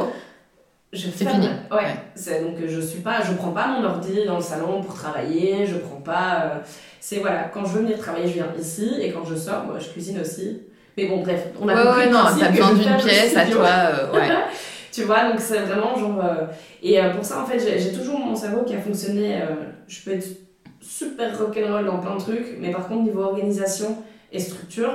je 0.92 1.08
C'est 1.10 1.24
ferme. 1.24 1.42
fini. 1.42 1.48
Ouais. 1.72 1.76
Ouais. 1.78 1.84
C'est 2.14 2.42
donc 2.44 2.54
je 2.66 2.80
suis 2.80 3.00
pas, 3.00 3.20
je 3.20 3.32
prends 3.34 3.50
pas 3.50 3.66
mon 3.66 3.84
ordi 3.84 4.24
dans 4.26 4.36
le 4.36 4.42
salon 4.42 4.80
pour 4.80 4.94
travailler, 4.94 5.66
je 5.66 5.76
prends 5.76 6.00
pas. 6.00 6.42
euh, 6.44 6.58
c'est 7.00 7.18
voilà, 7.18 7.50
quand 7.52 7.64
je 7.64 7.72
veux 7.74 7.80
venir 7.82 7.98
travailler, 7.98 8.28
je 8.28 8.34
viens 8.34 8.52
ici, 8.58 8.90
et 9.00 9.10
quand 9.10 9.24
je 9.24 9.34
sors, 9.34 9.64
moi, 9.64 9.78
je 9.80 9.88
cuisine 9.88 10.20
aussi. 10.20 10.62
Mais 10.96 11.06
bon, 11.06 11.22
bref, 11.22 11.48
on 11.60 11.68
a 11.68 11.74
Ouais, 11.74 11.82
compris 11.82 12.00
ouais, 12.06 12.10
non, 12.10 12.18
t'as 12.38 12.50
besoin 12.50 12.72
d'une 12.74 12.96
pièce 12.96 13.36
à 13.36 13.46
toi, 13.46 13.66
euh, 13.66 14.12
ouais. 14.18 14.28
Tu 14.92 15.02
vois, 15.02 15.30
donc 15.30 15.38
c'est 15.40 15.58
vraiment 15.60 15.96
genre. 15.96 16.20
euh, 16.24 16.46
Et 16.82 17.00
euh, 17.00 17.10
pour 17.10 17.24
ça, 17.24 17.42
en 17.42 17.46
fait, 17.46 17.58
j'ai 17.58 17.78
j'ai 17.78 17.92
toujours 17.92 18.18
mon 18.18 18.34
cerveau 18.36 18.62
qui 18.64 18.74
a 18.74 18.80
fonctionné. 18.80 19.42
euh, 19.42 19.46
je 19.86 20.00
peux 20.02 20.12
être 20.12 20.26
super 20.80 21.38
rock'n'roll 21.38 21.84
dans 21.86 21.98
plein 21.98 22.14
de 22.16 22.20
trucs, 22.20 22.56
mais 22.60 22.70
par 22.70 22.88
contre, 22.88 23.02
niveau 23.02 23.22
organisation 23.22 23.96
et 24.32 24.38
structure, 24.38 24.92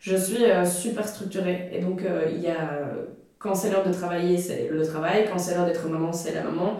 je 0.00 0.16
suis 0.16 0.44
euh, 0.44 0.64
super 0.64 1.06
structurée. 1.06 1.68
Et 1.72 1.80
donc, 1.80 2.02
euh, 2.02 2.26
il 2.32 2.40
y 2.40 2.48
a. 2.48 2.90
Quand 3.38 3.54
c'est 3.54 3.70
l'heure 3.70 3.86
de 3.86 3.92
travailler, 3.92 4.36
c'est 4.36 4.68
le 4.70 4.84
travail. 4.86 5.26
Quand 5.30 5.38
c'est 5.38 5.54
l'heure 5.54 5.64
d'être 5.66 5.88
maman, 5.88 6.12
c'est 6.12 6.34
la 6.34 6.42
maman. 6.42 6.78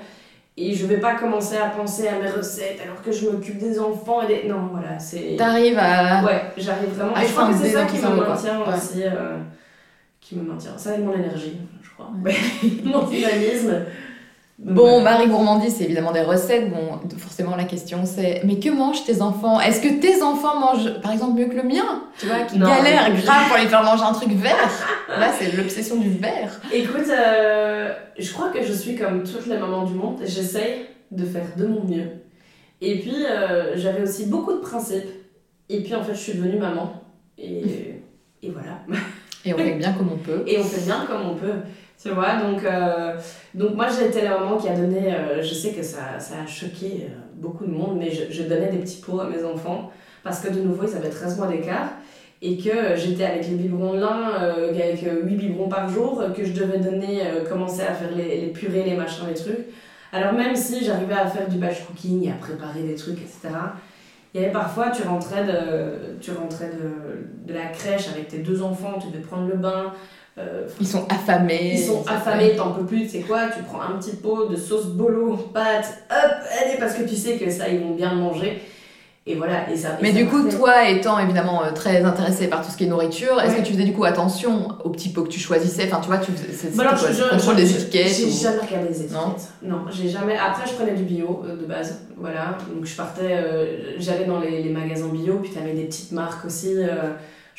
Et 0.59 0.75
je 0.75 0.85
vais 0.85 0.99
pas 0.99 1.15
commencer 1.15 1.57
à 1.57 1.71
penser 1.71 2.07
à 2.09 2.19
mes 2.19 2.29
recettes 2.29 2.79
alors 2.85 3.01
que 3.03 3.11
je 3.13 3.31
m'occupe 3.31 3.57
des 3.59 3.79
enfants 3.79 4.21
et 4.23 4.27
des. 4.43 4.49
Non, 4.49 4.69
voilà, 4.73 4.99
c'est. 4.99 5.37
T'arrives 5.39 5.79
à. 5.79 6.23
Ouais, 6.25 6.43
j'arrive 6.59 6.91
vraiment. 6.91 7.15
à 7.15 7.25
Et 7.25 7.27
je 7.27 7.33
crois 7.33 7.49
que 7.49 7.55
c'est 7.57 7.71
ça 7.71 7.85
qui 7.87 7.97
me 7.97 8.17
maintient 8.27 8.61
Ouais. 8.61 8.75
aussi. 8.77 9.03
euh, 9.05 9.39
qui 10.21 10.37
me 10.37 10.43
maintient. 10.43 10.77
Ça 10.77 10.95
et 10.95 10.99
mon 10.99 11.15
énergie, 11.15 11.57
je 11.83 11.91
crois. 11.91 12.11
mon 12.85 13.03
dynamisme. 13.07 13.75
Bon, 14.63 15.01
voilà. 15.01 15.17
Marie 15.17 15.29
Gourmandise, 15.29 15.77
c'est 15.77 15.85
évidemment 15.85 16.13
des 16.13 16.21
recettes. 16.21 16.71
Bon, 16.71 17.01
forcément, 17.17 17.57
la 17.57 17.65
question 17.65 18.05
c'est 18.05 18.43
mais 18.45 18.59
que 18.59 18.69
mangent 18.69 19.05
tes 19.05 19.23
enfants? 19.23 19.59
Est-ce 19.59 19.81
que 19.81 19.89
tes 20.01 20.23
enfants 20.23 20.61
mangent, 20.61 21.01
par 21.01 21.13
exemple, 21.13 21.39
mieux 21.41 21.47
que 21.47 21.57
le 21.57 21.63
mien? 21.63 22.03
Tu 22.19 22.27
vois, 22.27 22.41
qui 22.41 22.59
Non. 22.59 22.67
galère 22.69 23.11
grave 23.25 23.49
pour 23.49 23.57
les 23.57 23.67
faire 23.69 23.83
manger 23.83 24.03
un 24.05 24.13
truc 24.13 24.31
vert. 24.33 24.71
Là, 25.09 25.33
c'est 25.39 25.57
l'obsession 25.57 25.97
du 25.97 26.11
vert. 26.11 26.61
Écoute, 26.73 27.09
euh, 27.11 27.91
je 28.19 28.33
crois 28.35 28.51
que 28.51 28.63
je 28.63 28.73
suis 28.73 28.97
comme 28.97 29.23
toutes 29.25 29.47
les 29.47 29.57
mamans 29.57 29.85
du 29.85 29.95
monde. 29.95 30.19
J'essaye 30.27 30.87
de 31.11 31.25
faire 31.25 31.47
de 31.57 31.67
mon 31.67 31.83
mieux. 31.85 32.09
Et 32.83 32.99
puis, 32.99 33.17
euh, 33.25 33.77
j'avais 33.77 34.03
aussi 34.03 34.27
beaucoup 34.27 34.53
de 34.53 34.59
principes. 34.61 35.09
Et 35.71 35.81
puis, 35.83 35.95
en 35.95 36.05
fait, 36.05 36.13
je 36.15 36.19
suis 36.21 36.35
devenue 36.35 36.59
maman. 36.59 36.93
Et, 37.39 37.63
et 38.43 38.51
voilà. 38.51 38.81
Et 39.47 39.55
on 39.55 39.57
fait 39.57 39.73
bien 39.73 39.93
comme 39.95 40.11
on 40.13 40.19
peut. 40.19 40.43
Et 40.47 40.59
on 40.59 40.65
fait 40.65 40.85
bien 40.85 41.07
comme 41.09 41.23
on 41.31 41.35
peut. 41.35 41.55
Tu 42.03 42.09
vois, 42.11 42.37
donc, 42.37 42.65
euh, 42.65 43.17
donc 43.55 43.75
moi 43.75 43.87
été 43.89 44.23
la 44.23 44.39
maman 44.39 44.57
qui 44.57 44.69
a 44.69 44.75
donné, 44.75 45.15
euh, 45.15 45.43
je 45.43 45.53
sais 45.53 45.73
que 45.73 45.83
ça, 45.83 46.19
ça 46.19 46.37
a 46.43 46.47
choqué 46.47 47.03
euh, 47.03 47.15
beaucoup 47.35 47.67
de 47.67 47.73
monde, 47.73 47.99
mais 47.99 48.11
je, 48.11 48.33
je 48.33 48.43
donnais 48.45 48.71
des 48.71 48.79
petits 48.79 49.03
pots 49.03 49.21
à 49.21 49.29
mes 49.29 49.45
enfants 49.45 49.91
parce 50.23 50.41
que 50.41 50.49
de 50.49 50.61
nouveau 50.61 50.85
ils 50.89 50.97
avaient 50.97 51.11
13 51.11 51.37
mois 51.37 51.47
d'écart 51.47 51.91
et 52.43 52.57
que 52.57 52.97
j'étais 52.97 53.25
avec 53.25 53.47
les 53.47 53.55
biberons 53.55 53.95
euh, 53.95 54.71
avec 54.71 55.01
8 55.03 55.37
biberons 55.37 55.69
par 55.69 55.89
jour, 55.89 56.23
que 56.35 56.45
je 56.45 56.53
devais 56.53 56.79
donner, 56.79 57.27
euh, 57.27 57.45
commencer 57.45 57.83
à 57.83 57.93
faire 57.93 58.11
les, 58.17 58.47
purées, 58.49 58.85
les 58.85 58.97
machins, 58.97 59.27
les 59.29 59.35
trucs. 59.35 59.67
Alors 60.13 60.33
même 60.33 60.57
si 60.57 60.85
j'arrivais 60.85 61.15
à 61.15 61.27
faire 61.27 61.49
du 61.49 61.59
batch 61.59 61.85
cooking 61.85 62.31
à 62.31 62.35
préparer 62.35 62.83
des 62.83 62.95
trucs, 62.95 63.19
etc., 63.19 63.51
il 64.33 64.41
y 64.41 64.45
avait 64.45 64.53
parfois, 64.53 64.91
tu 64.91 65.03
rentrais 65.03 65.45
de, 65.45 66.19
tu 66.21 66.31
rentrais 66.31 66.71
de, 66.71 67.53
de 67.53 67.53
la 67.53 67.67
crèche 67.67 68.09
avec 68.09 68.29
tes 68.29 68.39
deux 68.39 68.63
enfants, 68.63 68.99
tu 69.01 69.09
devais 69.09 69.23
prendre 69.23 69.49
le 69.49 69.57
bain. 69.57 69.93
Euh, 70.41 70.67
Ils 70.81 70.87
sont 70.87 71.07
affamés. 71.09 71.73
ils 71.75 71.79
sont 71.79 72.03
affamés, 72.09 72.57
t'en 72.57 72.73
peux 72.73 72.85
plus, 72.87 73.03
tu 73.03 73.09
sais 73.11 73.21
quoi, 73.21 73.49
tu 73.55 73.63
prends 73.63 73.81
un 73.83 73.99
petit 73.99 74.17
pot 74.17 74.47
de 74.49 74.57
sauce 74.57 74.87
bolo, 74.87 75.37
pâte, 75.53 75.87
hop, 76.11 76.31
allez, 76.63 76.79
parce 76.79 76.95
que 76.95 77.03
tu 77.03 77.15
sais 77.17 77.35
que 77.37 77.51
ça, 77.51 77.69
ils 77.69 77.81
vont 77.81 77.95
bien 77.95 78.15
manger. 78.15 78.63
Et 79.27 79.35
voilà, 79.35 79.71
et 79.71 79.77
ça. 79.77 79.91
et 79.91 80.03
Mais 80.03 80.13
ça 80.13 80.17
du 80.17 80.27
coup, 80.27 80.49
toi 80.49 80.89
étant 80.89 81.19
évidemment 81.19 81.63
euh, 81.63 81.73
très 81.73 82.03
intéressée 82.03 82.49
par 82.49 82.65
tout 82.65 82.73
ce 82.73 82.77
qui 82.79 82.85
est 82.85 82.89
nourriture, 82.89 83.39
est-ce 83.41 83.55
que 83.55 83.61
tu 83.61 83.75
faisais 83.75 83.85
du 83.85 83.93
coup 83.93 84.05
attention 84.05 84.69
aux 84.83 84.89
petits 84.89 85.11
pots 85.11 85.25
que 85.25 85.29
tu 85.29 85.39
choisissais? 85.39 85.85
Enfin, 85.85 86.01
tu 86.01 86.07
vois, 86.09 86.17
tu 86.19 86.33
faisais 86.33 86.53
c'est- 86.53 86.75
Bah 86.75 86.85
alors, 86.89 86.99
quoi, 86.99 87.13
je- 87.13 87.29
contrôle 87.29 87.57
des 87.57 87.71
étiquettes 87.71 88.09
J'ai 88.09 88.25
ou- 88.25 88.31
jamais 88.43 88.59
regardé 88.67 88.89
les 88.89 89.03
étiquettes. 89.03 89.13
Non 89.13 89.35
Non, 89.63 89.85
j'ai 89.93 90.09
jamais. 90.09 90.37
Après, 90.39 90.67
je 90.67 90.73
prenais 90.73 90.95
du 90.95 91.03
bio 91.03 91.43
euh, 91.47 91.55
de 91.55 91.67
base. 91.67 92.01
Voilà. 92.17 92.57
Donc, 92.75 92.87
je 92.87 92.97
partais. 92.97 93.45
J'allais 93.99 94.25
dans 94.25 94.41
les, 94.41 94.63
les 94.63 94.71
magasins 94.71 95.09
bio, 95.09 95.39
puis 95.43 95.53
t'avais 95.53 95.75
des 95.75 95.85
petites 95.85 96.13
marques 96.13 96.47
aussi. 96.47 96.75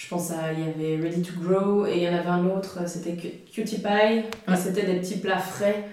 Euh, 0.01 0.03
je 0.03 0.07
pense 0.09 0.31
à. 0.31 0.51
Il 0.53 0.59
y 0.59 0.63
avait 0.95 1.01
Ready 1.03 1.21
to 1.21 1.33
Grow 1.39 1.85
et 1.85 1.97
il 1.97 2.03
y 2.03 2.09
en 2.09 2.13
avait 2.13 2.27
un 2.29 2.45
autre, 2.45 2.79
euh, 2.81 2.87
c'était 2.87 3.15
Cu- 3.15 3.41
Cutie 3.53 3.77
Pie. 3.79 4.23
Ouais. 4.47 4.55
C'était 4.57 4.83
des 4.85 4.99
petits 4.99 5.17
plats 5.19 5.37
frais 5.39 5.85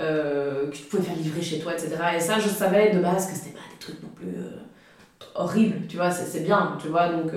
euh, 0.00 0.68
que 0.70 0.76
tu 0.76 0.82
pouvais 0.84 1.02
faire 1.02 1.16
livrer 1.16 1.42
chez 1.42 1.58
toi, 1.58 1.72
etc. 1.74 1.96
Et 2.16 2.20
ça, 2.20 2.38
je 2.38 2.48
savais 2.48 2.90
de 2.94 3.00
base 3.00 3.26
que 3.28 3.34
c'était 3.36 3.50
pas 3.50 3.60
des 3.70 3.78
trucs 3.78 4.02
non 4.02 4.08
plus 4.14 4.28
euh, 4.28 4.56
horribles, 5.34 5.86
tu 5.88 5.96
vois. 5.96 6.10
C'est 6.10 6.24
c'est 6.26 6.40
bien, 6.44 6.76
tu 6.80 6.88
vois. 6.88 7.08
Donc. 7.10 7.32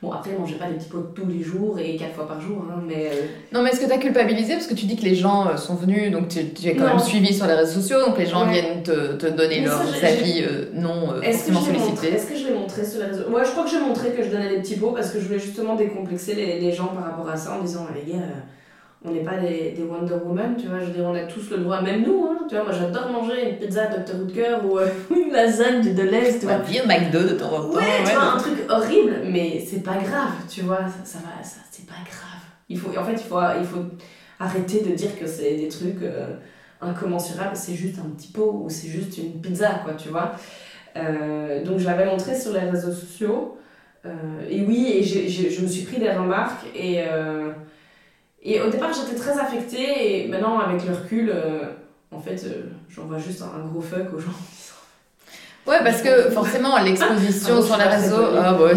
Bon, 0.00 0.12
après, 0.12 0.30
je 0.32 0.38
mangeais 0.38 0.54
pas 0.54 0.66
des 0.68 0.74
petits 0.74 0.88
pots 0.88 1.10
tous 1.12 1.26
les 1.26 1.42
jours 1.42 1.76
et 1.80 1.96
quatre 1.96 2.14
fois 2.14 2.28
par 2.28 2.40
jour, 2.40 2.64
hein, 2.70 2.80
mais 2.86 3.10
euh, 3.12 3.26
Non, 3.52 3.62
mais 3.62 3.70
est-ce 3.70 3.80
que 3.80 3.86
t'as 3.86 3.98
culpabilisé 3.98 4.52
Parce 4.52 4.68
que 4.68 4.74
tu 4.74 4.86
dis 4.86 4.94
que 4.96 5.02
les 5.02 5.16
gens 5.16 5.48
euh, 5.48 5.56
sont 5.56 5.74
venus, 5.74 6.12
donc 6.12 6.28
tu, 6.28 6.50
tu 6.50 6.68
es 6.68 6.76
quand 6.76 6.84
Non. 6.84 6.90
même 6.90 6.98
suivi 7.00 7.34
sur 7.34 7.46
les 7.48 7.54
réseaux 7.54 7.80
sociaux, 7.80 7.98
donc 8.06 8.16
les 8.16 8.26
gens 8.26 8.46
Ouais. 8.46 8.52
viennent 8.52 8.82
te, 8.84 9.14
te 9.16 9.26
donner 9.26 9.58
Mais 9.60 9.66
leurs 9.66 10.04
avis 10.04 10.44
euh, 10.48 10.66
non 10.72 11.14
euh, 11.14 11.20
Est-ce 11.22 11.48
que, 11.48 11.52
sollicités. 11.54 12.12
est-ce 12.12 12.26
que 12.28 12.36
je 12.36 12.46
l'ai 12.46 12.54
montré 12.54 12.84
sur 12.84 13.00
les 13.00 13.06
réseaux? 13.06 13.24
Ouais, 13.28 13.44
je 13.44 13.50
crois 13.50 13.64
que 13.64 13.70
j'ai 13.70 13.80
montré 13.80 14.10
que 14.10 14.22
je 14.22 14.28
donnais 14.30 14.50
des 14.50 14.60
petits 14.60 14.76
pots 14.76 14.92
parce 14.92 15.10
que 15.10 15.18
je 15.18 15.24
voulais 15.24 15.40
justement 15.40 15.74
décomplexer 15.74 16.34
les, 16.34 16.60
les 16.60 16.72
gens 16.72 16.86
par 16.86 17.02
rapport 17.02 17.28
à 17.28 17.36
ça 17.36 17.56
en 17.58 17.62
disant 17.64 17.86
les 17.92 18.12
gars, 18.12 18.18
on 19.04 19.12
n'est 19.12 19.22
pas 19.22 19.36
des, 19.36 19.70
des 19.76 19.82
Wonder 19.82 20.14
Woman, 20.24 20.56
tu 20.58 20.66
vois, 20.66 20.80
je 20.80 20.86
veux 20.86 20.92
dire, 20.92 21.04
on 21.04 21.14
a 21.14 21.22
tous 21.24 21.50
le 21.50 21.58
droit, 21.58 21.80
même 21.82 22.02
nous, 22.04 22.24
hein, 22.28 22.38
tu 22.48 22.56
vois, 22.56 22.64
moi 22.64 22.72
j'adore 22.72 23.10
manger 23.10 23.50
une 23.50 23.56
pizza 23.58 23.86
Dr. 23.86 24.16
Woodker 24.18 24.56
ou 24.64 24.78
euh, 24.78 24.88
une 25.16 25.32
lasagne 25.32 25.94
de 25.94 26.02
l'Est, 26.02 26.40
tu 26.40 26.46
vois. 26.46 26.58
dire 26.58 26.86
McDo 26.86 27.20
de 27.22 27.34
temps 27.34 27.52
en 27.52 27.62
temps. 27.70 27.76
Ouais, 27.76 27.82
tu 28.02 28.08
ouais. 28.08 28.14
vois, 28.14 28.32
un 28.32 28.38
truc 28.38 28.58
horrible, 28.68 29.20
mais 29.26 29.64
c'est 29.64 29.82
pas 29.84 29.96
grave, 29.98 30.32
tu 30.48 30.62
vois, 30.62 30.78
ça, 30.88 31.04
ça 31.04 31.18
va, 31.18 31.42
ça, 31.44 31.60
c'est 31.70 31.86
pas 31.86 31.94
grave. 32.04 32.40
Il 32.68 32.78
faut, 32.78 32.90
en 32.98 33.04
fait, 33.04 33.12
il 33.12 33.18
faut, 33.28 33.38
il 33.60 33.64
faut 33.66 33.84
arrêter 34.40 34.82
de 34.82 34.94
dire 34.94 35.18
que 35.18 35.26
c'est 35.26 35.54
des 35.56 35.68
trucs 35.68 36.02
euh, 36.02 36.34
incommensurables, 36.80 37.54
c'est 37.56 37.74
juste 37.74 37.98
un 37.98 38.08
petit 38.10 38.28
pot 38.32 38.62
ou 38.64 38.68
c'est 38.70 38.88
juste 38.88 39.16
une 39.18 39.40
pizza, 39.40 39.80
quoi, 39.84 39.94
tu 39.94 40.08
vois. 40.08 40.32
Euh, 40.96 41.62
donc 41.64 41.78
je 41.78 41.86
l'avais 41.86 42.06
montré 42.06 42.34
sur 42.38 42.52
les 42.52 42.60
réseaux 42.60 42.92
sociaux, 42.92 43.56
euh, 44.06 44.10
et 44.48 44.62
oui, 44.62 44.92
et 44.96 45.02
j'ai- 45.02 45.28
j'ai- 45.28 45.50
je 45.50 45.60
me 45.62 45.66
suis 45.68 45.84
pris 45.84 45.98
des 45.98 46.10
remarques, 46.10 46.66
et, 46.74 47.02
euh, 47.06 47.50
et 48.42 48.60
au 48.60 48.68
départ 48.70 48.90
j'étais 48.92 49.18
très 49.18 49.38
affectée, 49.38 50.24
et 50.24 50.28
maintenant 50.28 50.58
avec 50.60 50.84
le 50.86 50.94
recul, 50.94 51.30
euh, 51.34 51.60
en 52.14 52.20
fait, 52.20 52.40
euh, 52.44 52.62
j'envoie 52.88 53.18
juste 53.18 53.42
un, 53.42 53.60
un 53.60 53.66
gros 53.66 53.80
fuck 53.80 54.12
aux 54.14 54.18
gens. 54.20 54.30
Ouais, 55.66 55.78
parce 55.84 56.00
que 56.00 56.30
forcément, 56.30 56.78
l'exposition 56.78 57.56
Ah, 57.58 57.62
sur 57.62 57.76
les 57.76 57.84
réseaux. 57.84 58.24
Ah, 58.42 58.54
ouais. 58.54 58.72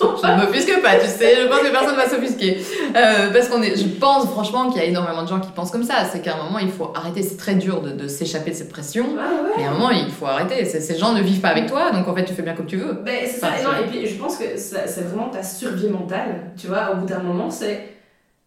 Je 0.00 0.04
ne 0.04 0.36
m'offusque 0.46 0.80
pas, 0.80 0.94
tu 1.00 1.08
sais, 1.08 1.34
je 1.42 1.48
pense 1.48 1.58
que 1.58 1.70
personne 1.72 1.90
ne 1.90 1.96
va 1.96 2.08
s'offusquer. 2.08 2.58
Euh, 2.94 3.32
parce 3.32 3.48
qu'on 3.48 3.60
est, 3.62 3.74
je 3.76 3.88
pense 3.98 4.26
franchement 4.26 4.70
qu'il 4.70 4.80
y 4.80 4.84
a 4.84 4.86
énormément 4.88 5.24
de 5.24 5.28
gens 5.28 5.40
qui 5.40 5.50
pensent 5.50 5.72
comme 5.72 5.82
ça. 5.82 6.04
C'est 6.12 6.20
qu'à 6.22 6.34
un 6.36 6.44
moment, 6.44 6.60
il 6.60 6.70
faut 6.70 6.92
arrêter. 6.94 7.24
C'est 7.24 7.36
très 7.36 7.56
dur 7.56 7.80
de, 7.82 7.90
de 7.90 8.06
s'échapper 8.06 8.52
de 8.52 8.56
cette 8.56 8.68
pression. 8.70 9.06
Ah 9.18 9.42
ouais. 9.42 9.50
Mais 9.56 9.64
à 9.64 9.70
un 9.70 9.72
moment, 9.72 9.90
il 9.90 10.08
faut 10.12 10.26
arrêter. 10.26 10.64
Ces 10.64 10.96
gens 10.96 11.12
ne 11.12 11.20
vivent 11.22 11.40
pas 11.40 11.48
avec 11.48 11.66
toi, 11.66 11.90
donc 11.90 12.06
en 12.06 12.14
fait, 12.14 12.24
tu 12.24 12.34
fais 12.34 12.42
bien 12.42 12.54
comme 12.54 12.66
tu 12.66 12.76
veux. 12.76 12.92
Ben, 13.04 13.16
c'est 13.24 13.40
ça, 13.40 13.48
et, 13.60 13.64
non, 13.64 13.70
c'est- 13.76 13.82
et 13.82 13.86
puis 13.88 14.06
je 14.06 14.14
pense 14.22 14.36
que 14.36 14.44
c'est 14.56 15.02
vraiment 15.02 15.30
ta 15.30 15.42
survie 15.42 15.88
mentale, 15.88 16.52
tu 16.56 16.68
vois, 16.68 16.92
au 16.92 16.96
bout 16.98 17.06
d'un 17.06 17.18
moment, 17.18 17.50
c'est 17.50 17.88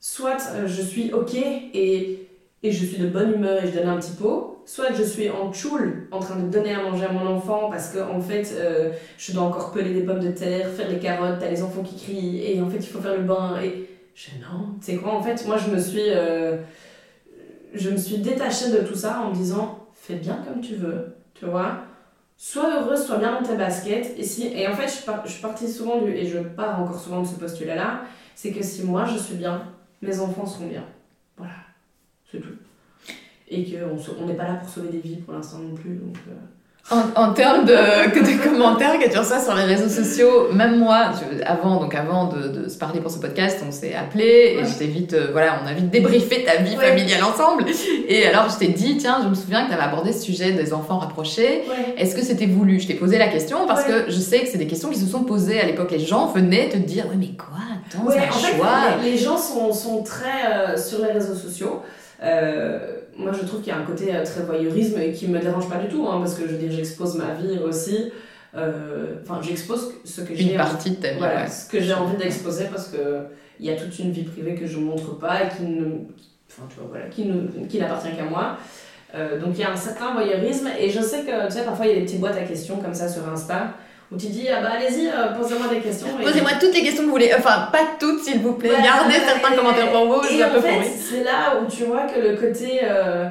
soit 0.01 0.37
euh, 0.55 0.67
je 0.67 0.81
suis 0.81 1.13
ok 1.13 1.35
et, 1.35 2.27
et 2.63 2.71
je 2.71 2.85
suis 2.85 2.97
de 2.97 3.07
bonne 3.07 3.31
humeur 3.33 3.63
et 3.63 3.67
je 3.67 3.73
donne 3.77 3.87
un 3.87 3.97
petit 3.97 4.11
pot, 4.11 4.61
soit 4.65 4.91
je 4.93 5.03
suis 5.03 5.29
en 5.29 5.53
tchoul 5.53 6.09
en 6.11 6.19
train 6.19 6.35
de 6.35 6.49
donner 6.49 6.73
à 6.73 6.81
manger 6.83 7.05
à 7.05 7.11
mon 7.13 7.25
enfant 7.25 7.69
parce 7.69 7.89
que 7.89 7.99
en 7.99 8.19
fait 8.19 8.53
euh, 8.53 8.91
je 9.17 9.31
dois 9.31 9.43
encore 9.43 9.71
peler 9.71 9.93
des 9.93 10.01
pommes 10.01 10.19
de 10.19 10.31
terre, 10.31 10.67
faire 10.69 10.89
les 10.89 10.99
carottes, 10.99 11.39
t'as 11.39 11.49
les 11.49 11.63
enfants 11.63 11.83
qui 11.83 11.95
crient 11.95 12.51
et 12.51 12.61
en 12.61 12.69
fait 12.69 12.77
il 12.77 12.87
faut 12.87 12.99
faire 12.99 13.15
le 13.15 13.23
bain 13.23 13.61
et 13.63 13.87
je 14.13 14.31
non, 14.41 14.75
tu 14.79 14.91
sais 14.91 14.97
quoi, 14.97 15.13
en 15.13 15.21
fait? 15.23 15.45
Moi 15.47 15.57
je 15.57 15.69
me 15.71 15.79
suis, 15.79 16.09
euh, 16.09 16.57
je 17.73 17.89
me 17.89 17.97
suis 17.97 18.17
détachée 18.17 18.69
de 18.69 18.79
tout 18.79 18.95
ça 18.95 19.21
en 19.21 19.29
me 19.29 19.35
disant 19.35 19.87
fais 19.93 20.15
bien 20.15 20.43
comme 20.45 20.61
tu 20.61 20.75
veux, 20.75 21.15
tu 21.33 21.45
vois? 21.45 21.85
Sois 22.37 22.81
heureuse, 22.81 23.05
sois 23.05 23.17
bien 23.17 23.39
dans 23.39 23.47
tes 23.47 23.55
baskets. 23.55 24.15
Et, 24.17 24.23
si, 24.23 24.47
et 24.47 24.67
en 24.67 24.73
fait, 24.73 24.87
je, 24.87 25.31
je 25.31 25.67
souvent 25.67 26.01
du, 26.01 26.11
et 26.11 26.25
je 26.25 26.39
pars 26.39 26.81
encore 26.81 26.99
souvent 26.99 27.21
de 27.21 27.27
ce 27.27 27.35
postulat-là, 27.35 28.01
c'est 28.33 28.51
que 28.51 28.63
si 28.63 28.83
moi 28.83 29.05
je 29.05 29.17
suis 29.17 29.35
bien, 29.35 29.61
mes 30.01 30.19
enfants 30.19 30.45
seront 30.45 30.67
bien. 30.67 30.85
Voilà, 31.37 31.53
c'est 32.29 32.39
tout. 32.39 32.55
Et 33.47 33.65
qu'on 33.65 33.97
on 34.19 34.25
n'est 34.25 34.35
pas 34.35 34.47
là 34.47 34.55
pour 34.55 34.69
sauver 34.69 34.89
des 34.89 34.99
vies 34.99 35.17
pour 35.17 35.33
l'instant 35.33 35.59
non 35.59 35.75
plus. 35.75 35.99
Euh, 36.29 36.33
En, 36.89 37.03
en 37.15 37.31
termes 37.33 37.63
de, 37.65 37.71
de 37.73 38.43
commentaires 38.49 38.99
que 38.99 39.09
tu 39.09 39.17
reçois 39.17 39.39
sur 39.39 39.53
les 39.55 39.63
réseaux 39.63 39.87
sociaux, 39.87 40.51
même 40.51 40.77
moi, 40.77 41.11
je- 41.13 41.41
avant, 41.45 41.79
donc 41.79 41.95
avant 41.95 42.25
de, 42.25 42.47
de 42.49 42.67
se 42.69 42.77
parler 42.77 42.99
pour 42.99 43.09
ce 43.11 43.19
podcast, 43.19 43.59
on 43.65 43.71
s'est 43.71 43.93
appelé 43.93 44.57
et 44.57 44.61
Ouais. 44.61 44.87
vite, 44.87 45.13
euh, 45.13 45.27
voilà, 45.31 45.59
on 45.63 45.67
a 45.67 45.73
vite 45.73 45.89
débriefé 45.89 46.43
ta 46.43 46.57
vie 46.61 46.75
Ouais. 46.75 46.85
familiale 46.87 47.23
ensemble. 47.23 47.65
Et 48.09 48.25
alors, 48.27 48.49
je 48.49 48.57
t'ai 48.57 48.69
dit, 48.69 48.97
tiens, 48.97 49.19
je 49.23 49.29
me 49.29 49.35
souviens 49.35 49.63
que 49.63 49.69
tu 49.69 49.73
avais 49.75 49.83
abordé 49.83 50.11
ce 50.11 50.21
sujet 50.23 50.51
des 50.51 50.73
enfants 50.73 50.97
rapprochés. 50.97 51.63
ouais. 51.69 51.93
Est-ce 51.97 52.13
que 52.15 52.23
c'était 52.23 52.47
voulu? 52.47 52.79
Je 52.81 52.87
t'ai 52.87 52.95
posé 52.95 53.17
la 53.17 53.27
question 53.27 53.67
parce 53.67 53.85
Ouais. 53.87 54.03
que 54.05 54.11
je 54.11 54.19
sais 54.19 54.39
que 54.39 54.47
c'est 54.47 54.57
des 54.57 54.67
questions 54.67 54.89
qui 54.89 54.99
se 54.99 55.05
sont 55.05 55.23
posées 55.23 55.61
à 55.61 55.65
l'époque. 55.65 55.91
Les 55.91 55.99
gens 55.99 56.25
venaient 56.27 56.67
te 56.67 56.77
dire, 56.77 57.05
oui, 57.09 57.15
mais 57.17 57.37
quoi? 57.37 57.59
Attends, 57.87 58.05
Ouais, 58.05 58.15
c'est 58.17 58.25
un 58.25 58.29
en 58.29 58.33
fait, 58.33 58.57
choix. 58.57 58.67
les, 59.01 59.11
les 59.11 59.17
gens 59.17 59.37
sont, 59.37 59.71
sont 59.71 60.03
très 60.03 60.51
euh, 60.53 60.77
sur 60.77 60.97
les 61.05 61.11
réseaux 61.13 61.35
sociaux. 61.35 61.81
Euh, 62.23 62.79
moi, 63.21 63.31
je 63.39 63.45
trouve 63.45 63.61
qu'il 63.61 63.71
y 63.71 63.75
a 63.75 63.79
un 63.79 63.85
côté 63.85 64.13
euh, 64.13 64.23
très 64.25 64.41
voyeurisme 64.43 64.99
et 64.99 65.11
qui 65.13 65.27
me 65.27 65.39
dérange 65.39 65.69
pas 65.69 65.77
du 65.77 65.87
tout, 65.87 66.07
hein, 66.09 66.19
parce 66.19 66.33
que 66.35 66.43
je 66.47 66.53
veux 66.53 66.57
dire, 66.57 66.71
j'expose 66.71 67.15
ma 67.15 67.33
vie 67.33 67.57
aussi. 67.59 68.11
Euh, 68.55 69.15
Enfin, 69.23 69.39
j'expose 69.41 69.93
ce 70.03 70.21
que 70.21 70.35
j'ai 70.35 70.51
Une 70.51 70.57
partie 70.57 70.91
de 70.91 70.95
ta 70.95 71.11
vie, 71.11 71.17
Voilà, 71.19 71.43
ouais. 71.43 71.47
ce 71.49 71.69
que 71.69 71.79
j'ai 71.79 71.93
envie 71.93 72.17
d'exposer 72.17 72.65
parce 72.71 72.87
que 72.89 72.97
il 73.59 73.65
y 73.65 73.69
a 73.69 73.75
toute 73.75 73.97
une 73.99 74.11
vie 74.11 74.23
privée 74.23 74.55
que 74.55 74.65
je 74.67 74.77
montre 74.79 75.17
pas 75.19 75.43
et 75.43 75.49
qui 75.55 75.63
ne, 75.63 75.85
enfin, 76.49 76.63
tu 76.69 76.75
vois, 76.79 76.87
voilà, 76.89 77.05
qui 77.05 77.25
ne- 77.25 77.65
qui 77.67 77.79
n'appartient 77.79 78.11
qu'à 78.17 78.25
moi. 78.25 78.57
Euh, 79.13 79.39
donc 79.39 79.49
il 79.55 79.59
y 79.61 79.63
a 79.63 79.71
un 79.71 79.75
certain 79.75 80.13
voyeurisme 80.13 80.69
et 80.79 80.89
je 80.89 80.99
sais 81.01 81.21
que 81.21 81.45
tu 81.47 81.51
sais 81.53 81.63
parfois 81.63 81.85
il 81.85 81.89
y 81.89 81.91
a 81.91 81.99
des 81.99 82.05
petites 82.05 82.19
boîtes 82.21 82.37
à 82.37 82.43
questions 82.43 82.77
comme 82.77 82.93
ça 82.93 83.07
sur 83.09 83.27
Insta 83.29 83.73
où 84.11 84.17
tu 84.17 84.27
dis 84.27 84.47
ah 84.49 84.61
bah 84.61 84.71
allez-y 84.75 85.07
euh, 85.07 85.33
posez-moi 85.39 85.67
des 85.67 85.79
questions. 85.79 86.07
Posez-moi 86.21 86.51
toutes 86.59 86.73
les 86.73 86.83
questions 86.83 87.03
que 87.03 87.07
vous 87.07 87.13
voulez. 87.13 87.31
Enfin, 87.37 87.69
pas 87.71 87.79
toutes, 87.99 88.23
s'il 88.23 88.39
vous 88.39 88.53
plaît. 88.53 88.71
Ouais, 88.71 88.83
Gardez 88.83 89.15
ouais, 89.15 89.21
certains 89.25 89.55
commentaires 89.55 89.91
pour 89.91 90.05
vous. 90.05 90.27
Et 90.27 90.43
un 90.43 90.49
en 90.49 90.51
peu 90.51 90.61
fait, 90.61 90.83
c'est 90.83 91.23
là 91.23 91.55
où 91.61 91.69
tu 91.69 91.85
vois 91.85 92.03
que 92.07 92.19
le 92.19 92.35
côté 92.35 92.81
euh, 92.83 93.27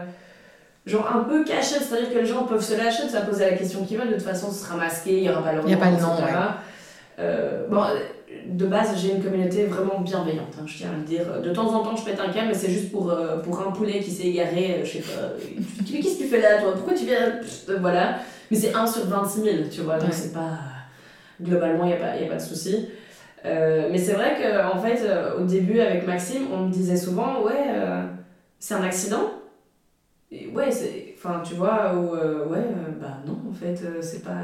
genre 0.87 1.07
un 1.15 1.25
peu 1.25 1.45
caché, 1.45 1.77
c'est-à-dire 1.81 2.13
que 2.13 2.19
les 2.19 2.27
gens 2.27 2.45
peuvent 2.45 2.65
se 2.65 2.77
lâcher 2.77 3.05
de 3.05 3.11
se 3.11 3.19
poser 3.19 3.51
la 3.51 3.57
question 3.57 3.85
qu'ils 3.85 3.99
veulent, 3.99 4.09
de 4.09 4.15
toute 4.15 4.23
façon 4.23 4.51
ce 4.51 4.65
sera 4.65 4.77
masqué, 4.77 5.19
il 5.19 5.23
n'y 5.23 5.29
aura 5.29 5.43
pas 5.43 5.53
leur 5.53 5.65
Il 5.67 5.71
y 5.71 5.75
a 5.75 5.77
pas 5.77 5.91
le 5.91 5.97
nom, 5.97 6.17
ouais. 6.17 6.33
Euh, 7.21 7.67
bon, 7.69 7.83
de 8.47 8.67
base, 8.67 8.97
j'ai 9.01 9.13
une 9.15 9.23
communauté 9.23 9.65
vraiment 9.65 10.01
bienveillante, 10.01 10.55
hein, 10.59 10.65
je 10.67 10.79
tiens 10.79 10.91
à 10.95 10.97
le 10.97 11.05
dire. 11.05 11.41
De 11.43 11.53
temps 11.53 11.73
en 11.75 11.83
temps, 11.85 11.95
je 11.97 12.05
pète 12.05 12.19
un 12.21 12.31
câble, 12.33 12.49
mais 12.49 12.55
c'est 12.55 12.71
juste 12.71 12.91
pour, 12.91 13.11
euh, 13.11 13.39
pour 13.39 13.61
un 13.61 13.71
poulet 13.73 14.01
qui 14.01 14.11
s'est 14.11 14.29
égaré, 14.29 14.77
euh, 14.81 14.85
je 14.85 14.93
sais 14.93 14.99
pas. 15.01 15.29
mais 15.93 16.01
qu'est-ce 16.01 16.17
que 16.19 16.23
tu 16.23 16.29
fais 16.29 16.41
là, 16.41 16.61
toi? 16.61 16.73
Pourquoi 16.75 16.95
tu 16.95 17.05
viens? 17.05 17.33
Pff, 17.41 17.71
Voilà. 17.81 18.21
Mais 18.51 18.57
c'est 18.57 18.75
1 18.75 18.87
sur 18.87 19.05
26 19.07 19.41
000, 19.43 19.57
tu 19.71 19.83
vois, 19.83 19.99
donc 19.99 20.09
Ouais. 20.09 20.15
c'est 20.15 20.33
pas. 20.33 20.59
Globalement, 21.43 21.85
il 21.85 21.89
n'y 21.89 21.93
a, 21.95 21.97
pas- 21.97 22.17
y 22.17 22.25
a 22.25 22.29
pas 22.29 22.37
de 22.37 22.41
souci. 22.41 22.89
Euh, 23.47 23.89
mais 23.91 23.99
c'est 23.99 24.13
vrai 24.13 24.37
qu'en 24.41 24.77
en 24.77 24.83
fait, 24.83 25.01
au 25.39 25.45
début, 25.45 25.81
avec 25.81 26.07
Maxime, 26.07 26.49
on 26.53 26.67
me 26.67 26.73
disait 26.73 26.97
souvent, 26.97 27.43
ouais, 27.43 27.65
c'est 28.59 28.75
un 28.75 28.83
accident 28.83 29.31
Et 30.33 30.49
ouais, 30.49 30.71
c'est. 30.71 31.00
Enfin, 31.23 31.43
tu 31.47 31.53
vois, 31.55 31.93
ou 31.95 32.15
euh, 32.15 32.47
ouais, 32.47 32.59
euh, 32.59 32.93
bah 32.99 33.19
non, 33.27 33.37
en 33.51 33.53
fait, 33.53 33.79
euh, 33.85 33.99
c'est 34.01 34.25
pas. 34.25 34.41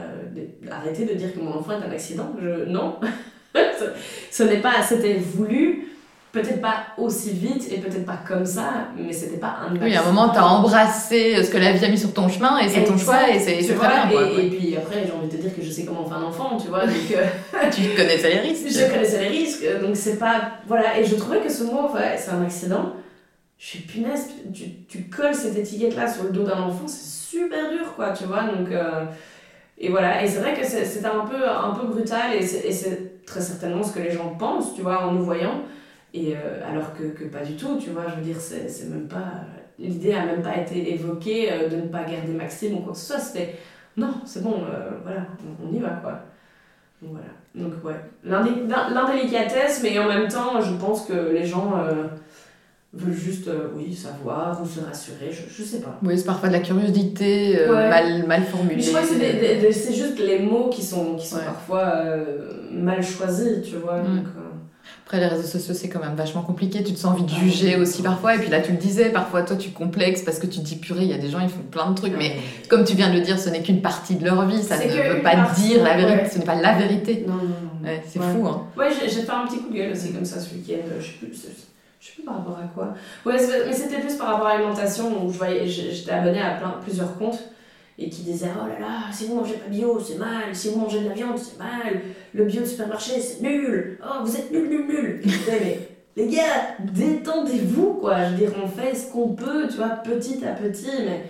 Arrêtez 0.71 1.07
de 1.07 1.15
dire 1.15 1.33
que 1.33 1.41
mon 1.41 1.55
enfant 1.55 1.73
est 1.73 1.89
un 1.89 1.91
accident. 1.91 2.35
Je... 2.39 2.67
Non. 2.67 2.97
ce 3.55 3.85
ce 4.31 4.43
n'est 4.43 4.59
pas. 4.59 4.83
C'était 4.87 5.15
voulu 5.15 5.89
peut-être 6.33 6.61
pas 6.61 6.89
aussi 6.99 7.31
vite 7.31 7.73
et 7.73 7.79
peut-être 7.79 8.05
pas 8.05 8.19
comme 8.29 8.45
ça, 8.45 8.89
mais 8.95 9.11
c'était 9.11 9.39
pas 9.39 9.57
un 9.67 9.75
Oui, 9.81 9.95
à 9.95 10.03
un 10.03 10.05
moment, 10.05 10.29
t'as 10.29 10.43
embrassé 10.45 11.43
ce 11.43 11.51
que 11.51 11.57
la 11.57 11.73
vie 11.73 11.83
a 11.83 11.89
mis 11.89 11.97
sur 11.97 12.13
ton 12.13 12.29
chemin 12.29 12.59
et 12.59 12.69
c'est 12.69 12.85
ton 12.85 12.99
choix 12.99 13.27
et 13.31 13.39
c'est 13.39 13.57
très 13.57 13.89
bien. 13.89 14.09
quoi. 14.11 14.23
et, 14.37 14.47
et 14.47 14.51
puis 14.51 14.77
après, 14.77 14.97
j'ai 15.07 15.13
envie 15.13 15.29
de 15.29 15.33
te 15.35 15.41
dire 15.41 15.57
que 15.57 15.63
je 15.63 15.71
sais 15.71 15.87
comment 15.87 16.05
faire 16.05 16.19
un 16.19 16.25
enfant, 16.25 16.59
tu 16.61 16.69
vois, 16.69 16.85
donc 16.85 16.95
Tu 17.73 17.89
connaissais 17.97 18.29
les 18.29 18.41
risques. 18.41 18.69
je 18.69 18.93
connaissais 18.93 19.23
les 19.23 19.29
risques, 19.29 19.65
donc 19.81 19.97
c'est 19.97 20.19
pas. 20.19 20.51
Voilà, 20.67 20.99
et 21.01 21.05
je 21.07 21.15
trouvais 21.15 21.41
que 21.41 21.51
ce 21.51 21.65
mot, 21.65 21.91
ouais, 21.95 22.19
c'est 22.19 22.33
un 22.33 22.43
accident. 22.43 22.93
Je 23.59 23.67
suis 23.67 23.79
punaise, 23.81 24.29
tu, 24.53 24.65
tu 24.89 25.05
colles 25.05 25.35
cette 25.35 25.57
étiquette-là 25.57 26.07
sur 26.13 26.25
le 26.25 26.31
dos 26.31 26.43
d'un 26.45 26.59
enfant, 26.61 26.87
c'est 26.87 27.37
super 27.37 27.71
dur, 27.71 27.95
quoi, 27.95 28.11
tu 28.13 28.25
vois, 28.25 28.43
donc. 28.45 28.71
euh, 28.71 29.05
et 29.79 29.89
voilà, 29.91 30.23
et 30.23 30.29
c'est 30.29 30.41
vrai 30.41 30.55
que 30.55 30.65
c'était 30.65 31.07
un 31.07 31.27
peu, 31.27 31.49
un 31.49 31.71
peu 31.75 31.87
brutal, 31.87 32.35
et 32.35 32.43
c'est 32.43 33.25
très 33.27 33.41
certainement 33.41 33.83
ce 33.83 33.93
que 33.95 34.01
les 34.01 34.11
gens 34.11 34.35
pensent, 34.39 34.75
tu 34.75 34.83
vois, 34.83 35.07
en 35.07 35.13
nous 35.13 35.25
voyant. 35.25 35.63
Et 36.15 36.35
euh, 36.35 36.61
alors 36.71 36.95
que, 36.95 37.03
que 37.05 37.25
pas 37.25 37.41
du 37.45 37.57
tout, 37.57 37.77
tu 37.79 37.91
vois, 37.91 38.05
je 38.09 38.15
veux 38.17 38.23
dire, 38.23 38.41
c'est 38.41 38.89
même 38.89 39.09
pas. 39.09 39.25
L'idée 39.79 40.15
a 40.15 40.25
même 40.25 40.41
pas 40.43 40.57
été 40.57 40.95
évoquée 40.95 41.53
euh, 41.53 41.69
de 41.69 41.77
ne 41.77 41.89
pas 41.89 42.05
garder 42.05 42.33
Maxime 42.33 42.77
ou 42.77 42.81
quoi 42.81 42.93
que 42.93 42.99
ce 42.99 43.07
soit, 43.07 43.19
c'était. 43.19 43.57
Non, 43.99 44.15
c'est 44.25 44.43
bon, 44.43 44.63
voilà, 45.03 45.23
on, 45.63 45.75
y 45.75 45.79
va, 45.81 45.89
quoi. 46.03 46.13
Donc 47.03 47.13
voilà. 47.13 47.27
Donc 47.55 47.85
ouais, 47.85 47.95
L'indé- 48.25 48.67
l'in- 48.69 48.91
l'indélicatesse, 48.91 49.81
mais 49.83 49.99
en 49.99 50.09
même 50.09 50.29
temps, 50.29 50.61
je 50.61 50.73
pense 50.75 51.07
que 51.07 51.13
les 51.33 51.45
gens 51.47 51.73
veulent 52.97 53.15
juste, 53.15 53.49
euh, 53.49 53.69
oui, 53.77 53.95
savoir 53.95 54.61
ou 54.63 54.67
se 54.67 54.81
rassurer, 54.81 55.31
je, 55.31 55.43
je 55.55 55.63
sais 55.69 55.81
pas. 55.81 55.99
Oui, 56.03 56.17
c'est 56.19 56.25
parfois 56.25 56.49
de 56.49 56.55
la 56.55 56.61
curiosité 56.61 57.59
euh, 57.61 57.73
Ouais. 57.75 57.89
mal, 57.89 58.27
mal 58.27 58.45
formulée. 58.45 58.77
Mais 58.77 58.83
je 58.83 58.89
crois 58.91 59.03
que 59.03 59.73
c'est 59.73 59.95
juste 59.95 60.19
les 60.19 60.39
mots 60.41 60.71
qui 60.71 60.83
sont, 60.83 61.15
qui 61.17 61.27
sont 61.27 61.37
Ouais. 61.37 61.45
parfois 61.45 61.93
euh, 61.97 62.51
mal 62.73 63.03
choisis, 63.03 63.63
tu 63.65 63.77
vois. 63.77 64.01
Mm. 64.01 64.17
Donc, 64.17 64.25
Après, 65.05 65.21
les 65.21 65.27
réseaux 65.27 65.47
sociaux, 65.47 65.75
c'est 65.75 65.89
quand 65.89 66.01
même 66.01 66.15
vachement 66.17 66.43
compliqué. 66.43 66.83
Tu 66.83 66.93
te 66.93 66.99
sens 66.99 67.13
envie 67.13 67.23
de 67.25 67.31
juger 67.31 67.77
aussi 67.77 68.03
parfois. 68.03 68.35
Et 68.37 68.39
puis 68.39 68.49
là, 68.51 68.61
tu 68.61 68.73
le 68.73 68.79
disais, 68.79 69.11
parfois, 69.11 69.43
toi, 69.43 69.57
tu 69.57 69.71
complexes 69.71 70.23
parce 70.23 70.39
que 70.41 70.47
tu 70.47 70.59
te 70.61 70.65
dis, 70.65 70.77
purée, 70.77 71.03
il 71.03 71.09
y 71.11 71.15
a 71.15 71.19
des 71.19 71.29
gens, 71.29 71.39
ils 71.41 71.49
font 71.49 71.63
plein 71.71 71.91
de 71.91 71.95
trucs. 71.97 72.15
Mais 72.19 72.37
comme 72.69 72.85
tu 72.85 72.95
viens 72.97 73.09
de 73.11 73.15
le 73.15 73.21
dire, 73.21 73.39
ce 73.39 73.49
n'est 73.49 73.63
qu'une 73.63 73.83
partie 73.83 74.17
de 74.17 74.25
leur 74.25 74.47
vie. 74.47 74.63
Ça 74.63 74.77
ne 74.79 74.83
veut 75.15 75.23
pas 75.23 75.33
partie, 75.37 75.61
dire 75.63 75.85
la 75.85 75.97
vérité. 75.97 76.23
ouais. 76.23 76.29
Ce 76.33 76.39
n'est 76.39 76.45
pas 76.45 76.61
la 76.61 76.73
vérité. 76.77 77.25
Non, 77.27 77.35
non, 77.35 77.41
non. 77.43 77.89
Ouais, 77.89 78.03
c'est 78.09 78.19
Ouais. 78.19 78.27
fou, 78.33 78.47
hein. 78.49 78.63
Ouais, 78.77 78.89
j'ai 79.01 79.09
fait 79.09 79.31
un 79.31 79.47
petit 79.47 79.59
coup 79.59 79.71
de 79.71 79.77
gueule 79.77 79.93
aussi 79.93 80.13
comme 80.13 80.25
ça 80.25 80.41
ce 80.41 80.53
week-end. 80.55 80.83
Je 80.99 81.05
sais 81.05 81.13
plus, 81.21 81.33
je 82.01 82.07
sais 82.09 82.13
plus 82.15 82.23
par 82.25 82.37
rapport 82.39 82.59
à 82.59 82.67
quoi. 82.75 82.95
Ouais, 83.25 83.37
mais 83.67 83.73
c'était 83.73 84.01
plus 84.01 84.15
par 84.15 84.29
rapport 84.29 84.47
à 84.49 84.55
l'alimentation 84.55 85.25
où 85.25 85.31
je 85.33 85.39
voyais, 85.39 85.67
j'étais 85.67 86.11
abonnée 86.13 86.41
à 86.43 86.55
plein, 86.55 86.75
plusieurs 86.83 87.17
comptes 87.19 87.43
et 87.99 88.11
qui 88.11 88.23
disaient 88.23 88.51
oh 88.55 88.67
là 88.69 88.79
là, 88.79 88.97
si 89.11 89.27
vous 89.27 89.37
mangez 89.37 89.55
pas 89.55 89.69
bio, 89.69 89.99
c'est 89.99 90.19
mal. 90.19 90.55
Si 90.55 90.69
vous 90.71 90.79
mangez 90.81 91.01
de 91.01 91.09
la 91.09 91.15
viande, 91.15 91.39
c'est 91.39 91.59
mal. 91.59 92.01
Le 92.35 92.45
bio 92.45 92.61
de 92.61 92.67
supermarché, 92.67 93.21
c'est 93.21 93.41
nul. 93.43 93.99
Oh, 94.05 94.23
vous 94.23 94.37
êtes 94.37 94.53
nul, 94.53 94.69
nul, 94.69 94.87
nul. 94.87 95.23
Mais 95.49 95.89
les 96.17 96.29
gars, 96.29 96.77
détendez-vous 96.81 97.95
quoi. 97.95 98.25
Je 98.25 98.31
veux 98.33 98.37
dire, 98.37 98.53
on 98.63 98.69
fait 98.69 98.95
ce 98.95 99.11
qu'on 99.11 99.29
peut, 99.31 99.67
tu 99.69 99.77
vois, 99.77 99.89
petit 99.89 100.45
à 100.45 100.53
petit, 100.53 100.91
mais. 101.07 101.25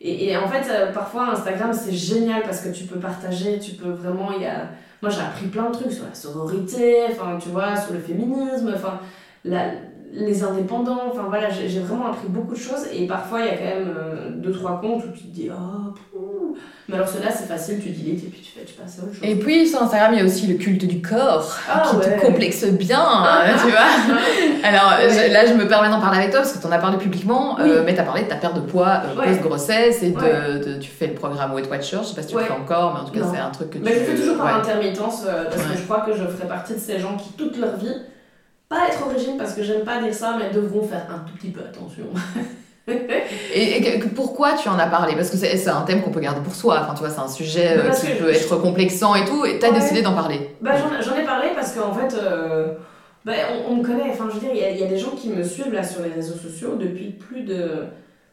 Et, 0.00 0.30
et 0.30 0.36
en 0.36 0.48
fait, 0.48 0.68
euh, 0.68 0.92
parfois 0.92 1.30
Instagram 1.30 1.72
c'est 1.72 1.92
génial 1.92 2.42
parce 2.42 2.60
que 2.60 2.70
tu 2.70 2.84
peux 2.84 2.98
partager, 2.98 3.60
tu 3.60 3.72
peux 3.72 3.90
vraiment. 3.90 4.32
Y 4.32 4.46
a... 4.46 4.68
Moi 5.00 5.10
j'ai 5.10 5.20
appris 5.20 5.46
plein 5.46 5.70
de 5.70 5.72
trucs 5.74 5.92
sur 5.92 6.04
la 6.04 6.14
sororité, 6.14 7.04
enfin 7.10 7.38
tu 7.40 7.48
vois, 7.50 7.76
sur 7.76 7.92
le 7.92 8.00
féminisme, 8.00 8.72
enfin 8.74 8.98
la- 9.44 9.70
les 10.14 10.44
indépendants, 10.44 11.00
enfin 11.10 11.24
voilà, 11.28 11.48
j'ai 11.48 11.80
vraiment 11.80 12.08
appris 12.08 12.28
beaucoup 12.28 12.52
de 12.54 12.58
choses 12.58 12.86
et 12.94 13.06
parfois 13.06 13.40
il 13.40 13.46
y 13.46 13.48
a 13.48 13.56
quand 13.56 13.64
même 13.64 13.94
euh, 13.96 14.28
deux 14.34 14.52
trois 14.52 14.78
comptes 14.80 15.04
où 15.04 15.10
tu 15.16 15.22
te 15.24 15.28
dis 15.34 15.48
oh, 15.50 15.94
pouh. 16.12 16.54
mais 16.86 16.96
alors 16.96 17.08
ceux-là 17.08 17.30
c'est 17.30 17.46
facile, 17.46 17.80
tu 17.82 17.88
deletes 17.88 18.22
et 18.24 18.26
puis 18.26 18.40
tu 18.42 18.50
fais, 18.58 18.64
tu 18.66 18.74
passes 18.74 18.98
à 19.00 19.04
autre 19.04 19.14
chose. 19.14 19.22
Et 19.26 19.36
puis, 19.36 19.66
sur 19.66 19.82
Instagram, 19.82 20.12
il 20.12 20.18
y 20.18 20.22
a 20.22 20.24
aussi 20.26 20.46
le 20.48 20.54
culte 20.58 20.84
du 20.84 21.00
corps 21.00 21.56
Ah 21.66 21.82
qui 21.88 21.96
ouais. 21.96 22.18
te 22.18 22.20
complexe 22.26 22.64
bien, 22.66 23.00
hein, 23.02 23.54
tu 23.64 23.70
vois. 23.70 24.68
Alors 24.68 24.98
Ouais. 24.98 25.08
je- 25.08 25.32
là, 25.32 25.46
je 25.46 25.54
me 25.54 25.66
permets 25.66 25.88
d'en 25.88 26.00
parler 26.00 26.18
avec 26.18 26.30
toi 26.30 26.40
parce 26.40 26.52
que 26.52 26.58
tu 26.60 26.66
en 26.66 26.72
as 26.72 26.78
parlé 26.78 26.98
publiquement, 26.98 27.56
Oui. 27.58 27.64
euh, 27.70 27.82
mais 27.84 27.94
tu 27.94 28.00
as 28.00 28.04
parlé 28.04 28.24
de 28.24 28.28
ta 28.28 28.36
perte 28.36 28.54
de 28.56 28.60
poids 28.60 29.00
euh, 29.06 29.18
Ouais. 29.18 29.28
post-grossesse 29.28 30.02
et 30.02 30.10
de, 30.10 30.78
tu 30.78 30.90
fais 30.90 31.06
le 31.06 31.14
programme 31.14 31.54
Weight 31.54 31.70
Watcher, 31.70 31.98
je 32.02 32.08
sais 32.08 32.14
pas 32.14 32.22
si 32.22 32.28
tu 32.28 32.34
le 32.36 32.42
fais 32.42 32.52
encore, 32.52 32.92
mais 32.94 33.00
en 33.00 33.04
tout 33.04 33.18
cas, 33.18 33.26
c'est 33.32 33.40
un 33.40 33.50
truc 33.50 33.70
que 33.70 33.78
tu 33.78 33.84
Mais 33.84 33.94
je 33.94 34.00
fais 34.00 34.14
toujours 34.14 34.36
par 34.36 34.56
intermittence 34.58 35.24
euh, 35.26 35.44
parce 35.44 35.62
que 35.62 35.76
je 35.78 35.82
crois 35.84 36.00
que 36.00 36.12
je 36.12 36.24
ferai 36.24 36.46
partie 36.46 36.74
de 36.74 36.78
ces 36.78 36.98
gens 36.98 37.16
qui 37.16 37.30
toute 37.32 37.56
leur 37.56 37.76
vie, 37.76 37.94
pas 38.72 38.88
être 38.88 39.06
au 39.06 39.10
régime 39.10 39.36
parce 39.36 39.54
que 39.54 39.62
j'aime 39.62 39.84
pas 39.84 40.00
dire 40.02 40.14
ça, 40.14 40.36
mais 40.38 40.50
devront 40.50 40.82
faire 40.86 41.06
un 41.10 41.18
tout 41.28 41.34
petit 41.36 41.50
peu 41.50 41.60
attention. 41.60 42.04
Et, 43.54 44.00
pourquoi 44.16 44.54
tu 44.54 44.68
en 44.68 44.78
as 44.78 44.86
parlé? 44.88 45.14
Parce 45.14 45.30
que 45.30 45.36
c'est 45.36 45.68
un 45.68 45.82
thème 45.82 46.02
qu'on 46.02 46.10
peut 46.10 46.20
garder 46.20 46.40
pour 46.40 46.54
soi, 46.54 46.80
enfin 46.82 46.94
tu 46.94 47.00
vois, 47.00 47.10
c'est 47.10 47.20
un 47.20 47.28
sujet 47.28 47.76
euh, 47.78 47.90
qui 47.90 48.06
peut 48.18 48.32
je- 48.32 48.38
être 48.38 48.56
complexant 48.56 49.14
et 49.14 49.24
tout, 49.24 49.44
et 49.44 49.58
t'as 49.60 49.68
Ouais. 49.70 49.78
décidé 49.78 50.02
d'en 50.02 50.14
parler. 50.14 50.56
Bah, 50.60 50.72
j'en, 51.00 51.14
ai 51.16 51.24
parlé 51.24 51.48
parce 51.54 51.72
qu'en 51.74 51.92
fait, 51.92 52.12
euh, 52.16 52.74
bah, 53.24 53.32
on, 53.68 53.72
on 53.72 53.76
me 53.76 53.82
connaît. 53.84 54.10
Enfin, 54.10 54.24
je 54.30 54.34
veux 54.34 54.40
dire, 54.40 54.50
il 54.52 54.60
y 54.60 54.64
a, 54.64 54.70
il 54.70 54.80
y 54.80 54.82
a 54.82 54.88
des 54.88 54.98
gens 54.98 55.10
qui 55.10 55.28
me 55.28 55.44
suivent 55.44 55.72
là 55.72 55.84
sur 55.84 56.02
les 56.02 56.10
réseaux 56.10 56.34
sociaux 56.34 56.74
depuis 56.76 57.10
plus 57.10 57.42
de, 57.42 57.84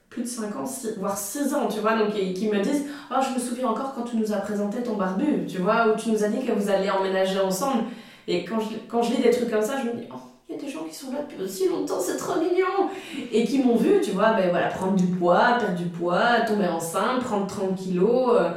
plus 0.09 0.23
de 0.23 0.27
5 0.27 0.55
ans, 0.55 0.65
six- 0.65 0.95
voire 0.97 1.15
6 1.17 1.53
ans, 1.53 1.67
tu 1.67 1.79
vois, 1.79 1.93
donc 1.95 2.15
et 2.19 2.33
qui 2.33 2.47
me 2.49 2.59
disent 2.59 2.85
Oh, 3.11 3.19
je 3.21 3.35
me 3.35 3.39
souviens 3.39 3.67
encore 3.67 3.93
quand 3.93 4.03
tu 4.03 4.17
nous 4.17 4.33
as 4.33 4.37
présenté 4.37 4.81
ton 4.81 4.95
barbu, 4.95 5.45
tu 5.47 5.59
vois, 5.59 5.89
où 5.89 5.95
tu 5.95 6.09
nous 6.09 6.23
as 6.23 6.27
dit 6.29 6.43
que 6.43 6.51
vous 6.53 6.69
alliez 6.71 6.89
emménager 6.89 7.39
ensemble. 7.39 7.83
Et 8.27 8.45
quand 8.45 8.59
je, 8.59 8.69
quand 8.89 9.03
je 9.03 9.11
lis 9.11 9.21
des 9.21 9.29
trucs 9.31 9.51
comme 9.51 9.61
ça, 9.61 9.75
je 9.83 9.89
me 9.91 9.93
dis 9.95 10.07
Oh, 10.11 10.17
il 10.49 10.55
y 10.55 10.57
a 10.57 10.61
des 10.61 10.69
gens 10.69 10.83
qui 10.89 10.95
sont 10.95 11.11
là 11.11 11.19
depuis 11.21 11.43
aussi 11.43 11.67
longtemps, 11.69 11.99
c'est 11.99 12.17
trop 12.17 12.39
mignon 12.39 12.89
Et 13.31 13.43
qui 13.43 13.59
m'ont 13.59 13.75
vu, 13.75 14.01
tu 14.01 14.11
vois, 14.11 14.33
ben 14.33 14.49
voilà, 14.49 14.67
prendre 14.67 14.95
du 14.95 15.05
poids, 15.05 15.57
perdre 15.59 15.75
du 15.75 15.85
poids, 15.85 16.41
tomber 16.47 16.67
enceinte, 16.67 17.23
prendre 17.23 17.45
30 17.45 17.75
kilos. 17.75 18.31
euh, 18.33 18.49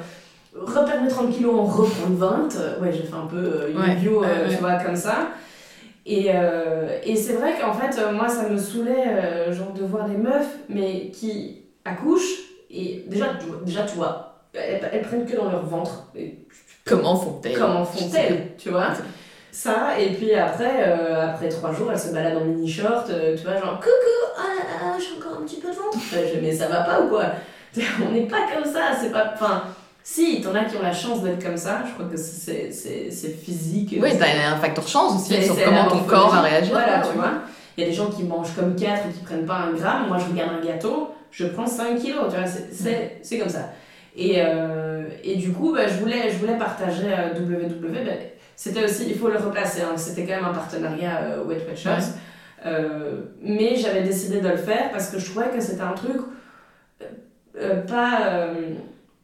reperdre 0.59 1.03
mes 1.03 1.09
30 1.09 1.30
kilos, 1.30 1.55
en 1.55 1.64
reprendre 1.64 2.16
20. 2.16 2.57
Euh, 2.57 2.80
Ouais, 2.80 2.93
j'ai 2.93 3.03
fait 3.03 3.14
un 3.14 3.26
peu 3.26 3.36
euh, 3.36 3.66
Ouais, 3.74 3.97
euh, 4.07 4.45
ouais, 4.49 4.49
tu 4.55 4.57
vois, 4.61 4.74
comme 4.76 4.97
ça. 4.97 5.28
Et, 6.07 6.30
euh, 6.34 6.99
et 7.05 7.14
c'est 7.14 7.34
vrai 7.34 7.55
qu'en 7.61 7.74
fait, 7.74 8.01
moi, 8.12 8.28
ça 8.28 8.49
me 8.49 8.57
saoulait, 8.57 9.53
genre, 9.53 9.72
de 9.72 9.84
voir 9.84 10.09
des 10.09 10.16
meufs, 10.16 10.57
mais 10.70 11.11
qui 11.11 11.62
accouchent, 11.84 12.38
et 12.70 13.05
déjà, 13.07 13.34
tu 13.38 13.47
vois, 13.47 13.61
déjà, 13.64 13.82
tu 13.82 13.97
vois 13.97 14.28
elles, 14.55 14.80
elles 14.93 15.03
prennent 15.03 15.26
que 15.26 15.36
dans 15.36 15.51
leur 15.51 15.64
ventre. 15.64 16.07
Et 16.16 16.38
Comment 16.84 17.16
font-elles? 17.16 17.57
Comment 17.59 17.84
font-elles, 17.84 18.55
tu 18.59 18.70
vois? 18.70 18.88
Ça, 19.53 19.99
et 20.01 20.11
puis 20.15 20.33
après, 20.35 20.85
euh, 20.89 21.27
après 21.29 21.49
trois 21.51 21.73
jours, 21.73 21.93
elle 21.93 21.99
se 21.99 22.09
balade 22.13 22.37
en 22.39 22.45
mini-short, 22.45 23.09
euh, 23.11 23.37
tu 23.37 23.45
vois, 23.45 23.55
genre 23.61 23.79
coucou, 23.79 24.33
ah 24.37 24.87
là, 24.87 24.97
j'ai 24.99 25.19
encore 25.21 25.39
un 25.41 25.45
petit 25.45 25.61
peu 25.61 25.69
de 25.69 25.75
ventre. 25.77 25.99
Je- 26.11 26.41
mais 26.41 26.53
ça 26.53 26.69
va 26.69 26.81
pas 26.81 27.03
ou 27.03 27.09
quoi? 27.09 27.27
On 28.09 28.13
n'est 28.13 28.27
pas 28.27 28.47
comme 28.53 28.65
ça, 28.71 28.91
c'est 29.01 29.13
pas. 29.13 29.33
Enfin, 29.35 29.65
si, 30.03 30.41
t'en 30.41 30.55
as 30.55 30.65
qui 30.65 30.77
ont 30.77 30.83
la 30.83 30.93
chance 30.93 31.23
d'être 31.23 31.43
comme 31.45 31.57
ça, 31.57 31.83
je 31.87 31.93
crois 31.93 32.07
que 32.07 32.17
c'est 32.17 32.73
c'est- 32.73 33.11
c'est 33.11 33.29
physique. 33.31 33.95
Oui, 34.01 34.11
t'as 34.19 34.53
un 34.53 34.57
facteur 34.57 34.89
chance 34.89 35.15
aussi 35.21 35.35
c'est- 35.35 35.43
sur 35.43 35.63
comment 35.63 35.87
ton 35.87 36.01
corps 36.01 36.31
va 36.31 36.41
réagir. 36.41 36.73
Voilà, 36.73 37.01
tu 37.01 37.09
ouais. 37.09 37.15
vois. 37.15 37.33
Il 37.77 37.85
y 37.85 37.87
a 37.87 37.91
des 37.91 37.95
gens 37.97 38.07
qui 38.11 38.23
mangent 38.25 38.55
comme 38.55 38.75
4 38.75 39.07
et 39.09 39.13
qui 39.13 39.21
prennent 39.25 39.47
pas 39.47 39.57
un 39.57 39.73
gramme. 39.73 40.09
Moi, 40.09 40.19
je 40.19 40.31
regarde 40.31 40.51
un 40.63 40.67
gâteau, 40.67 41.11
je 41.31 41.47
prends 41.47 41.67
5 41.67 41.97
kilos, 41.99 42.25
tu 42.31 42.37
vois, 42.39 42.47
c'est- 42.47 42.69
c'est 42.73 43.19
c'est 43.23 43.39
comme 43.39 43.49
ça. 43.49 43.71
Et, 44.17 44.35
euh, 44.45 45.05
et 45.25 45.37
du 45.37 45.53
coup, 45.53 45.73
bah, 45.75 45.87
je, 45.89 45.95
voulais, 45.95 46.31
je 46.31 46.37
voulais 46.37 46.59
partager 46.59 47.05
WW. 47.35 48.05
bah, 48.05 48.13
c'était 48.65 48.85
aussi, 48.85 49.05
il 49.09 49.17
faut 49.21 49.29
le 49.29 49.39
replacer, 49.39 49.83
hein, 49.83 49.97
c'était 49.97 50.25
quand 50.27 50.37
même 50.37 50.45
un 50.53 50.55
partenariat 50.55 51.17
euh, 51.23 51.45
Weight 51.45 51.63
Watchers. 51.69 51.89
Ouais. 51.91 52.67
Euh, 52.67 53.23
mais 53.41 53.75
j'avais 53.75 54.03
décidé 54.03 54.41
de 54.41 54.49
le 54.49 54.57
faire 54.57 54.91
parce 54.93 55.11
que 55.11 55.19
je 55.19 55.27
trouvais 55.31 55.49
que 55.55 55.61
c'était 55.61 55.81
un 55.93 55.95
truc 55.95 56.19
euh, 57.01 57.07
euh, 57.61 57.81
pas, 57.83 58.47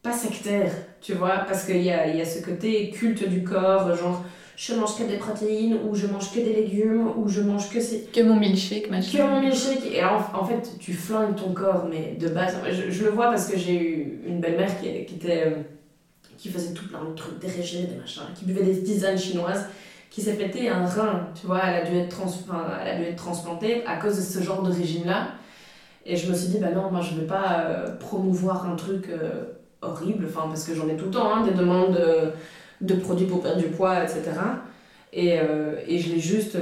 pas 0.03 0.13
sectaire, 0.13 0.73
tu 1.01 1.13
vois, 1.15 1.37
parce 1.49 1.65
qu'il 1.65 1.83
y 1.83 1.93
a, 1.93 2.09
y 2.09 2.21
a 2.21 2.25
ce 2.25 2.45
côté 2.45 2.91
culte 2.91 3.29
du 3.29 3.45
corps, 3.45 3.95
genre 3.95 4.25
je 4.57 4.75
mange 4.75 4.99
que 4.99 5.05
des 5.05 5.19
protéines, 5.19 5.77
ou 5.89 5.95
je 5.95 6.09
mange 6.09 6.33
que 6.35 6.41
des 6.41 6.53
légumes, 6.53 7.07
ou 7.17 7.29
je 7.29 7.41
mange 7.43 7.71
que 7.71 7.81
ces 7.81 8.09
Que 8.13 8.23
mon 8.23 8.35
milkshake, 8.35 8.87
que 8.87 8.91
machin. 8.91 9.27
mon 9.29 9.41
milkshake. 9.41 9.87
Et 9.95 10.03
en, 10.03 10.17
en 10.35 10.45
fait, 10.45 10.77
tu 10.81 10.93
flingues 10.95 11.37
ton 11.37 11.53
corps, 11.53 11.87
mais 11.89 12.17
de 12.19 12.29
base. 12.29 12.57
Je, 12.69 12.91
je 12.91 13.05
le 13.05 13.11
vois 13.11 13.27
parce 13.27 13.47
que 13.49 13.57
j'ai 13.57 13.77
eu 13.81 14.21
une 14.27 14.41
belle-mère 14.41 14.73
qui, 14.81 15.05
qui 15.07 15.15
était. 15.15 15.55
Qui 16.39 16.49
faisait 16.49 16.73
tout 16.73 16.89
plein 16.89 17.05
de 17.05 17.15
trucs, 17.15 17.39
des 17.41 17.49
régimes, 17.49 17.87
des 17.87 17.97
machins, 17.97 18.23
qui 18.35 18.45
buvait 18.45 18.63
des 18.63 18.83
tisanes 18.83 19.19
chinoises, 19.19 19.67
qui 20.09 20.23
s'est 20.23 20.35
pété 20.35 20.69
un 20.69 20.87
rein, 20.87 21.27
tu 21.39 21.47
vois, 21.47 21.61
elle 21.65 21.87
a 21.87 21.91
dû 21.91 21.97
être, 21.99 22.09
trans, 22.09 22.31
a 22.51 22.97
dû 22.97 23.03
être 23.03 23.17
transplantée 23.17 23.85
à 23.87 23.97
cause 23.97 24.17
de 24.17 24.23
ce 24.23 24.43
genre 24.43 24.63
de 24.63 24.73
régime-là. 24.73 25.29
Et 26.07 26.17
je 26.17 26.31
me 26.31 26.35
suis 26.35 26.49
dit, 26.49 26.59
bah 26.59 26.71
non, 26.75 26.91
moi 26.91 27.03
je 27.03 27.21
vais 27.21 27.27
pas 27.27 27.67
euh, 27.67 27.97
promouvoir 27.97 28.67
un 28.67 28.77
truc 28.77 29.09
euh, 29.09 29.45
horrible, 29.83 30.27
enfin, 30.29 30.49
parce 30.49 30.65
que 30.65 30.75
j'en 30.75 30.89
ai 30.89 30.97
tout 30.97 31.07
le 31.07 31.11
temps, 31.11 31.35
hein, 31.35 31.45
des 31.45 31.53
demandes 31.53 31.99
de, 32.81 32.95
produits 32.95 33.27
pour 33.27 33.43
perdre 33.43 33.59
du 33.59 33.69
poids, 33.69 34.03
etc. 34.03 34.23
Et, 35.13 35.39
euh, 35.39 35.75
et 35.87 35.99
je 35.99 36.13
l'ai 36.13 36.21
juste 36.21 36.57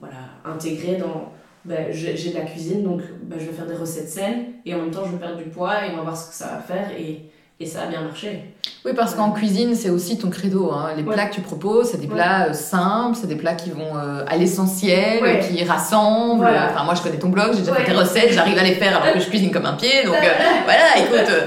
voilà, 0.00 0.16
intégré 0.44 0.96
dans. 0.96 1.32
Ben, 1.64 1.88
j'ai 1.90 2.30
de 2.30 2.34
la 2.38 2.44
cuisine, 2.44 2.84
donc 2.84 3.02
ben, 3.24 3.40
je 3.40 3.46
vais 3.46 3.52
faire 3.52 3.66
des 3.66 3.74
recettes 3.74 4.08
saines, 4.08 4.44
et 4.64 4.72
en 4.72 4.78
même 4.78 4.92
temps 4.92 5.04
je 5.04 5.10
vais 5.10 5.18
perdre 5.18 5.36
du 5.36 5.50
poids, 5.50 5.84
et 5.84 5.90
on 5.92 5.96
va 5.96 6.02
voir 6.02 6.16
ce 6.16 6.28
que 6.28 6.34
ça 6.34 6.46
va 6.46 6.60
faire, 6.60 6.92
et, 6.96 7.28
et 7.58 7.66
ça 7.66 7.82
a 7.82 7.86
bien 7.86 8.02
marché. 8.02 8.54
Oui, 8.84 8.92
parce 8.94 9.14
qu'en 9.14 9.30
cuisine, 9.32 9.74
c'est 9.74 9.90
aussi 9.90 10.18
ton 10.18 10.28
credo. 10.30 10.70
hein. 10.72 10.90
Les 10.96 11.02
Ouais. 11.02 11.14
plats 11.14 11.26
que 11.26 11.34
tu 11.34 11.40
proposes, 11.40 11.90
c'est 11.90 12.00
des 12.00 12.06
plats 12.06 12.48
euh, 12.48 12.52
simples, 12.52 13.16
c'est 13.20 13.26
des 13.26 13.34
plats 13.36 13.54
qui 13.54 13.70
vont 13.70 13.96
euh, 13.96 14.24
à 14.28 14.36
l'essentiel, 14.36 15.22
Ouais. 15.22 15.40
qui 15.40 15.64
rassemblent. 15.64 16.42
Voilà. 16.42 16.70
Enfin, 16.70 16.84
moi, 16.84 16.94
je 16.94 17.02
connais 17.02 17.18
ton 17.18 17.30
blog, 17.30 17.52
j'ai 17.54 17.60
déjà 17.60 17.74
fait 17.74 17.84
tes 17.84 17.92
recettes, 17.92 18.32
j'arrive 18.32 18.58
à 18.58 18.62
les 18.62 18.74
faire 18.74 19.00
alors 19.02 19.14
que 19.14 19.20
je 19.20 19.26
cuisine 19.28 19.50
comme 19.50 19.66
un 19.66 19.72
pied. 19.72 20.04
Donc, 20.04 20.16
euh, 20.16 20.18
voilà, 20.64 20.98
écoute. 20.98 21.28
euh, 21.30 21.46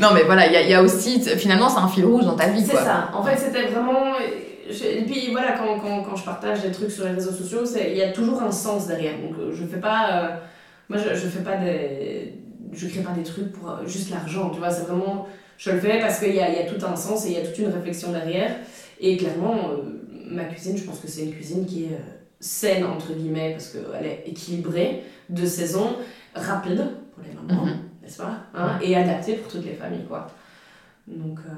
non, 0.00 0.08
mais 0.14 0.22
voilà, 0.22 0.46
il 0.46 0.52
y, 0.52 0.56
a- 0.56 0.62
il 0.62 0.70
y 0.70 0.74
a 0.74 0.82
aussi, 0.82 1.20
finalement, 1.20 1.68
c'est 1.68 1.78
un 1.80 1.88
fil 1.88 2.04
rouge 2.06 2.24
dans 2.24 2.36
ta 2.36 2.48
vie, 2.48 2.64
C'est 2.64 2.76
ça. 2.76 3.10
En 3.14 3.22
fait, 3.22 3.36
c'était 3.36 3.66
vraiment. 3.68 4.14
et 4.18 5.02
puis 5.04 5.28
voilà, 5.30 5.52
quand, 5.52 5.78
quand, 5.78 6.02
quand 6.02 6.16
je 6.16 6.24
partage 6.24 6.62
des 6.62 6.70
trucs 6.72 6.90
sur 6.90 7.04
les 7.04 7.10
réseaux 7.12 7.32
sociaux, 7.32 7.60
il 7.86 7.96
y 7.96 8.02
a 8.02 8.12
toujours 8.12 8.42
un 8.42 8.50
sens 8.52 8.86
derrière. 8.86 9.14
Donc 9.18 9.34
je 9.52 9.64
fais 9.66 9.78
pas. 9.80 10.38
moi, 10.88 10.98
je, 10.98 11.14
je 11.14 11.26
fais 11.28 11.42
pas 11.44 11.56
des. 11.56 12.34
Je 12.72 12.86
crée 12.86 13.00
pas 13.00 13.10
des 13.12 13.24
trucs 13.24 13.50
pour 13.52 13.68
juste 13.86 14.10
l'argent, 14.10 14.50
tu 14.50 14.58
vois. 14.60 14.70
C'est 14.70 14.86
vraiment. 14.86 15.26
Je 15.60 15.70
le 15.70 15.78
fais 15.78 16.00
parce 16.00 16.18
qu'il 16.20 16.32
y 16.32 16.36
y 16.36 16.40
a 16.40 16.64
tout 16.64 16.82
un 16.86 16.96
sens 16.96 17.26
et 17.26 17.28
il 17.28 17.34
y 17.34 17.36
a 17.36 17.42
toute 17.46 17.58
une 17.58 17.66
réflexion 17.70 18.12
derrière. 18.12 18.50
Et 18.98 19.18
clairement, 19.18 19.56
euh, 19.70 20.00
ma 20.30 20.44
cuisine, 20.44 20.74
je 20.76 20.84
pense 20.84 21.00
que 21.00 21.06
c'est 21.08 21.24
une 21.24 21.32
cuisine 21.34 21.66
qui 21.66 21.84
est 21.84 21.88
euh, 21.88 21.98
saine, 22.40 22.84
entre 22.84 23.12
guillemets, 23.12 23.50
parce 23.52 23.68
qu'elle 23.68 24.06
est 24.06 24.22
équilibrée, 24.26 25.02
de 25.28 25.44
saison, 25.44 25.96
rapide 26.34 26.82
pour 27.14 27.22
les 27.22 27.34
mamans, 27.34 27.66
Mhm. 27.66 27.76
n'est-ce 28.02 28.16
pas 28.16 28.38
Hein, 28.54 28.78
Et 28.82 28.96
adaptée 28.96 29.34
pour 29.34 29.52
toutes 29.52 29.66
les 29.66 29.74
familles, 29.74 30.06
quoi. 30.08 30.28
Donc. 31.06 31.38
euh, 31.40 31.52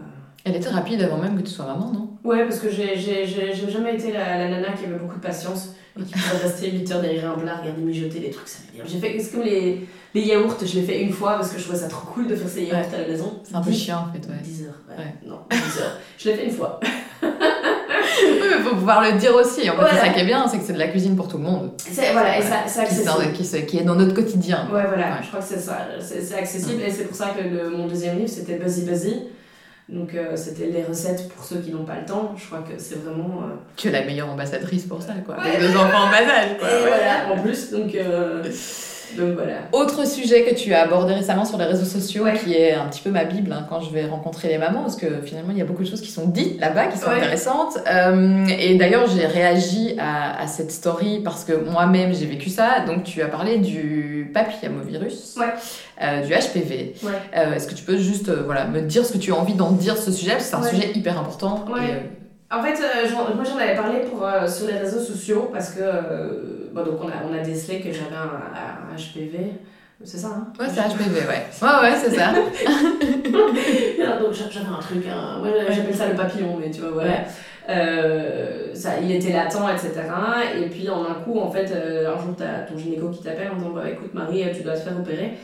Elle 0.45 0.57
était 0.57 0.69
rapide 0.71 1.01
avant 1.03 1.19
même 1.19 1.37
que 1.37 1.43
tu 1.47 1.53
sois 1.53 1.67
maman, 1.67 1.93
non? 1.93 2.09
Ouais, 2.25 2.43
parce 2.45 2.59
que 2.59 2.69
j'ai 2.71 2.97
jamais 2.97 3.95
été 3.95 4.11
la, 4.13 4.37
la 4.39 4.49
nana 4.51 4.73
qui 4.73 4.85
avait 4.87 4.99
beaucoup 4.99 5.17
de 5.17 5.21
patience 5.23 5.77
et 5.97 6.03
qui 6.03 6.13
pouvait 6.13 6.39
rester 6.43 6.73
8 6.73 6.91
heures 6.91 7.01
derrière 7.03 7.31
un 7.31 7.39
plat, 7.39 7.57
regarder 7.61 7.83
mijoter 7.83 8.19
des 8.19 8.31
trucs, 8.31 8.49
ça 8.49 8.59
m'énerve. 8.73 8.89
J'ai 8.91 8.99
fait, 8.99 9.17
c'est 9.21 9.31
comme 9.31 9.43
les, 9.45 9.87
les 10.15 10.23
yaourts, 10.23 10.57
je 10.65 10.75
l'ai 10.79 10.83
fait 10.83 11.01
une 11.03 11.13
fois 11.13 11.35
parce 11.37 11.51
que 11.51 11.59
je 11.59 11.65
trouvais 11.65 11.79
ça 11.79 11.89
trop 11.89 12.07
cool 12.13 12.27
de 12.29 12.37
faire 12.37 12.49
ces 12.49 12.65
yaourts 12.65 12.87
à 12.95 12.99
la 13.01 13.07
maison. 13.09 13.41
C'est 13.45 13.55
un 13.57 13.61
peu 13.63 13.71
10 13.71 13.79
chiant 13.85 14.07
en 14.09 14.13
fait, 14.13 14.27
ouais. 14.29 14.39
10 14.43 14.65
heures, 14.65 14.75
ouais. 14.91 15.05
Ouais. 15.05 15.15
Non, 15.27 15.39
10 15.51 15.57
heures. 15.81 15.99
Je 16.19 16.29
l'ai 16.29 16.35
fait 16.37 16.45
une 16.47 16.53
fois. 16.53 16.81
Il 17.25 18.63
faut 18.63 18.75
pouvoir 18.77 19.03
le 19.03 19.19
dire 19.19 19.35
aussi. 19.35 19.61
En 19.71 19.73
fait, 19.75 19.79
c'est 19.79 19.91
Voilà. 19.91 20.01
ça 20.01 20.09
qui 20.11 20.21
est 20.21 20.25
bien, 20.27 20.47
c'est 20.49 20.59
que 20.59 20.65
c'est 20.65 20.73
de 20.75 20.79
la 20.79 20.89
cuisine 20.89 21.17
pour 21.17 21.29
tout 21.29 21.39
le 21.39 21.45
monde. 21.45 21.71
C'est- 21.79 22.13
Voilà, 22.13 22.39
et 22.39 22.43
ça, 22.43 22.57
c'est 22.67 22.81
accessible. 22.81 23.07
dans- 23.07 23.67
qui 23.67 23.79
est 23.79 23.85
dans 23.85 23.95
notre 23.95 24.15
quotidien. 24.15 24.69
Ouais, 24.73 24.85
voilà, 24.87 25.07
Ouais. 25.07 25.19
je 25.23 25.29
crois 25.29 25.41
que 25.41 25.47
c'est 25.47 25.59
ça. 25.59 25.79
C'est 26.01 26.23
c'est 26.23 26.35
accessible 26.37 26.83
et 26.83 26.91
c'est 26.91 27.05
pour 27.05 27.17
ça 27.17 27.29
que 27.37 27.43
le- 27.43 27.71
mon 27.71 27.87
deuxième 27.87 28.19
livre 28.19 28.29
c'était 28.31 28.57
Buzzy 28.57 28.83
Buzzy. 28.83 29.17
Donc 29.89 30.15
euh, 30.15 30.37
c'était 30.37 30.67
les 30.67 30.85
recettes 30.85 31.29
pour 31.29 31.45
ceux 31.45 31.57
qui 31.61 31.71
n'ont 31.71 31.85
pas 31.85 31.97
le 31.99 32.07
temps. 32.07 32.35
Je 32.37 32.47
crois 32.47 32.61
que 32.61 32.73
c'est 32.79 33.03
vraiment. 33.03 33.43
euh, 33.43 33.55
Tu 33.77 33.89
es 33.89 33.91
la 33.91 34.03
meilleure 34.05 34.29
ambassadrice 34.31 34.85
pour 34.85 35.03
ça, 35.03 35.15
quoi. 35.25 35.37
Ouais. 35.37 35.59
Les 35.59 35.69
deux 35.69 35.77
enfants 35.77 36.05
en 36.07 36.11
bas 36.11 36.19
âge, 36.19 36.59
quoi. 36.59 36.69
et 36.71 36.75
ouais. 36.75 36.89
voilà, 36.89 37.33
en 37.35 37.43
plus, 37.43 37.71
donc, 37.71 37.95
euh, 37.95 38.43
donc 39.17 39.35
voilà. 39.35 39.55
Autre 39.73 40.07
sujet 40.07 40.43
que 40.45 40.55
tu 40.55 40.73
as 40.75 40.83
abordé 40.83 41.15
récemment 41.15 41.45
sur 41.45 41.59
les 41.59 41.65
réseaux 41.65 41.85
sociaux, 41.85 42.25
Ouais. 42.25 42.39
qui 42.39 42.55
est 42.55 42.73
un 42.75 42.87
petit 42.87 43.01
peu 43.03 43.11
ma 43.11 43.25
bible 43.25 43.53
hein, 43.53 43.67
quand 43.69 43.81
je 43.81 43.91
vais 43.93 44.07
rencontrer 44.07 44.49
les 44.49 44.59
mamans, 44.59 44.83
parce 44.83 44.97
que 44.97 45.07
finalement 45.25 45.51
il 45.53 45.59
y 45.59 45.63
a 45.63 45.65
beaucoup 45.65 45.83
de 45.83 45.89
choses 45.89 46.01
qui 46.01 46.11
sont 46.11 46.27
dites 46.27 46.61
là-bas, 46.61 46.87
qui 46.87 46.99
sont 46.99 47.09
Ouais. 47.11 47.17
intéressantes. 47.17 47.79
Euh, 47.87 48.47
et 48.47 48.77
d'ailleurs 48.77 49.07
j'ai 49.09 49.27
réagi 49.27 49.95
à, 49.99 50.41
à 50.41 50.47
cette 50.47 50.71
story 50.73 51.21
parce 51.25 51.45
que 51.45 51.53
moi-même 51.53 52.15
j'ai 52.15 52.27
vécu 52.27 52.51
ça. 52.51 52.81
Donc 52.87 53.05
tu 53.05 53.21
as 53.23 53.29
parlé 53.29 53.59
du 53.59 54.31
papillomavirus, 54.35 55.37
Ouais. 55.39 55.47
euh, 56.03 56.23
du 56.27 56.33
HPV. 56.33 56.95
Euh, 57.37 57.55
Est-ce 57.55 57.67
que 57.69 57.75
tu 57.75 57.85
peux 57.85 57.97
juste 57.99 58.31
voilà, 58.31 58.67
me 58.67 58.81
dire 58.83 59.05
ce 59.05 59.13
que 59.13 59.19
tu 59.19 59.33
as 59.33 59.37
envie 59.37 59.55
d'en 59.55 59.71
dire 59.73 59.97
ce 59.97 60.11
sujet 60.13 60.33
Parce 60.33 60.45
que 60.45 60.51
c'est 60.51 60.57
un 60.57 60.63
sujet 60.63 60.93
hyper 60.95 61.19
important. 61.19 61.65
Et, 61.79 62.22
En 62.53 62.63
fait, 62.63 62.75
euh, 62.83 63.09
moi 63.35 63.45
j'en 63.45 63.57
avais 63.59 63.75
parlé 63.75 64.01
pour, 64.01 64.27
euh, 64.27 64.47
sur 64.47 64.67
les 64.67 64.75
réseaux 64.79 65.01
sociaux 65.01 65.49
parce 65.53 65.71
que 65.71 65.81
euh, 65.81 66.69
bon, 66.73 66.83
donc 66.85 67.01
on, 67.03 67.09
a, 67.09 67.13
on 67.31 67.35
a 67.35 67.39
décelé 67.43 67.81
que 67.81 67.91
j'avais 67.93 68.15
un, 68.15 68.93
un 68.93 68.97
HPV. 68.97 69.53
C'est 70.05 70.19
ça, 70.19 70.29
hein? 70.29 70.47
Ouais, 70.59 70.67
c'est 70.69 70.81
HPV, 70.81 71.21
ouais. 71.21 71.47
Ouais, 71.63 71.91
ouais, 71.91 71.97
c'est 71.97 72.11
ça. 72.11 72.31
Alors, 74.03 74.19
donc 74.21 74.33
j'a- 74.33 74.51
j'avais 74.51 74.67
un 74.67 74.81
truc, 74.81 75.05
moi 75.07 75.49
j'appelle 75.71 75.95
ça 75.95 76.09
le 76.09 76.15
papillon, 76.17 76.57
mais 76.61 76.71
tu 76.71 76.81
vois, 76.81 76.91
voilà. 76.91 77.25
Euh, 77.69 78.75
ça, 78.75 78.99
il 79.01 79.13
était 79.13 79.33
latent, 79.33 79.55
etc. 79.73 79.93
Et 80.61 80.69
puis 80.69 80.89
en 80.91 81.05
un 81.05 81.15
coup, 81.25 81.39
en 81.39 81.51
fait, 81.51 81.71
euh, 81.73 82.13
un 82.13 82.19
jour, 82.21 82.35
t'as 82.37 82.63
ton 82.69 82.77
gynéco 82.77 83.09
qui 83.11 83.23
t'appelle 83.23 83.51
en 83.53 83.57
disant 83.57 83.71
bah, 83.71 83.89
écoute, 83.89 84.13
Marie, 84.15 84.45
tu 84.55 84.63
dois 84.63 84.75
te 84.75 84.81
faire 84.81 84.99
opérer. 84.99 85.35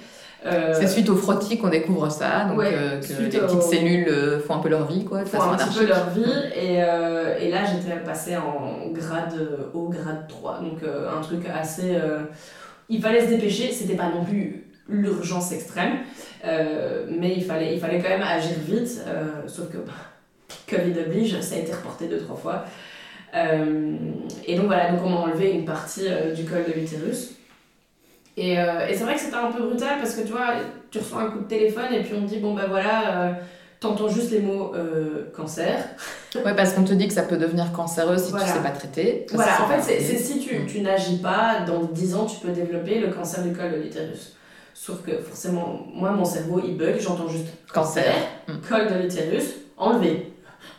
Euh, 0.46 0.72
C'est 0.78 0.86
suite 0.86 1.08
au 1.10 1.16
frottis 1.16 1.58
qu'on 1.58 1.68
découvre 1.68 2.08
ça, 2.10 2.44
donc 2.44 2.58
Ouais, 2.58 2.70
euh, 2.72 3.00
que 3.00 3.08
les 3.22 3.28
petites 3.28 3.42
au- 3.42 3.60
cellules 3.60 4.08
euh, 4.08 4.38
font 4.38 4.54
un 4.54 4.58
peu 4.60 4.68
leur 4.68 4.86
vie, 4.86 5.04
quoi, 5.04 5.24
font 5.24 5.42
un 5.42 5.56
petit 5.56 5.78
peu 5.78 5.86
leur 5.86 6.10
vie. 6.10 6.22
Et, 6.54 6.82
euh, 6.82 7.36
et 7.40 7.50
là, 7.50 7.58
j'étais 7.64 7.96
passée 8.04 8.36
en 8.36 8.88
grade 8.92 9.34
haut, 9.74 9.88
grade 9.88 10.28
3. 10.28 10.60
Donc, 10.60 10.78
un 10.84 11.20
truc 11.20 11.44
assez. 11.52 11.96
il 12.88 13.02
fallait 13.02 13.22
se 13.24 13.30
dépêcher, 13.30 13.72
c'était 13.72 13.96
pas 13.96 14.10
non 14.10 14.24
plus 14.24 14.64
l'urgence 14.88 15.50
extrême, 15.52 15.98
mais 16.44 17.34
il 17.36 17.44
fallait, 17.44 17.74
il 17.74 17.80
fallait 17.80 17.98
quand 18.00 18.08
même 18.08 18.22
agir 18.22 18.56
vite. 18.64 19.02
sauf 19.48 19.68
que 19.70 19.78
bah, 19.78 19.92
Covid 20.70 20.94
oblige, 21.06 21.40
ça 21.40 21.56
a 21.56 21.58
été 21.58 21.72
reporté 21.72 22.06
deux, 22.06 22.18
trois 22.18 22.36
fois. 22.36 22.64
Et 24.46 24.56
donc 24.56 24.66
voilà, 24.66 24.92
donc 24.92 25.00
on 25.04 25.10
m'a 25.10 25.16
enlevé 25.16 25.50
une 25.50 25.64
partie 25.64 26.06
du 26.36 26.44
col 26.44 26.64
de 26.66 26.72
l'utérus. 26.78 27.32
Et, 28.40 28.58
euh, 28.58 28.86
et 28.88 28.94
c'est 28.94 29.04
vrai 29.04 29.14
que 29.14 29.20
c'était 29.20 29.36
un 29.36 29.50
peu 29.50 29.62
brutal 29.62 29.98
parce 29.98 30.14
que 30.14 30.20
tu 30.22 30.32
vois, 30.32 30.54
tu 30.90 30.98
reçois 30.98 31.22
un 31.22 31.30
coup 31.30 31.40
de 31.40 31.48
téléphone 31.48 31.92
et 31.92 32.02
puis 32.02 32.12
on 32.16 32.22
te 32.24 32.28
dit 32.28 32.38
bon 32.38 32.54
ben 32.54 32.66
voilà, 32.68 33.22
euh, 33.26 33.32
t'entends 33.80 34.08
juste 34.08 34.30
les 34.30 34.40
mots 34.40 34.72
euh, 34.74 35.24
cancer. 35.34 35.76
Ouais, 36.44 36.54
parce 36.54 36.74
qu'on 36.74 36.84
te 36.84 36.92
dit 36.92 37.08
que 37.08 37.14
ça 37.14 37.22
peut 37.22 37.38
devenir 37.38 37.72
cancéreux 37.72 38.18
si 38.18 38.30
Voilà. 38.30 38.44
tu 38.46 38.52
sais 38.52 38.58
pas 38.62 38.68
traiter. 38.70 39.26
Voilà, 39.32 39.62
en 39.64 39.66
fait, 39.68 39.80
c'est 39.80 40.16
si 40.18 40.38
tu, 40.40 40.56
Mm. 40.58 40.66
tu 40.66 40.80
n'agis 40.82 41.16
pas, 41.18 41.60
dans 41.66 41.82
10 41.84 42.14
ans, 42.16 42.26
tu 42.26 42.38
peux 42.38 42.52
développer 42.52 43.00
le 43.00 43.08
cancer 43.08 43.42
du 43.42 43.52
col 43.54 43.72
de 43.72 43.76
l'utérus. 43.78 44.34
Sauf 44.74 45.02
que 45.02 45.16
forcément, 45.18 45.80
moi, 45.92 46.10
mon 46.12 46.24
cerveau, 46.26 46.60
il 46.64 46.76
bug, 46.76 46.96
j'entends 47.00 47.28
juste 47.28 47.46
Cancer. 47.72 48.14
Mm. 48.46 48.52
col 48.68 48.86
de 48.88 49.02
l'utérus, 49.02 49.54
enlevé. 49.78 50.32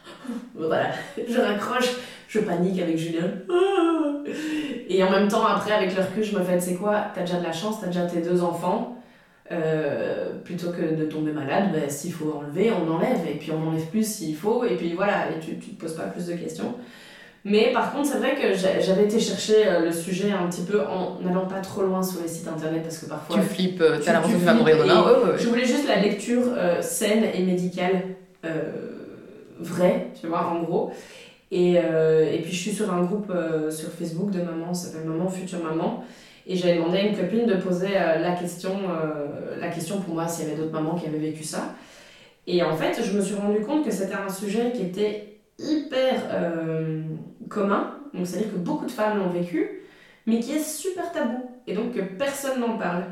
voilà, 0.55 0.91
je 1.27 1.39
raccroche, 1.39 1.89
je 2.27 2.39
panique 2.41 2.79
avec 2.81 2.97
Julien. 2.97 3.23
Et 4.91 5.03
en 5.03 5.11
même 5.11 5.27
temps, 5.27 5.45
après, 5.45 5.71
avec 5.71 5.95
le 5.95 6.01
recul, 6.01 6.23
je 6.23 6.35
me 6.37 6.43
fais, 6.43 6.59
c'est 6.59 6.73
quoi, 6.75 7.05
t'as 7.13 7.21
déjà 7.21 7.37
de 7.37 7.43
la 7.43 7.51
chance, 7.53 7.79
t'as 7.79 7.87
déjà 7.87 8.05
tes 8.07 8.21
deux 8.21 8.41
enfants. 8.43 8.95
Euh, 9.51 10.29
plutôt 10.43 10.69
que 10.71 10.95
de 10.95 11.05
tomber 11.05 11.31
malade, 11.31 11.71
ben, 11.73 11.89
s'il 11.89 12.11
faut 12.13 12.33
enlever, 12.37 12.71
on 12.71 12.91
enlève, 12.91 13.19
et 13.27 13.35
puis 13.35 13.51
on 13.51 13.67
enlève 13.69 13.85
plus 13.87 14.05
s'il 14.05 14.35
faut, 14.35 14.63
et 14.63 14.75
puis 14.75 14.93
voilà, 14.93 15.25
et 15.31 15.39
tu, 15.39 15.57
tu 15.57 15.71
te 15.71 15.81
poses 15.81 15.95
pas 15.95 16.03
plus 16.03 16.27
de 16.27 16.33
questions. 16.33 16.75
Mais 17.45 17.71
par 17.71 17.91
contre, 17.93 18.09
c'est 18.09 18.17
vrai 18.19 18.35
que 18.35 18.53
j'a- 18.53 18.79
j'avais 18.79 19.05
été 19.05 19.19
chercher 19.19 19.65
euh, 19.67 19.79
le 19.85 19.91
sujet 19.91 20.31
un 20.31 20.47
petit 20.49 20.61
peu 20.63 20.81
en 20.81 21.19
n'allant 21.21 21.47
pas 21.47 21.61
trop 21.61 21.81
loin 21.81 22.03
sur 22.03 22.21
les 22.21 22.27
sites 22.27 22.47
internet, 22.47 22.83
parce 22.83 22.99
que 22.99 23.05
parfois. 23.07 23.37
Tu 23.37 23.41
flippes, 23.41 23.81
euh, 23.81 23.97
Tu- 23.97 24.05
t'as 24.05 24.13
l'impression 24.13 24.37
que 24.37 24.41
tu 24.43 24.45
vas 24.45 24.53
mourir 24.53 24.75
ouais, 24.85 25.31
ouais. 25.31 25.37
Je 25.37 25.47
voulais 25.47 25.65
juste 25.65 25.87
la 25.87 25.99
lecture 25.99 26.43
euh, 26.55 26.81
saine 26.81 27.23
et 27.33 27.41
médicale 27.43 28.03
euh, 28.45 28.71
vraie, 29.59 30.07
tu 30.19 30.27
vois, 30.27 30.45
en 30.47 30.61
gros. 30.61 30.91
Et, 31.51 31.75
euh, 31.77 32.31
et 32.31 32.39
puis 32.41 32.51
je 32.51 32.57
suis 32.57 32.71
sur 32.71 32.93
un 32.93 33.03
groupe 33.03 33.31
euh, 33.31 33.71
sur 33.71 33.89
Facebook 33.89 34.31
de 34.31 34.41
mamans, 34.41 34.73
ça 34.73 34.89
s'appelle 34.89 35.07
Maman 35.07 35.29
Future 35.29 35.63
Maman. 35.63 36.03
Et 36.45 36.55
j'avais 36.55 36.75
demandé 36.75 36.97
à 36.97 37.01
une 37.01 37.15
copine 37.15 37.45
de 37.45 37.55
poser 37.55 37.89
euh, 37.95 38.19
la, 38.19 38.31
question, 38.33 38.71
la 39.59 39.67
question 39.69 40.01
pour 40.01 40.15
moi 40.15 40.27
s'il 40.27 40.45
y 40.45 40.47
avait 40.47 40.57
d'autres 40.57 40.73
mamans 40.73 40.95
qui 40.95 41.07
avaient 41.07 41.19
vécu 41.19 41.43
ça. 41.43 41.75
Et 42.47 42.63
en 42.63 42.75
fait, 42.75 43.03
je 43.03 43.15
me 43.15 43.21
suis 43.21 43.35
rendu 43.35 43.61
compte 43.61 43.85
que 43.85 43.91
c'était 43.91 44.15
un 44.15 44.29
sujet 44.29 44.71
qui 44.73 44.83
était 44.83 45.39
hyper 45.59 46.23
commun. 47.47 47.95
Donc, 48.13 48.25
c'est-à-dire 48.25 48.51
que 48.51 48.57
beaucoup 48.57 48.85
de 48.85 48.91
femmes 48.91 49.19
l'ont 49.19 49.29
vécu, 49.29 49.81
mais 50.25 50.39
qui 50.39 50.53
est 50.53 50.63
super 50.63 51.11
tabou. 51.11 51.51
Et 51.67 51.75
donc 51.75 51.93
que 51.93 52.01
personne 52.01 52.59
n'en 52.59 52.77
parle. 52.77 53.03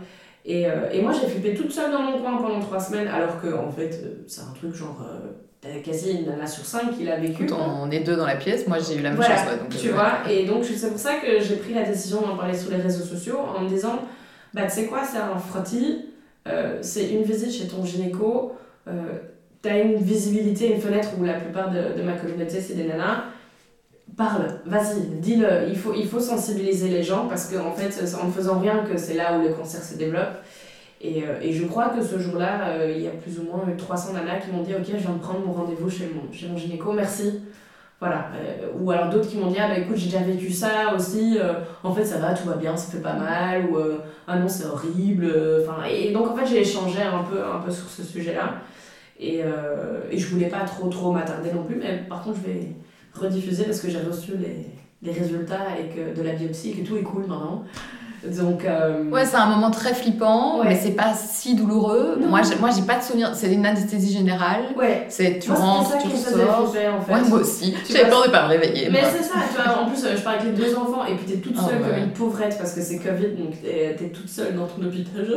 Et, 0.46 0.64
et 0.64 1.02
moi, 1.04 1.12
j'ai 1.12 1.28
flippé 1.28 1.54
toute 1.54 1.72
seule 1.72 1.92
dans 1.92 2.02
mon 2.02 2.20
coin 2.20 2.38
pendant 2.38 2.60
trois 2.60 2.80
semaines, 2.80 3.08
alors 3.08 3.40
que, 3.40 3.54
en 3.54 3.70
fait, 3.70 4.04
c'est 4.26 4.42
un 4.42 4.54
truc 4.56 4.74
genre. 4.74 5.06
Quasi 5.84 6.12
une 6.20 6.26
nana 6.28 6.48
sur 6.48 6.66
cinq 6.66 6.96
qui 6.98 7.04
l'a 7.04 7.18
vécu. 7.18 7.46
Quoi. 7.46 7.58
on 7.82 7.90
est 7.92 8.00
deux 8.02 8.16
dans 8.16 8.26
la 8.26 8.36
pièce, 8.36 8.68
moi 8.68 8.78
j'ai 8.80 8.96
eu 8.96 9.02
la 9.02 9.10
même 9.10 9.18
Voilà, 9.18 9.38
chose. 9.38 9.54
ouais, 9.54 9.60
donc, 9.60 9.70
tu 9.78 9.90
euh, 9.90 9.94
vois, 9.94 10.14
et 10.30 10.46
donc 10.46 10.64
c'est 10.64 10.90
pour 10.90 11.00
ça 11.00 11.16
que 11.16 11.40
j'ai 11.42 11.56
pris 11.58 11.74
la 11.74 11.84
décision 11.84 12.22
d'en 12.22 12.38
parler 12.38 12.58
sur 12.58 12.72
les 12.72 12.78
réseaux 12.78 13.04
sociaux 13.04 13.40
en 13.40 13.62
me 13.62 13.68
disant 13.70 14.00
bah 14.54 14.64
tu 14.66 14.72
sais 14.72 14.86
quoi, 14.86 15.02
c'est 15.04 15.18
un 15.18 15.38
frottis, 15.38 16.06
euh, 16.48 16.78
c'est 16.82 17.10
une 17.10 17.24
visite 17.24 17.52
chez 17.52 17.68
ton 17.68 17.84
gynéco, 17.84 18.54
euh, 18.88 18.92
t'as 19.62 19.80
une 19.84 19.96
visibilité, 19.98 20.74
une 20.74 20.80
fenêtre 20.82 21.10
où 21.20 21.24
la 21.24 21.34
plupart 21.34 21.72
de, 21.72 21.98
de 21.98 22.02
ma 22.04 22.14
communauté 22.14 22.62
c'est 22.62 22.76
des 22.76 22.86
nanas. 22.86 23.24
Parle, 24.16 24.62
vas-y, 24.66 25.02
dis-le. 25.20 25.68
Il 25.68 25.78
faut, 25.78 25.94
il 25.94 26.08
faut 26.08 26.22
sensibiliser 26.22 26.88
les 26.88 27.04
gens 27.04 27.28
parce 27.28 27.52
qu'en 27.54 27.74
fait, 27.74 27.92
c'est 27.92 28.16
en 28.16 28.28
ne 28.28 28.32
faisant 28.32 28.58
rien 28.58 28.86
que 28.90 28.98
c'est 28.98 29.14
là 29.16 29.38
où 29.38 29.42
le 29.44 29.50
cancer 29.54 29.84
se 29.84 29.96
développe. 29.96 30.34
Et, 31.00 31.24
euh, 31.24 31.40
et 31.42 31.54
je 31.54 31.66
crois 31.66 31.90
que 31.90 32.02
ce 32.02 32.18
jour-là, 32.18 32.70
euh, 32.70 32.92
il 32.96 33.04
y 33.04 33.08
a 33.08 33.12
plus 33.12 33.40
ou 33.40 33.44
moins 33.44 33.64
eu 33.72 33.78
300 33.78 34.14
nanas 34.14 34.40
qui 34.40 34.52
m'ont 34.52 34.64
dit 34.64 34.74
Ok, 34.74 34.86
je 34.88 34.96
viens 34.98 35.12
de 35.14 35.20
prendre 35.20 35.46
mon 35.46 35.54
rendez-vous 35.54 35.90
chez 35.90 36.10
mon, 36.14 36.32
chez 36.34 36.48
mon 36.48 36.58
gynéco, 36.58 36.92
merci. 36.94 37.42
Voilà. 38.00 38.28
Euh, 38.36 38.68
ou 38.80 38.92
alors 38.92 39.10
d'autres 39.10 39.28
qui 39.30 39.38
m'ont 39.38 39.48
dit 39.52 39.58
Ah 39.60 39.68
bah 39.68 39.78
écoute, 39.80 39.96
j'ai 39.98 40.06
déjà 40.06 40.24
vécu 40.24 40.52
ça 40.52 40.94
aussi, 40.96 41.38
euh, 41.40 41.54
en 41.84 41.94
fait 41.94 42.04
ça 42.06 42.18
va, 42.18 42.34
tout 42.34 42.48
va 42.48 42.56
bien, 42.56 42.76
ça 42.76 42.92
fait 42.92 43.02
pas 43.02 43.14
mal, 43.14 43.66
ou 43.70 43.78
euh, 43.78 43.98
Ah 44.28 44.38
non, 44.40 44.48
c'est 44.48 44.66
horrible. 44.66 45.26
euh, 45.26 45.64
Enfin, 45.68 45.84
et 45.86 46.12
donc 46.12 46.28
en 46.32 46.36
fait, 46.36 46.46
j'ai 46.48 46.62
échangé 46.62 47.02
un 47.02 47.24
peu, 47.24 47.44
un 47.44 47.60
peu 47.60 47.72
sur 47.72 47.88
ce 47.90 48.04
sujet-là. 48.04 48.56
Et, 49.20 49.42
euh, 49.44 50.02
et 50.12 50.18
je 50.18 50.28
voulais 50.28 50.48
pas 50.48 50.60
trop, 50.62 50.88
trop 50.90 51.12
m'attarder 51.12 51.52
non 51.52 51.64
plus, 51.64 51.76
mais 51.76 52.04
par 52.10 52.24
contre, 52.24 52.38
je 52.46 52.52
vais 52.52 52.68
rediffuser 53.14 53.64
parce 53.66 53.82
que 53.82 53.90
j'ai 53.90 54.00
reçu 54.00 54.34
les, 54.38 54.68
les 55.02 55.12
résultats 55.18 55.62
avec 55.74 55.96
euh, 55.98 56.14
de 56.14 56.22
la 56.22 56.34
biopsie, 56.34 56.76
que 56.76 56.88
tout 56.88 56.98
est 56.98 57.02
cool 57.04 57.22
maintenant. 57.28 57.64
Donc. 58.26 58.66
euh, 58.66 59.10
Ouais, 59.12 59.26
c'est 59.26 59.36
un 59.38 59.46
moment 59.46 59.72
très 59.72 59.94
flippant, 59.94 60.60
Ouais. 60.60 60.66
mais 60.70 60.76
c'est 60.82 60.92
pas 60.92 61.14
si 61.14 61.56
douloureux. 61.56 62.18
Non. 62.20 62.28
Moi, 62.28 62.42
j'ai, 62.42 62.56
moi, 62.60 62.70
j'ai 62.76 62.82
pas 62.82 62.98
de 62.98 63.04
souvenir. 63.04 63.32
C'est 63.34 63.54
une 63.54 63.66
anesthésie 63.66 64.12
générale. 64.12 64.64
Ouais. 64.78 65.06
C'est 65.10 65.40
tu 65.40 65.50
Moi, 65.50 65.60
rentres, 65.60 65.92
ça 65.92 65.98
tu 65.98 66.08
ressors. 66.08 66.72
flipper 66.72 66.88
en 66.90 67.02
fait. 67.02 67.14
Ouais, 67.14 67.22
moi 67.30 67.40
aussi. 67.40 67.76
Tu 67.86 67.94
J'avais 67.94 68.10
peur 68.10 68.24
de 68.26 68.30
pas 68.32 68.44
me 68.44 68.50
réveiller. 68.50 68.90
Mais 68.92 69.02
c'est 69.04 69.24
ça, 69.24 69.36
tu 69.56 69.62
vois, 69.62 69.82
en 69.82 69.86
plus, 69.90 70.04
je 70.16 70.22
parle 70.22 70.40
avec 70.40 70.58
les 70.58 70.64
deux 70.66 70.76
enfants 70.76 71.06
et 71.06 71.16
puis 71.16 71.26
t'es 71.26 71.38
toute 71.40 71.56
Ah 71.58 71.68
seule 71.70 71.80
comme 71.80 71.98
une 72.04 72.12
pauvrette 72.12 72.58
parce 72.58 72.74
que 72.74 72.82
c'est 72.82 72.98
Covid, 72.98 73.30
donc 73.38 73.62
t'es 73.62 73.96
t'es 73.98 74.10
toute 74.10 74.30
seule 74.30 74.56
dans 74.56 74.66
ton 74.68 74.84
hôpital. 74.86 75.28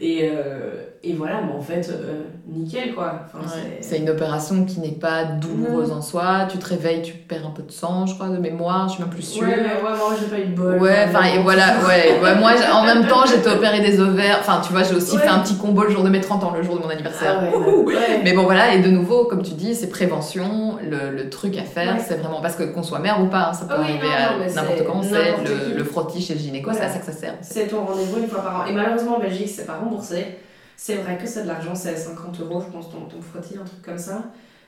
Et, 0.00 0.28
euh, 0.32 0.84
et 1.02 1.12
voilà, 1.14 1.40
mais 1.46 1.52
en 1.56 1.60
fait, 1.60 1.88
euh, 1.90 2.22
nickel 2.48 2.94
quoi. 2.94 3.20
Enfin, 3.26 3.44
Ouais. 3.44 3.78
c'est- 3.80 3.98
une 3.98 4.10
opération 4.10 4.64
qui 4.64 4.80
n'est 4.80 4.92
pas 4.92 5.24
douloureuse 5.24 5.90
en 5.92 6.02
soi. 6.02 6.46
Tu 6.50 6.58
te 6.58 6.66
réveilles, 6.68 7.02
tu 7.02 7.12
perds 7.14 7.46
un 7.46 7.50
peu 7.50 7.62
de 7.62 7.70
sang, 7.72 8.06
je 8.06 8.14
crois, 8.14 8.28
de 8.28 8.36
mémoire. 8.38 8.88
Je 8.88 8.94
suis 8.94 9.02
même 9.02 9.10
plus 9.10 9.22
sûre. 9.22 9.42
Ouais, 9.42 9.56
mais 9.56 9.74
ouais, 9.82 9.96
moi 9.96 10.14
j'ai 10.20 10.26
pas 10.26 10.40
eu 10.42 10.46
de 10.50 10.54
bol. 10.54 10.78
Ouais, 10.78 11.04
enfin, 11.08 11.24
et 11.34 11.38
voilà, 11.42 11.66
ouais, 11.88 12.18
ouais, 12.22 12.34
moi, 12.38 12.52
en 12.72 12.84
même 12.84 13.06
temps, 13.06 13.24
j'étais 13.26 13.50
opérée 13.50 13.80
des 13.80 14.00
ovaires, 14.00 14.38
enfin, 14.40 14.60
tu 14.64 14.72
vois, 14.72 14.82
j'ai 14.84 14.94
aussi 14.94 15.16
Ouais. 15.16 15.22
fait 15.22 15.28
un 15.28 15.40
petit 15.40 15.56
combo 15.56 15.82
le 15.82 15.90
jour 15.90 16.02
de 16.04 16.10
mes 16.10 16.20
30 16.20 16.44
ans, 16.44 16.52
le 16.56 16.62
jour 16.62 16.76
de 16.76 16.82
mon 16.82 16.88
anniversaire. 16.90 17.40
Ah 17.40 17.44
ouais, 17.44 17.54
Wouhou 17.56 17.84
ouais. 17.86 18.20
Mais 18.24 18.32
bon, 18.32 18.44
voilà, 18.44 18.74
et 18.74 18.80
de 18.80 18.88
nouveau, 18.88 19.24
comme 19.24 19.42
tu 19.42 19.54
dis, 19.54 19.74
c'est 19.74 19.88
prévention, 19.88 20.76
le, 20.82 21.16
le 21.16 21.30
truc 21.30 21.56
à 21.58 21.62
faire, 21.62 21.94
Ouais. 21.94 22.02
c'est 22.06 22.16
vraiment, 22.20 22.40
parce 22.40 22.54
que 22.56 22.64
qu'on 22.64 22.82
soit 22.82 22.98
mère 23.00 23.20
ou 23.22 23.26
pas, 23.26 23.48
hein, 23.50 23.52
ça 23.52 23.64
peut 23.66 23.74
Ah 23.76 23.80
oui, 23.82 23.90
arriver 23.90 24.06
non, 24.08 24.44
à 24.44 24.62
n'importe 24.62 24.84
quand, 24.86 25.02
c'est 25.02 25.32
le, 25.72 25.76
le 25.78 25.84
frottis 25.84 26.22
chez 26.22 26.34
le 26.34 26.40
gynéco, 26.40 26.70
Voilà. 26.70 26.86
c'est 26.86 26.90
à 26.90 26.92
ça 26.94 26.98
que 27.00 27.06
ça 27.06 27.12
sert. 27.12 27.34
C'est 27.40 27.66
ton 27.68 27.84
rendez-vous 27.84 28.18
une 28.22 28.28
fois 28.28 28.42
par 28.42 28.60
an. 28.62 28.66
Et 28.68 28.72
malheureusement 28.72 29.18
en 29.28 29.30
Belgique, 29.30 29.48
c'est 29.54 29.66
pas 29.66 29.76
remboursé. 29.78 30.38
C'est 30.76 30.94
vrai 30.96 31.18
que 31.18 31.26
c'est 31.26 31.42
de 31.42 31.48
l'argent, 31.48 31.74
c'est 31.74 31.96
50 31.96 32.40
euros, 32.40 32.62
je 32.66 32.72
pense, 32.72 32.90
ton, 32.90 33.00
ton 33.02 33.20
frottis, 33.20 33.56
un 33.60 33.64
truc 33.64 33.82
comme 33.82 33.98
ça. 33.98 34.22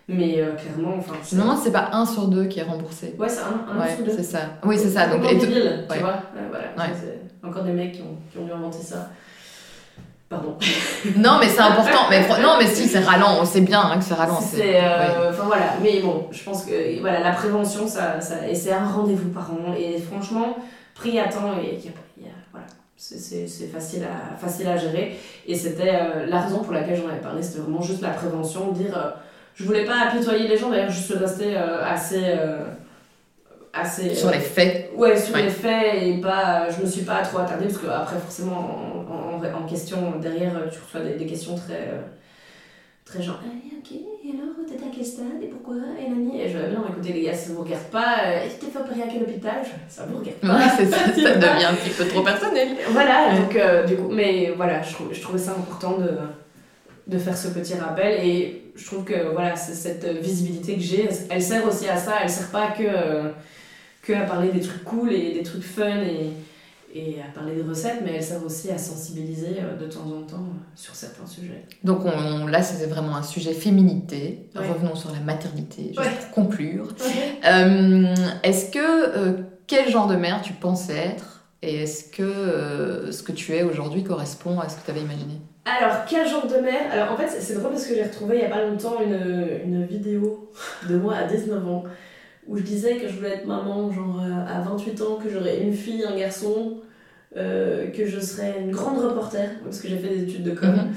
Mais 0.09 0.41
euh, 0.41 0.55
clairement, 0.57 0.97
enfin. 0.99 1.15
Non, 1.37 1.57
c'est 1.63 1.71
pas 1.71 1.91
un 1.93 2.05
sur 2.05 2.27
deux 2.27 2.47
qui 2.47 2.59
est 2.59 2.65
remboursé. 2.65 3.15
Ouais, 3.17 3.29
c'est 3.29 3.41
un, 3.43 3.73
un 3.73 3.81
Ouais, 3.81 3.95
sur 3.95 4.05
deux. 4.05 4.11
c'est 4.17 4.25
ça. 4.25 4.41
Oui, 4.65 4.77
c'est 4.77 4.91
ça. 4.91 5.07
Donc, 5.07 5.25
et 5.31 5.39
tu- 5.39 5.47
ouais. 5.47 5.87
vois. 6.01 6.21
Voilà. 6.51 6.65
Ouais. 6.77 6.95
C'est 7.01 7.47
encore 7.47 7.63
des 7.63 7.71
mecs 7.73 7.93
qui 7.93 8.03
ont, 8.03 8.17
qui 8.33 8.39
ont 8.39 8.45
dû 8.45 8.51
inventer 8.53 8.83
ça. 8.83 9.09
Pardon. 10.29 10.57
Non, 11.17 11.39
mais 11.41 11.49
c'est 11.49 11.61
important. 11.61 12.09
Mais 12.11 12.21
non, 12.43 12.57
mais 12.59 12.67
si, 12.67 12.87
c'est 12.89 12.99
ralent. 13.01 13.39
On 13.41 13.45
sait 13.45 13.61
bien 13.63 13.81
hein, 13.81 13.99
que 13.99 14.05
c'est 14.05 14.15
ralent. 14.15 14.41
C'est. 14.41 14.77
euh, 14.83 15.31
Enfin 15.31 15.45
voilà, 15.45 15.75
mais 15.83 16.01
bon, 16.01 16.27
je 16.33 16.43
pense 16.43 16.65
que 16.65 17.01
voilà, 17.01 17.21
la 17.21 17.31
prévention, 17.33 17.87
ça, 17.87 18.21
ça, 18.21 18.47
et 18.49 18.55
c'est 18.55 18.73
un 18.73 18.85
rendez-vous 18.87 19.31
par 19.31 19.51
an. 19.53 19.75
Et 19.79 19.99
franchement, 20.01 20.57
pris 20.95 21.19
à 21.21 21.29
temps, 21.29 21.55
et 21.63 21.75
il 21.79 21.85
y 21.85 21.89
a, 21.89 21.93
il 22.19 22.25
y 22.25 22.29
a- 22.29 22.33
voilà, 22.53 22.67
c'est- 23.46 23.66
facile 23.68 24.03
à, 24.05 24.36
facile 24.36 24.66
à 24.68 24.76
gérer. 24.76 25.16
Et 25.46 25.55
c'était 25.55 25.90
euh, 25.94 26.26
la 26.26 26.40
raison 26.42 26.59
pour 26.59 26.72
laquelle 26.72 26.96
j'en 26.96 27.09
avais 27.09 27.20
parlé, 27.20 27.42
c'était 27.42 27.61
vraiment 27.61 27.80
juste 27.80 28.03
la 28.03 28.11
prévention, 28.11 28.72
dire. 28.72 28.96
euh, 28.96 29.11
je 29.55 29.64
voulais 29.64 29.84
pas 29.84 30.09
apitoyer 30.09 30.46
les 30.48 30.57
gens, 30.57 30.70
d'ailleurs, 30.70 30.90
je 30.90 31.01
suis 31.01 31.14
restée 31.14 31.57
euh, 31.57 31.82
assez. 31.84 32.22
euh, 32.24 32.64
assez 33.72 34.14
Sur 34.14 34.30
les 34.30 34.40
faits. 34.40 34.90
Ouais, 34.96 35.16
sur 35.16 35.34
Ouais. 35.34 35.42
les 35.44 35.51
faits 35.51 36.03
et 36.03 36.20
pas. 36.20 36.68
Je 36.70 36.82
me 36.82 36.86
suis 36.86 37.03
pas 37.03 37.22
trop 37.22 37.38
attardée 37.38 37.66
parce 37.66 37.78
que 37.78 37.86
après 37.86 38.18
forcément 38.18 38.57
en, 38.59 39.12
en, 39.12 39.38
en- 39.44 39.62
en 39.62 39.66
question 39.68 40.18
derrière 40.20 40.53
tu 40.72 40.78
reçois 40.84 41.01
des, 41.09 41.14
des 41.14 41.26
questions 41.26 41.55
très. 41.55 41.88
Très 43.11 43.23
genre. 43.23 43.41
Ah, 43.45 43.49
ok, 43.79 43.93
et 43.93 44.31
alors 44.31 44.55
t'étais 44.69 44.85
à 44.85 44.89
quel 44.95 45.05
stade 45.05 45.43
et 45.43 45.47
pourquoi? 45.47 45.77
Et 45.99 46.09
Nani 46.09 46.41
Et 46.41 46.49
je 46.49 46.59
non, 46.59 46.85
écoutez 46.91 47.13
les 47.13 47.23
gars, 47.23 47.35
ça 47.35 47.53
vous 47.53 47.63
regarde 47.63 47.85
pas. 47.85 48.17
euh, 48.27 48.45
Et 48.47 48.49
t'es 48.59 48.67
fait 48.71 48.79
opérer 48.79 49.03
à 49.03 49.07
quel 49.13 49.23
hôpital? 49.23 49.55
Je- 49.65 49.95
Ça 49.95 50.07
vous 50.07 50.19
regarde 50.19 50.37
pas. 50.39 50.57
Ouais, 50.57 50.71
c'est 50.77 50.87
ça. 50.91 51.09
Devient 51.37 51.65
un 51.65 51.75
petit 51.75 51.91
peu 51.91 52.07
trop 52.07 52.23
personnel. 52.23 52.69
Voilà, 52.91 53.35
donc 53.39 53.57
euh, 53.57 53.85
du 53.85 53.97
coup, 53.97 54.09
mais 54.11 54.53
voilà, 54.57 54.81
je, 54.83 54.95
je 55.15 55.21
trouvais 55.21 55.39
ça 55.39 55.53
important 55.53 55.99
de, 55.99 56.11
de 57.07 57.19
faire 57.19 57.37
ce 57.37 57.49
petit 57.49 57.75
rappel 57.75 58.25
et 58.25 58.63
je 58.77 58.87
trouve 58.87 59.05
que 59.05 59.33
voilà, 59.33 59.57
cette 59.57 60.05
visibilité 60.07 60.75
que 60.77 60.81
j'ai, 60.83 61.09
elle 61.31 61.43
sert 61.43 61.67
aussi 61.67 61.89
à 61.89 61.97
ça, 61.97 62.15
elle 62.23 62.31
sert 62.31 62.51
pas 62.51 62.69
que, 62.69 62.85
euh, 62.87 63.31
que 64.03 64.13
à 64.13 64.21
parler 64.23 64.49
des 64.53 64.61
trucs 64.61 64.85
cool 64.85 65.13
et 65.13 65.33
des 65.33 65.43
trucs 65.43 65.65
fun 65.65 66.01
et, 66.03 66.31
et 66.95 67.16
à 67.20 67.32
parler 67.32 67.55
des 67.55 67.62
recettes, 67.62 68.01
mais 68.05 68.14
elle 68.16 68.22
sert 68.22 68.45
aussi 68.45 68.70
à 68.70 68.78
sensibiliser 68.78 69.57
euh, 69.61 69.76
de 69.76 69.86
temps 69.86 70.01
en 70.07 70.22
temps 70.22 70.36
euh, 70.49 70.61
sur 70.74 70.95
certains 70.95 71.26
sujets. 71.26 71.64
Donc 71.84 72.01
on, 72.05 72.47
là, 72.47 72.62
c'était 72.62 72.86
vraiment 72.91 73.16
un 73.16 73.22
sujet 73.22 73.53
féminité. 73.53 74.49
Ouais. 74.57 74.66
Revenons 74.66 74.95
sur 74.95 75.12
la 75.12 75.20
maternité, 75.20 75.88
juste 75.88 75.99
Ouais. 75.99 76.11
pour 76.20 76.30
conclure. 76.30 76.88
Euh, 77.47 78.14
est-ce 78.43 78.70
que 78.70 78.78
euh, 78.80 79.32
quel 79.66 79.88
genre 79.88 80.07
de 80.09 80.16
mère 80.16 80.43
tu 80.43 80.53
pensais 80.53 80.95
être 80.97 81.47
et 81.62 81.82
est-ce 81.84 82.05
que 82.11 82.22
euh, 82.22 83.11
ce 83.12 83.22
que 83.22 83.32
tu 83.32 83.55
es 83.55 83.62
aujourd'hui 83.62 84.05
correspond 84.05 84.61
à 84.61 84.68
ce 84.68 84.76
que 84.76 84.84
tu 84.84 84.91
avais 84.91 85.01
imaginé? 85.01 85.41
Alors, 85.64 86.05
quel 86.07 86.28
genre 86.28 86.47
de 86.47 86.57
mère? 86.57 86.91
Alors, 86.93 87.12
en 87.12 87.16
fait, 87.16 87.28
c'est- 87.28 87.41
c'est 87.41 87.55
drôle 87.55 87.70
parce 87.70 87.86
que 87.86 87.95
j'ai 87.95 88.03
retrouvé 88.03 88.36
il 88.36 88.43
y 88.43 88.45
a 88.45 88.51
pas 88.51 88.62
longtemps 88.64 88.97
une, 89.01 89.61
une 89.64 89.86
vidéo 89.86 90.51
de 90.88 90.97
moi 90.97 91.14
à 91.14 91.24
19 91.24 91.66
ans 91.66 91.84
où 92.47 92.57
je 92.57 92.62
disais 92.62 92.97
que 92.97 93.07
je 93.09 93.14
voulais 93.14 93.30
être 93.34 93.47
maman, 93.47 93.91
genre 93.93 94.20
euh, 94.24 94.45
à 94.59 94.61
28 94.61 95.01
ans, 95.03 95.18
que 95.22 95.28
j'aurais 95.30 95.59
une 95.61 95.74
fille, 95.74 96.05
un 96.05 96.16
garçon, 96.16 96.78
euh, 97.36 97.91
que 97.91 98.07
je 98.07 98.18
serais 98.18 98.57
une 98.61 98.70
grande 98.72 98.99
reporter, 98.99 99.49
parce 99.64 99.80
que 99.80 99.88
j'ai 99.88 99.99
fait 99.99 100.09
des 100.09 100.22
études 100.24 100.43
de 100.45 100.51
com, 100.53 100.68
Mhm. 100.70 100.93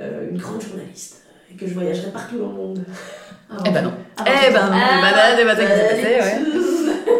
euh, 0.00 0.28
une 0.30 0.38
grande 0.38 0.60
journaliste, 0.60 1.24
et 1.50 1.54
que 1.56 1.66
je 1.66 1.74
voyagerais 1.74 2.10
partout 2.10 2.38
dans 2.38 2.48
le 2.48 2.54
monde. 2.54 2.80
Eh 3.66 3.70
ben 3.70 3.80
non. 3.80 3.92
Avant 4.18 4.30
Eh 4.30 4.52
ben 4.52 4.66
non, 4.66 4.74
des 4.74 5.00
balades, 5.00 5.36
des 5.38 5.44
batailles 5.44 5.66
qui 5.68 5.96
s'est 6.02 6.18
passé, 6.18 6.20
ouais. 6.20 7.14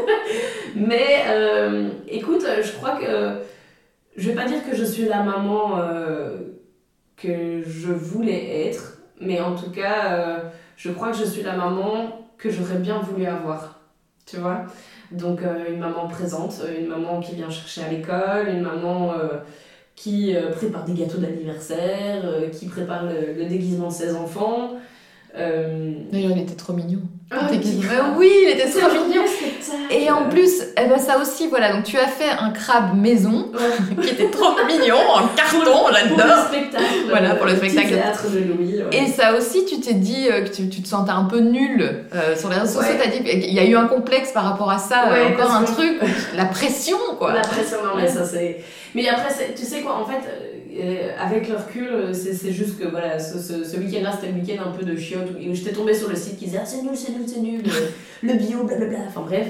Mais 0.76 1.07
euh, 1.29 1.89
écoute, 2.07 2.45
je 2.62 2.72
crois 2.72 2.97
que 3.01 3.39
je 4.14 4.29
vais 4.29 4.35
pas 4.35 4.45
dire 4.45 4.59
que 4.68 4.76
je 4.76 4.85
suis 4.85 5.05
la 5.07 5.22
maman 5.22 5.81
que 7.16 7.62
je 7.66 7.91
voulais 7.93 8.66
être, 8.68 8.99
mais 9.20 9.41
en 9.41 9.55
tout 9.57 9.70
cas, 9.70 10.43
je 10.76 10.91
crois 10.91 11.11
que 11.12 11.16
je 11.16 11.24
suis 11.24 11.43
la 11.43 11.57
maman 11.57 12.28
que 12.39 12.51
j'aurais 12.51 12.78
bien 12.78 13.01
voulu 13.01 13.26
avoir. 13.26 13.80
Tu 14.26 14.36
vois 14.36 14.64
Donc, 15.11 15.43
euh, 15.43 15.72
une 15.72 15.80
maman 15.80 16.07
présente, 16.07 16.61
euh, 16.62 16.80
une 16.80 16.86
maman 16.86 17.20
qui 17.20 17.34
vient 17.34 17.51
chercher 17.51 17.82
à 17.82 17.89
l'école, 17.89 18.49
une 18.49 18.62
maman 18.62 19.12
euh, 19.12 19.39
qui 19.97 20.32
prépare 20.53 20.84
des 20.84 20.93
gâteaux 20.93 21.18
d'anniversaire, 21.18 22.22
qui 22.53 22.66
prépare 22.66 23.05
le, 23.07 23.32
le 23.36 23.47
déguisement 23.47 23.89
de 23.89 23.93
ses 23.93 24.14
enfants. 24.14 24.74
D'ailleurs, 25.34 26.30
il 26.36 26.43
était 26.43 26.55
trop 26.55 26.72
mignon. 26.72 27.01
Ah, 27.91 28.14
oui, 28.16 28.32
il 28.45 28.51
était 28.51 28.70
trop 28.70 28.89
mignon. 29.09 29.24
Et 29.91 30.11
en 30.11 30.29
plus, 30.29 30.62
eh 30.77 30.87
ben 30.89 30.99
ça 30.99 31.19
aussi, 31.19 31.47
voilà, 31.49 31.73
donc 31.73 31.85
tu 31.85 31.99
as 31.99 32.07
fait 32.09 32.31
un 32.39 32.51
crabe 32.51 32.97
maison 32.97 33.51
Ouais. 33.53 33.97
qui 34.03 34.09
était 34.11 34.31
trop 34.31 34.55
mignon, 34.66 34.97
en 34.97 35.27
carton, 35.29 35.59
pour 35.64 35.91
le 35.91 36.49
spectacle. 36.49 36.85
Voilà, 37.09 37.35
pour 37.35 37.47
le 37.47 37.57
spectacle. 37.57 37.89
théâtre 37.95 38.25
de 38.31 38.39
Louis. 38.41 38.83
ouais. 38.83 38.97
Et 39.05 39.07
ça 39.09 39.35
aussi, 39.37 39.64
tu 39.64 39.81
t'es 39.81 39.95
dit 39.95 40.29
euh, 40.31 40.43
que 40.43 40.49
tu, 40.49 40.69
tu 40.69 40.83
te 40.83 40.89
sentais 40.89 41.11
un 41.12 41.25
peu 41.25 41.41
nul 41.41 42.05
euh, 42.14 42.37
sur 42.37 42.49
les 42.51 42.57
réseaux 42.57 42.81
sociaux. 42.81 42.95
Ouais. 42.95 43.01
T'as 43.03 43.11
dit 43.11 43.23
qu'il 43.23 43.53
y 43.53 43.59
a 43.59 43.64
eu 43.64 43.77
un 43.77 43.87
complexe 43.87 44.33
par 44.33 44.45
rapport 44.45 44.71
à 44.71 44.79
ça, 44.79 45.09
euh, 45.12 45.29
encore 45.33 45.53
un 45.53 45.64
truc, 45.64 45.99
la 46.37 46.45
pression 46.47 46.99
quoi. 47.19 47.33
La 47.33 47.41
pression, 47.41 47.79
non, 47.85 48.01
mais 48.01 48.09
ça 48.09 48.25
c'est. 48.25 48.62
Mais 48.95 49.07
après, 49.09 49.29
tu 49.57 49.64
sais 49.64 49.81
quoi, 49.83 49.97
en 49.97 50.05
fait, 50.07 50.21
euh, 50.79 51.11
avec 51.18 51.49
le 51.49 51.57
recul, 51.57 51.89
euh, 51.91 52.12
c'est 52.12 52.53
juste 52.53 52.79
que 52.79 52.87
voilà, 52.87 53.18
ce, 53.18 53.39
ce, 53.39 53.64
ce 53.64 53.76
week-end-là, 53.76 54.12
c'était 54.12 54.33
le 54.33 54.39
week-end 54.41 54.62
un 54.66 54.70
peu 54.70 54.85
de 54.85 54.97
chiottes 54.97 55.31
où 55.31 55.55
j'étais 55.55 55.72
tombée 55.72 55.95
sur 55.95 56.09
le 56.09 56.16
site 56.16 56.39
qui 56.39 56.47
disait 56.47 56.59
ah, 56.62 56.66
c'est 56.66 56.83
nul, 56.83 56.93
c'est 56.95 57.12
nul, 57.12 57.22
c'est 57.26 57.41
nul, 57.41 57.62
euh, 57.66 57.89
le 58.22 58.35
bio, 58.35 58.64
blablabla, 58.64 58.99
enfin 59.09 59.22
bref. 59.22 59.49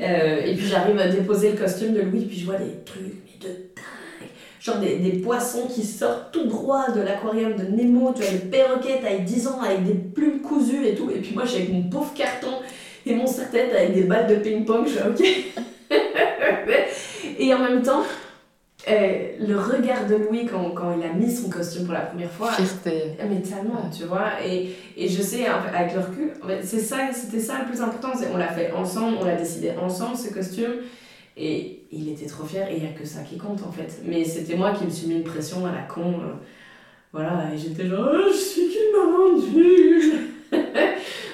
Euh, 0.00 0.42
et 0.44 0.54
puis 0.54 0.66
j'arrive 0.66 0.98
à 0.98 1.08
déposer 1.08 1.52
le 1.52 1.56
costume 1.56 1.92
de 1.92 2.00
Louis, 2.00 2.26
puis 2.26 2.38
je 2.38 2.44
vois 2.44 2.56
des 2.56 2.72
trucs, 2.84 3.02
mais 3.02 3.48
de 3.48 3.54
dingue. 3.54 4.28
Genre 4.60 4.78
des, 4.78 4.96
des 4.96 5.18
poissons 5.18 5.66
qui 5.72 5.84
sortent 5.84 6.32
tout 6.32 6.46
droit 6.46 6.90
de 6.90 7.00
l'aquarium 7.00 7.54
de 7.56 7.64
Nemo, 7.64 8.12
tu 8.14 8.22
vois, 8.22 8.32
des 8.32 8.38
perroquets 8.38 9.00
taille 9.00 9.22
10 9.22 9.46
ans 9.48 9.60
avec 9.60 9.84
des 9.84 9.94
plumes 9.94 10.40
cousues 10.40 10.86
et 10.86 10.94
tout. 10.94 11.10
Et 11.10 11.20
puis 11.20 11.34
moi, 11.34 11.44
je 11.44 11.50
suis 11.50 11.62
avec 11.62 11.72
mon 11.72 11.82
pauvre 11.84 12.12
carton 12.14 12.52
et 13.06 13.14
mon 13.14 13.26
serre-tête 13.26 13.72
avec 13.74 13.94
des 13.94 14.02
balles 14.02 14.26
de 14.26 14.36
ping-pong, 14.36 14.86
je 14.86 14.90
suis 14.90 15.00
ok. 15.08 15.98
et 17.38 17.54
en 17.54 17.58
même 17.58 17.82
temps, 17.82 18.02
euh, 18.86 19.32
le 19.40 19.56
regard 19.58 20.06
de 20.06 20.14
Louis 20.14 20.46
quand, 20.46 20.70
quand 20.70 20.94
il 20.96 21.04
a 21.04 21.12
mis 21.12 21.34
son 21.34 21.50
costume 21.50 21.84
pour 21.84 21.94
la 21.94 22.02
première 22.02 22.30
fois, 22.30 22.52
Fierté. 22.52 23.16
ah, 23.20 23.24
Mais 23.28 23.40
tellement, 23.42 23.90
tu 23.96 24.04
vois. 24.04 24.30
Et, 24.46 24.70
et 24.96 25.08
je 25.08 25.20
sais, 25.20 25.46
avec 25.46 25.94
le 25.94 26.00
recul, 26.00 26.32
c'est 26.62 26.78
ça, 26.78 26.96
c'était 27.12 27.40
ça 27.40 27.58
le 27.64 27.70
plus 27.70 27.80
important. 27.82 28.08
On 28.32 28.36
l'a 28.36 28.48
fait 28.48 28.70
ensemble, 28.72 29.18
on 29.20 29.24
l'a 29.24 29.34
décidé 29.36 29.72
ensemble, 29.80 30.16
ce 30.16 30.32
costume. 30.32 30.74
Et 31.36 31.82
il 31.92 32.08
était 32.08 32.26
trop 32.26 32.44
fier, 32.44 32.68
et 32.70 32.76
il 32.76 32.82
n'y 32.82 32.88
a 32.88 32.92
que 32.92 33.06
ça 33.06 33.20
qui 33.20 33.36
compte, 33.38 33.62
en 33.66 33.70
fait. 33.72 34.00
Mais 34.04 34.24
c'était 34.24 34.56
moi 34.56 34.72
qui 34.72 34.84
me 34.84 34.90
suis 34.90 35.06
mis 35.08 35.16
une 35.16 35.24
pression 35.24 35.66
à 35.66 35.72
la 35.72 35.82
con. 35.82 36.14
euh, 36.14 36.32
voilà, 37.12 37.44
et 37.54 37.58
j'étais 37.58 37.86
genre, 37.86 38.08
Oh, 38.12 38.28
je 38.32 38.36
suis 38.36 38.68
qu'une 38.68 38.92
maman 38.96 39.38
nulle. 39.52 40.18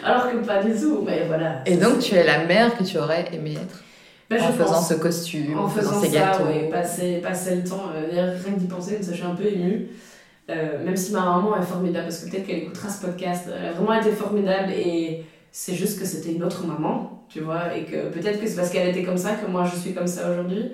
Alors 0.05 0.30
que 0.30 0.36
pas 0.47 0.62
du 0.62 0.72
tout, 0.78 1.03
mais 1.07 1.24
voilà. 1.26 1.62
Et 1.66 1.76
donc 1.76 1.99
tu 2.01 2.14
es 2.14 2.24
la 2.24 2.45
mère 2.45 2.76
que 2.76 2.84
tu 2.84 2.99
aurais 2.99 3.26
aimé 3.32 3.53
être 3.55 3.82
Ben, 4.31 4.41
en 4.43 4.53
faisant 4.53 4.72
pense. 4.75 4.89
ce 4.89 4.95
costume, 4.95 5.59
En 5.59 5.64
en 5.64 5.68
faisant 5.68 6.01
ces 6.01 6.09
ça, 6.09 6.18
gâteaux. 6.18 6.45
ouais, 6.45 6.68
passer, 6.70 7.18
passer 7.18 7.57
le 7.57 7.64
temps, 7.64 7.85
euh, 7.95 8.35
rien 8.43 8.55
que 8.55 8.59
d'y 8.59 8.66
penser, 8.66 9.03
ça, 9.03 9.11
je 9.12 9.16
suis 9.16 9.25
un 9.27 9.35
peu 9.35 9.47
émue. 9.47 9.89
Euh, 10.51 10.85
même 10.85 10.97
si 10.97 11.12
ma 11.12 11.20
maman 11.20 11.57
est 11.57 11.62
formidable, 11.62 12.07
parce 12.07 12.18
que 12.25 12.31
peut-être 12.31 12.47
qu'elle 12.47 12.59
écoutera 12.59 12.89
ce 12.89 13.05
podcast, 13.05 13.45
elle 13.49 13.68
a 13.68 13.72
vraiment 13.72 13.99
été 13.99 14.11
formidable 14.12 14.72
et 14.72 15.25
c'est 15.51 15.75
juste 15.75 15.99
que 15.99 16.05
c'était 16.05 16.33
une 16.33 16.43
autre 16.45 16.66
maman, 16.66 17.25
tu 17.29 17.41
vois, 17.41 17.75
et 17.77 17.85
que 17.85 18.09
peut-être 18.11 18.41
que 18.41 18.47
c'est 18.47 18.57
parce 18.57 18.70
qu'elle 18.70 18.89
était 18.89 19.05
comme 19.05 19.16
ça 19.16 19.31
que 19.33 19.51
moi 19.51 19.64
je 19.64 19.79
suis 19.79 19.95
comme 19.95 20.07
ça 20.07 20.31
aujourd'hui, 20.31 20.72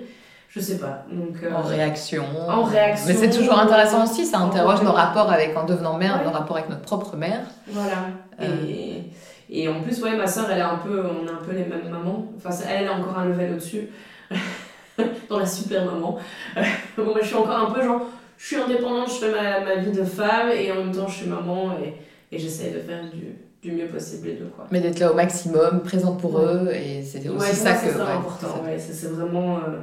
je 0.49 0.59
sais 0.59 0.77
pas. 0.77 1.05
Donc, 1.09 1.35
euh, 1.43 1.53
En 1.53 1.61
réaction. 1.61 2.25
En 2.49 2.63
réaction. 2.63 3.05
Mais 3.07 3.13
c'est 3.13 3.29
toujours 3.29 3.57
intéressant 3.59 4.03
aussi, 4.03 4.25
ça 4.25 4.39
interroge 4.39 4.81
nos 4.81 4.91
rapports 4.91 5.31
avec, 5.31 5.55
en 5.55 5.63
devenant 5.65 5.97
mère, 5.97 6.17
Ouais. 6.19 6.25
nos 6.25 6.31
rapports 6.31 6.57
avec 6.57 6.69
notre 6.69 6.81
propre 6.81 7.15
mère. 7.15 7.41
Voilà. 7.69 8.07
Euh. 8.41 8.65
Et, 8.67 9.03
et 9.51 9.67
en 9.67 9.81
plus, 9.81 10.01
ouais, 10.01 10.15
ma 10.15 10.25
soeur, 10.27 10.49
elle 10.49 10.59
est 10.59 10.61
un 10.61 10.77
peu, 10.77 11.01
on 11.05 11.27
est 11.27 11.31
un 11.31 11.43
peu 11.45 11.51
les 11.51 11.65
mêmes 11.65 11.89
mamans. 11.89 12.31
Enfin, 12.37 12.49
elle, 12.69 12.83
elle 12.83 12.87
a 12.87 12.93
encore 12.93 13.17
un 13.19 13.25
level 13.25 13.51
au-dessus. 13.53 13.87
Dans 15.29 15.39
la 15.39 15.45
super 15.45 15.85
maman. 15.85 16.17
bon, 16.97 17.05
moi, 17.05 17.17
je 17.21 17.25
suis 17.27 17.35
encore 17.35 17.69
un 17.69 17.71
peu 17.71 17.81
genre, 17.83 18.01
je 18.37 18.45
suis 18.47 18.55
indépendante, 18.55 19.09
je 19.09 19.25
fais 19.25 19.31
ma, 19.31 19.59
ma 19.61 19.75
vie 19.75 19.91
de 19.91 20.03
femme 20.03 20.49
et 20.55 20.71
en 20.71 20.75
même 20.75 20.91
temps, 20.95 21.07
je 21.07 21.15
suis 21.17 21.27
maman 21.29 21.73
et, 21.83 21.93
et 22.35 22.39
j'essaie 22.39 22.69
de 22.71 22.79
faire 22.79 23.03
du, 23.09 23.35
du 23.67 23.75
mieux 23.75 23.87
possible 23.87 24.27
les 24.27 24.33
deux, 24.35 24.51
quoi. 24.55 24.67
Mais 24.71 24.79
d'être 24.79 24.99
là 24.99 25.11
au 25.11 25.15
maximum, 25.15 25.81
présente 25.83 26.19
pour 26.19 26.35
Ouais. 26.35 26.43
eux, 26.45 26.75
et 26.75 27.03
c'était 27.03 27.29
aussi 27.29 27.39
Ouais, 27.49 27.53
ça 27.53 27.73
que. 27.73 27.87
c'est 27.89 27.95
ouais, 27.95 28.01
important. 28.01 28.63
c'est 28.77 29.07
vraiment. 29.11 29.57
euh, 29.57 29.79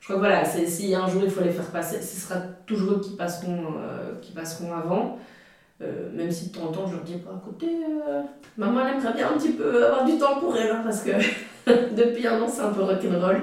Je 0.00 0.04
crois 0.06 0.16
que 0.16 0.20
voilà, 0.20 0.44
si 0.44 0.94
un 0.94 1.08
jour 1.08 1.22
il 1.24 1.30
faut 1.30 1.42
les 1.42 1.50
faire 1.50 1.66
passer, 1.70 2.00
ce 2.00 2.20
sera 2.28 2.40
toujours 2.66 2.92
eux 2.94 3.00
qui 3.00 3.16
passeront, 3.16 3.64
euh, 3.80 4.12
qui 4.20 4.32
passeront 4.32 4.72
avant. 4.74 5.18
Euh, 5.82 6.08
même 6.14 6.30
si 6.30 6.50
de 6.50 6.56
temps 6.56 6.66
en 6.68 6.72
temps 6.72 6.86
je 6.86 6.92
leur 6.94 7.02
dis, 7.02 7.16
bah, 7.24 7.32
écoutez, 7.42 7.66
euh, 8.08 8.22
maman 8.56 8.80
elle 8.86 8.94
aimerait 8.94 9.12
bien 9.14 9.26
un 9.28 9.36
petit 9.38 9.50
peu 9.52 9.84
avoir 9.84 10.04
du 10.04 10.16
temps 10.18 10.36
pour 10.38 10.56
elle, 10.56 10.70
hein, 10.70 10.80
parce 10.84 11.00
que 11.02 11.10
depuis 11.96 12.26
un 12.26 12.40
an 12.40 12.46
c'est 12.48 12.62
un 12.62 12.70
peu 12.70 12.82
rock'n'roll. 12.82 13.42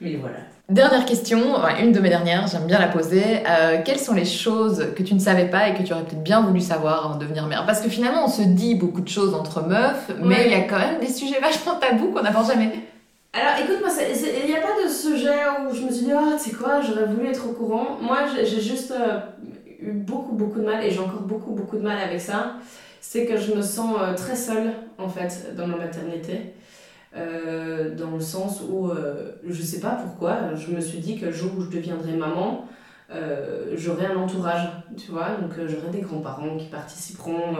Mais 0.00 0.16
voilà. 0.16 0.38
Dernière 0.68 1.04
question, 1.04 1.54
enfin, 1.54 1.76
une 1.80 1.92
de 1.92 2.00
mes 2.00 2.08
dernières, 2.08 2.46
j'aime 2.48 2.66
bien 2.66 2.78
la 2.80 2.88
poser. 2.88 3.22
Euh, 3.48 3.78
quelles 3.84 3.98
sont 4.00 4.14
les 4.14 4.24
choses 4.24 4.86
que 4.96 5.02
tu 5.04 5.14
ne 5.14 5.18
savais 5.20 5.44
pas 5.48 5.68
et 5.68 5.74
que 5.74 5.82
tu 5.82 5.92
aurais 5.92 6.02
peut-être 6.02 6.22
bien 6.22 6.40
voulu 6.40 6.60
savoir 6.60 7.04
avant 7.06 7.14
de 7.16 7.20
devenir 7.20 7.46
mère? 7.46 7.64
Parce 7.66 7.80
que 7.80 7.88
finalement, 7.88 8.24
on 8.24 8.28
se 8.28 8.42
dit 8.42 8.74
beaucoup 8.74 9.00
de 9.02 9.08
choses 9.08 9.34
entre 9.34 9.62
meufs, 9.62 10.10
mais 10.20 10.34
Ouais. 10.36 10.46
il 10.46 10.50
y 10.52 10.54
a 10.54 10.62
quand 10.62 10.78
même 10.78 10.98
des 10.98 11.08
sujets 11.12 11.38
vachement 11.42 11.74
tabous 11.76 12.10
qu'on 12.10 12.22
n'aborde 12.22 12.48
jamais. 12.48 12.70
Alors 13.34 13.52
écoute, 13.62 13.76
moi, 13.80 13.90
il 14.00 14.46
n'y 14.50 14.56
a 14.56 14.60
pas 14.60 14.82
de 14.84 14.88
sujet 14.90 15.30
où 15.70 15.74
je 15.74 15.82
me 15.82 15.90
suis 15.92 16.06
dit, 16.06 16.12
ah, 16.12 16.36
tu 16.42 16.50
sais 16.50 16.56
quoi, 16.56 16.80
j'aurais 16.80 17.06
voulu 17.06 17.28
être 17.28 17.46
au 17.48 17.52
courant. 17.52 17.98
Moi, 18.00 18.18
j'ai 18.44 18.60
juste 18.60 18.92
eu 19.82 19.92
beaucoup, 19.92 20.34
beaucoup 20.34 20.60
de 20.60 20.64
mal, 20.64 20.84
et 20.84 20.90
j'ai 20.90 21.00
encore 21.00 21.22
beaucoup, 21.22 21.52
beaucoup 21.52 21.76
de 21.76 21.82
mal 21.82 21.98
avec 21.98 22.20
ça. 22.20 22.56
C'est 23.00 23.26
que 23.26 23.36
je 23.36 23.52
me 23.52 23.62
sens 23.62 23.96
euh, 24.00 24.14
très 24.14 24.36
seule, 24.36 24.72
en 24.98 25.08
fait, 25.08 25.54
dans 25.56 25.66
ma 25.66 25.76
maternité. 25.76 26.54
Euh, 27.14 27.94
dans 27.94 28.12
le 28.12 28.20
sens 28.20 28.62
où, 28.66 28.88
euh, 28.88 29.32
je 29.46 29.62
sais 29.62 29.80
pas 29.80 29.90
pourquoi, 30.02 30.54
je 30.54 30.74
me 30.74 30.80
suis 30.80 30.98
dit 30.98 31.18
que 31.18 31.26
le 31.26 31.32
jour 31.32 31.50
où 31.58 31.60
je 31.60 31.68
deviendrai 31.68 32.12
maman, 32.12 32.66
euh, 33.14 33.74
j'aurai 33.76 34.06
un 34.06 34.16
entourage, 34.16 34.66
tu 34.96 35.10
vois. 35.10 35.36
Donc 35.40 35.52
j'aurai 35.66 35.90
des 35.90 36.00
grands-parents 36.00 36.56
qui 36.56 36.68
participeront, 36.68 37.56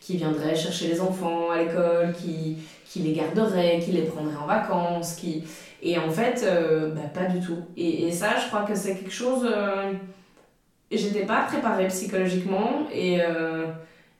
qui 0.00 0.16
viendraient 0.16 0.54
chercher 0.54 0.88
les 0.88 1.00
enfants 1.02 1.50
à 1.50 1.58
l'école, 1.62 2.14
qui, 2.14 2.56
qui 2.86 3.00
les 3.00 3.12
garderait, 3.12 3.80
qui 3.80 3.92
les 3.92 4.04
prendrait 4.04 4.36
en 4.36 4.46
vacances, 4.46 5.16
qui... 5.16 5.44
Et 5.82 5.98
en 5.98 6.08
fait, 6.08 6.46
bah, 6.94 7.02
pas 7.12 7.26
du 7.26 7.40
tout. 7.44 7.58
Et, 7.76 8.06
et 8.06 8.12
ça, 8.12 8.28
je 8.42 8.46
crois 8.48 8.62
que 8.62 8.74
c'est 8.74 8.94
quelque 8.94 9.12
chose... 9.12 9.46
J'étais 10.90 11.26
pas 11.26 11.42
préparée 11.42 11.88
psychologiquement 11.88 12.86
et, 12.92 13.20
euh, 13.20 13.66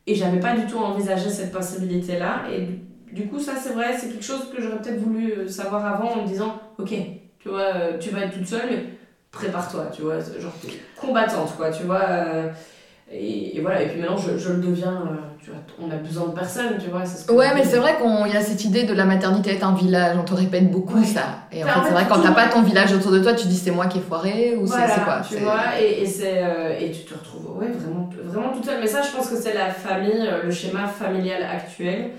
et 0.06 0.14
j'avais 0.14 0.40
pas 0.40 0.56
du 0.56 0.66
tout 0.66 0.78
envisagé 0.78 1.30
cette 1.30 1.52
possibilité-là. 1.52 2.44
Et 2.52 2.66
du, 3.12 3.28
coup, 3.28 3.38
ça, 3.38 3.52
c'est 3.56 3.72
vrai, 3.72 3.96
c'est 3.96 4.08
quelque 4.08 4.24
chose 4.24 4.50
que 4.54 4.60
j'aurais 4.60 4.78
peut-être 4.78 5.00
voulu 5.00 5.32
euh, 5.32 5.48
savoir 5.48 5.86
avant 5.86 6.10
en 6.10 6.22
me 6.22 6.26
disant, 6.26 6.60
ok, 6.78 6.92
tu 7.38 7.48
vois, 7.48 7.74
euh, 7.74 7.98
tu 7.98 8.10
vas 8.10 8.22
être 8.22 8.34
toute 8.34 8.46
seule, 8.48 8.68
mais 8.68 8.84
prépare-toi, 9.30 9.86
tu 9.94 10.02
vois, 10.02 10.18
genre 10.18 10.54
combattante, 10.96 11.54
quoi, 11.56 11.70
tu 11.70 11.84
vois. 11.84 12.00
Et, 13.10 13.56
et 13.56 13.60
voilà, 13.60 13.82
et 13.82 13.88
puis 13.88 14.00
maintenant, 14.00 14.16
je, 14.16 14.36
je 14.36 14.52
le 14.52 14.58
deviens, 14.60 14.92
euh, 14.92 15.16
tu 15.40 15.50
vois, 15.50 15.60
on 15.80 15.88
a 15.90 15.96
besoin 15.96 16.26
de 16.26 16.32
personne, 16.32 16.76
tu 16.82 16.90
vois. 16.90 17.04
c'est 17.06 17.18
ce 17.22 17.26
que 17.26 17.32
Ouais, 17.32 17.54
mais 17.54 17.62
c'est 17.64 17.78
vrai 17.78 17.96
qu'il 17.96 18.32
y 18.34 18.36
a 18.36 18.40
cette 18.40 18.64
idée 18.64 18.82
de 18.82 18.92
la 18.94 19.04
maternité 19.04 19.52
être 19.52 19.64
un 19.64 19.74
village, 19.74 20.16
on 20.18 20.24
te 20.24 20.34
répète 20.34 20.70
beaucoup 20.70 20.98
Ouais. 20.98 21.04
ça. 21.04 21.40
Et 21.52 21.62
en 21.62 21.68
fait, 21.68 21.80
c'est 21.86 21.92
vrai, 21.92 22.06
quand 22.08 22.20
t'as 22.20 22.32
pas 22.32 22.48
ton 22.48 22.62
village 22.62 22.92
autour 22.92 23.12
de 23.12 23.20
toi, 23.20 23.32
tu 23.34 23.46
dis 23.46 23.56
c'est 23.56 23.70
moi 23.70 23.86
qui 23.86 23.98
ai 23.98 24.00
foiré 24.00 24.56
ou 24.56 24.66
c'est 24.66 24.72
Voilà, 24.72 24.88
c'est 24.88 25.04
quoi 25.04 25.20
tu 25.28 25.36
vois, 25.36 25.80
et, 25.80 26.02
et, 26.02 26.06
c'est, 26.06 26.42
euh, 26.42 26.76
et 26.78 26.90
tu 26.90 27.04
te 27.04 27.14
retrouves 27.14 27.56
ouais, 27.58 27.70
vraiment, 27.70 28.10
vraiment 28.24 28.52
toute 28.52 28.64
seule. 28.64 28.80
Mais 28.80 28.86
ça, 28.88 29.02
je 29.02 29.14
pense 29.16 29.28
que 29.28 29.36
c'est 29.36 29.54
la 29.54 29.70
famille, 29.70 30.26
euh, 30.26 30.42
le 30.42 30.50
schéma 30.50 30.88
familial 30.88 31.42
actuel. 31.44 32.10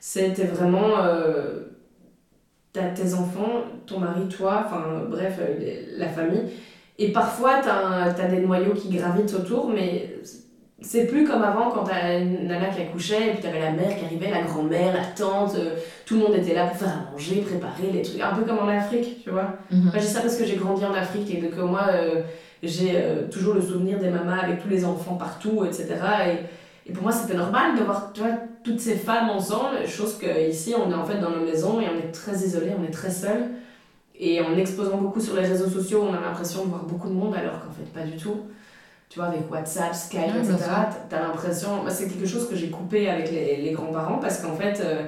C'était 0.00 0.44
vraiment. 0.46 0.98
Euh, 1.04 1.68
t'as 2.72 2.88
tes 2.88 3.14
enfants, 3.14 3.62
ton 3.86 4.00
mari, 4.00 4.26
toi, 4.28 4.64
enfin 4.66 4.82
bref, 5.08 5.38
la 5.96 6.08
famille. 6.08 6.42
Et 7.02 7.10
parfois, 7.10 7.60
t'as, 7.60 8.12
t'as 8.12 8.28
des 8.28 8.38
noyaux 8.38 8.74
qui 8.74 8.88
gravitent 8.88 9.34
autour, 9.34 9.68
mais 9.68 10.20
c'est 10.80 11.06
plus 11.06 11.24
comme 11.24 11.42
avant 11.42 11.70
quand 11.70 11.82
t'as 11.82 12.20
une 12.20 12.46
nana 12.46 12.68
qui 12.68 12.80
accouchait, 12.80 13.28
et 13.28 13.30
puis 13.32 13.42
t'avais 13.42 13.58
la 13.58 13.72
mère 13.72 13.96
qui 13.98 14.04
arrivait, 14.04 14.30
la 14.30 14.42
grand-mère, 14.42 14.94
la 14.94 15.04
tante, 15.06 15.56
euh, 15.56 15.74
tout 16.06 16.14
le 16.14 16.20
monde 16.20 16.34
était 16.36 16.54
là 16.54 16.66
pour 16.68 16.76
faire 16.76 16.90
à 16.90 17.10
manger, 17.10 17.40
préparer 17.40 17.90
les 17.92 18.02
trucs, 18.02 18.20
un 18.20 18.32
peu 18.34 18.42
comme 18.42 18.60
en 18.60 18.68
Afrique, 18.68 19.24
tu 19.24 19.30
vois. 19.30 19.56
Mhm. 19.72 19.82
Moi, 19.86 19.92
je 19.96 19.98
dis 19.98 20.06
ça 20.06 20.20
parce 20.20 20.36
que 20.36 20.44
j'ai 20.44 20.54
grandi 20.54 20.84
en 20.84 20.94
Afrique 20.94 21.28
et 21.34 21.40
que 21.40 21.60
moi, 21.60 21.86
euh, 21.92 22.22
j'ai 22.62 22.92
euh, 22.94 23.28
toujours 23.28 23.54
le 23.54 23.62
souvenir 23.62 23.98
des 23.98 24.08
mamas 24.08 24.38
avec 24.40 24.62
tous 24.62 24.68
les 24.68 24.84
enfants 24.84 25.14
partout, 25.14 25.64
etc. 25.64 25.88
Et, 26.86 26.90
et 26.90 26.92
pour 26.92 27.02
moi, 27.02 27.10
c'était 27.10 27.36
normal 27.36 27.76
de 27.76 27.82
voir 27.82 28.12
tu 28.14 28.20
vois, 28.20 28.30
toutes 28.62 28.80
ces 28.80 28.94
femmes 28.94 29.28
ensemble, 29.30 29.88
chose 29.88 30.18
que 30.18 30.48
ici, 30.48 30.72
on 30.76 30.88
est 30.88 30.94
en 30.94 31.04
fait 31.04 31.18
dans 31.18 31.30
nos 31.30 31.44
maisons 31.44 31.80
et 31.80 31.86
on 31.92 31.98
est 31.98 32.12
très 32.12 32.36
isolés, 32.44 32.72
on 32.80 32.84
est 32.84 32.92
très 32.92 33.10
seuls. 33.10 33.50
Et 34.24 34.40
en 34.40 34.56
exposant 34.56 34.98
beaucoup 34.98 35.20
sur 35.20 35.34
les 35.34 35.46
réseaux 35.46 35.68
sociaux, 35.68 36.04
on 36.08 36.14
a 36.14 36.20
l'impression 36.20 36.64
de 36.64 36.70
voir 36.70 36.84
beaucoup 36.84 37.08
de 37.08 37.14
monde 37.14 37.34
alors 37.34 37.58
qu'en 37.64 37.72
fait, 37.72 37.84
pas 37.92 38.06
du 38.06 38.16
tout. 38.16 38.42
Tu 39.08 39.18
vois, 39.18 39.28
avec 39.28 39.50
WhatsApp, 39.50 39.94
Skype, 39.94 40.20
Ouais, 40.34 40.40
etc., 40.40 40.58
t'as 41.10 41.20
l'impression. 41.20 41.70
C'est 41.88 42.08
quelque 42.08 42.26
chose 42.26 42.48
que 42.48 42.56
j'ai 42.56 42.70
coupé 42.70 43.08
avec 43.10 43.30
les, 43.32 43.56
les 43.56 43.72
grands-parents 43.72 44.18
parce 44.18 44.38
qu'en 44.40 44.54
fait, 44.56 44.80
euh, 44.80 45.04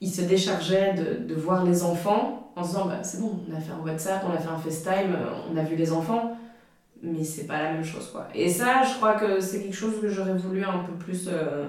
ils 0.00 0.10
se 0.10 0.22
déchargeaient 0.22 0.94
de, 0.94 1.26
de 1.26 1.34
voir 1.34 1.64
les 1.64 1.82
enfants 1.82 2.52
en 2.56 2.62
se 2.62 2.68
disant 2.70 2.86
bah, 2.86 3.02
c'est 3.02 3.20
bon, 3.20 3.40
on 3.50 3.56
a 3.56 3.60
fait 3.60 3.72
un 3.72 3.84
WhatsApp, 3.84 4.22
on 4.30 4.34
a 4.34 4.38
fait 4.38 4.48
un 4.50 4.58
FaceTime, 4.58 5.14
euh, 5.14 5.30
on 5.52 5.56
a 5.56 5.62
vu 5.62 5.76
les 5.76 5.92
enfants, 5.92 6.36
mais 7.02 7.24
c'est 7.24 7.46
pas 7.46 7.62
la 7.62 7.72
même 7.72 7.84
chose 7.84 8.10
quoi. 8.12 8.28
Et 8.34 8.48
ça, 8.50 8.82
je 8.84 8.94
crois 8.96 9.14
que 9.14 9.40
c'est 9.40 9.62
quelque 9.62 9.76
chose 9.76 10.00
que 10.00 10.08
j'aurais 10.08 10.34
voulu 10.34 10.64
un 10.64 10.80
peu 10.80 10.92
plus. 10.92 11.28
euh, 11.28 11.66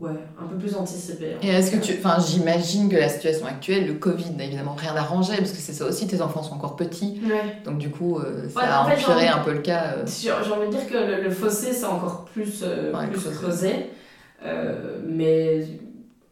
ouais, 0.00 0.10
un 0.40 0.46
peu 0.46 0.56
plus 0.56 0.74
anticiper. 0.76 1.36
Et 1.42 1.48
est-ce 1.48 1.70
que 1.70 1.76
tu. 1.76 1.92
Enfin, 1.98 2.16
j'imagine 2.20 2.88
que 2.88 2.96
la 2.96 3.08
situation 3.08 3.46
actuelle, 3.46 3.86
le 3.86 3.94
Covid 3.94 4.30
n'a 4.36 4.44
évidemment 4.44 4.74
rien 4.74 4.96
arrangé, 4.96 5.36
parce 5.36 5.52
que 5.52 5.58
c'est 5.58 5.72
ça 5.72 5.84
aussi, 5.86 6.06
tes 6.06 6.20
enfants 6.22 6.42
sont 6.42 6.54
encore 6.54 6.76
petits. 6.76 7.20
Ouais. 7.24 7.56
Donc, 7.64 7.78
du 7.78 7.90
coup, 7.90 8.18
euh, 8.18 8.48
ça 8.48 8.60
Ouais, 8.60 8.66
a 8.66 8.82
en 8.82 8.86
fait, 8.86 8.94
empiré 8.94 9.28
un 9.28 9.38
peu 9.38 9.52
le 9.52 9.60
cas. 9.60 9.94
euh. 9.98 10.04
J'ai 10.06 10.30
envie 10.32 10.66
de 10.66 10.70
dire 10.72 10.86
que 10.88 10.96
le, 10.96 11.22
le 11.22 11.30
fossé, 11.30 11.72
c'est 11.72 11.84
encore 11.86 12.24
plus, 12.24 12.62
euh, 12.64 12.92
Ouais, 12.92 13.06
plus 13.08 13.20
creusé. 13.30 13.90
Euh, 14.44 14.98
mais 15.06 15.66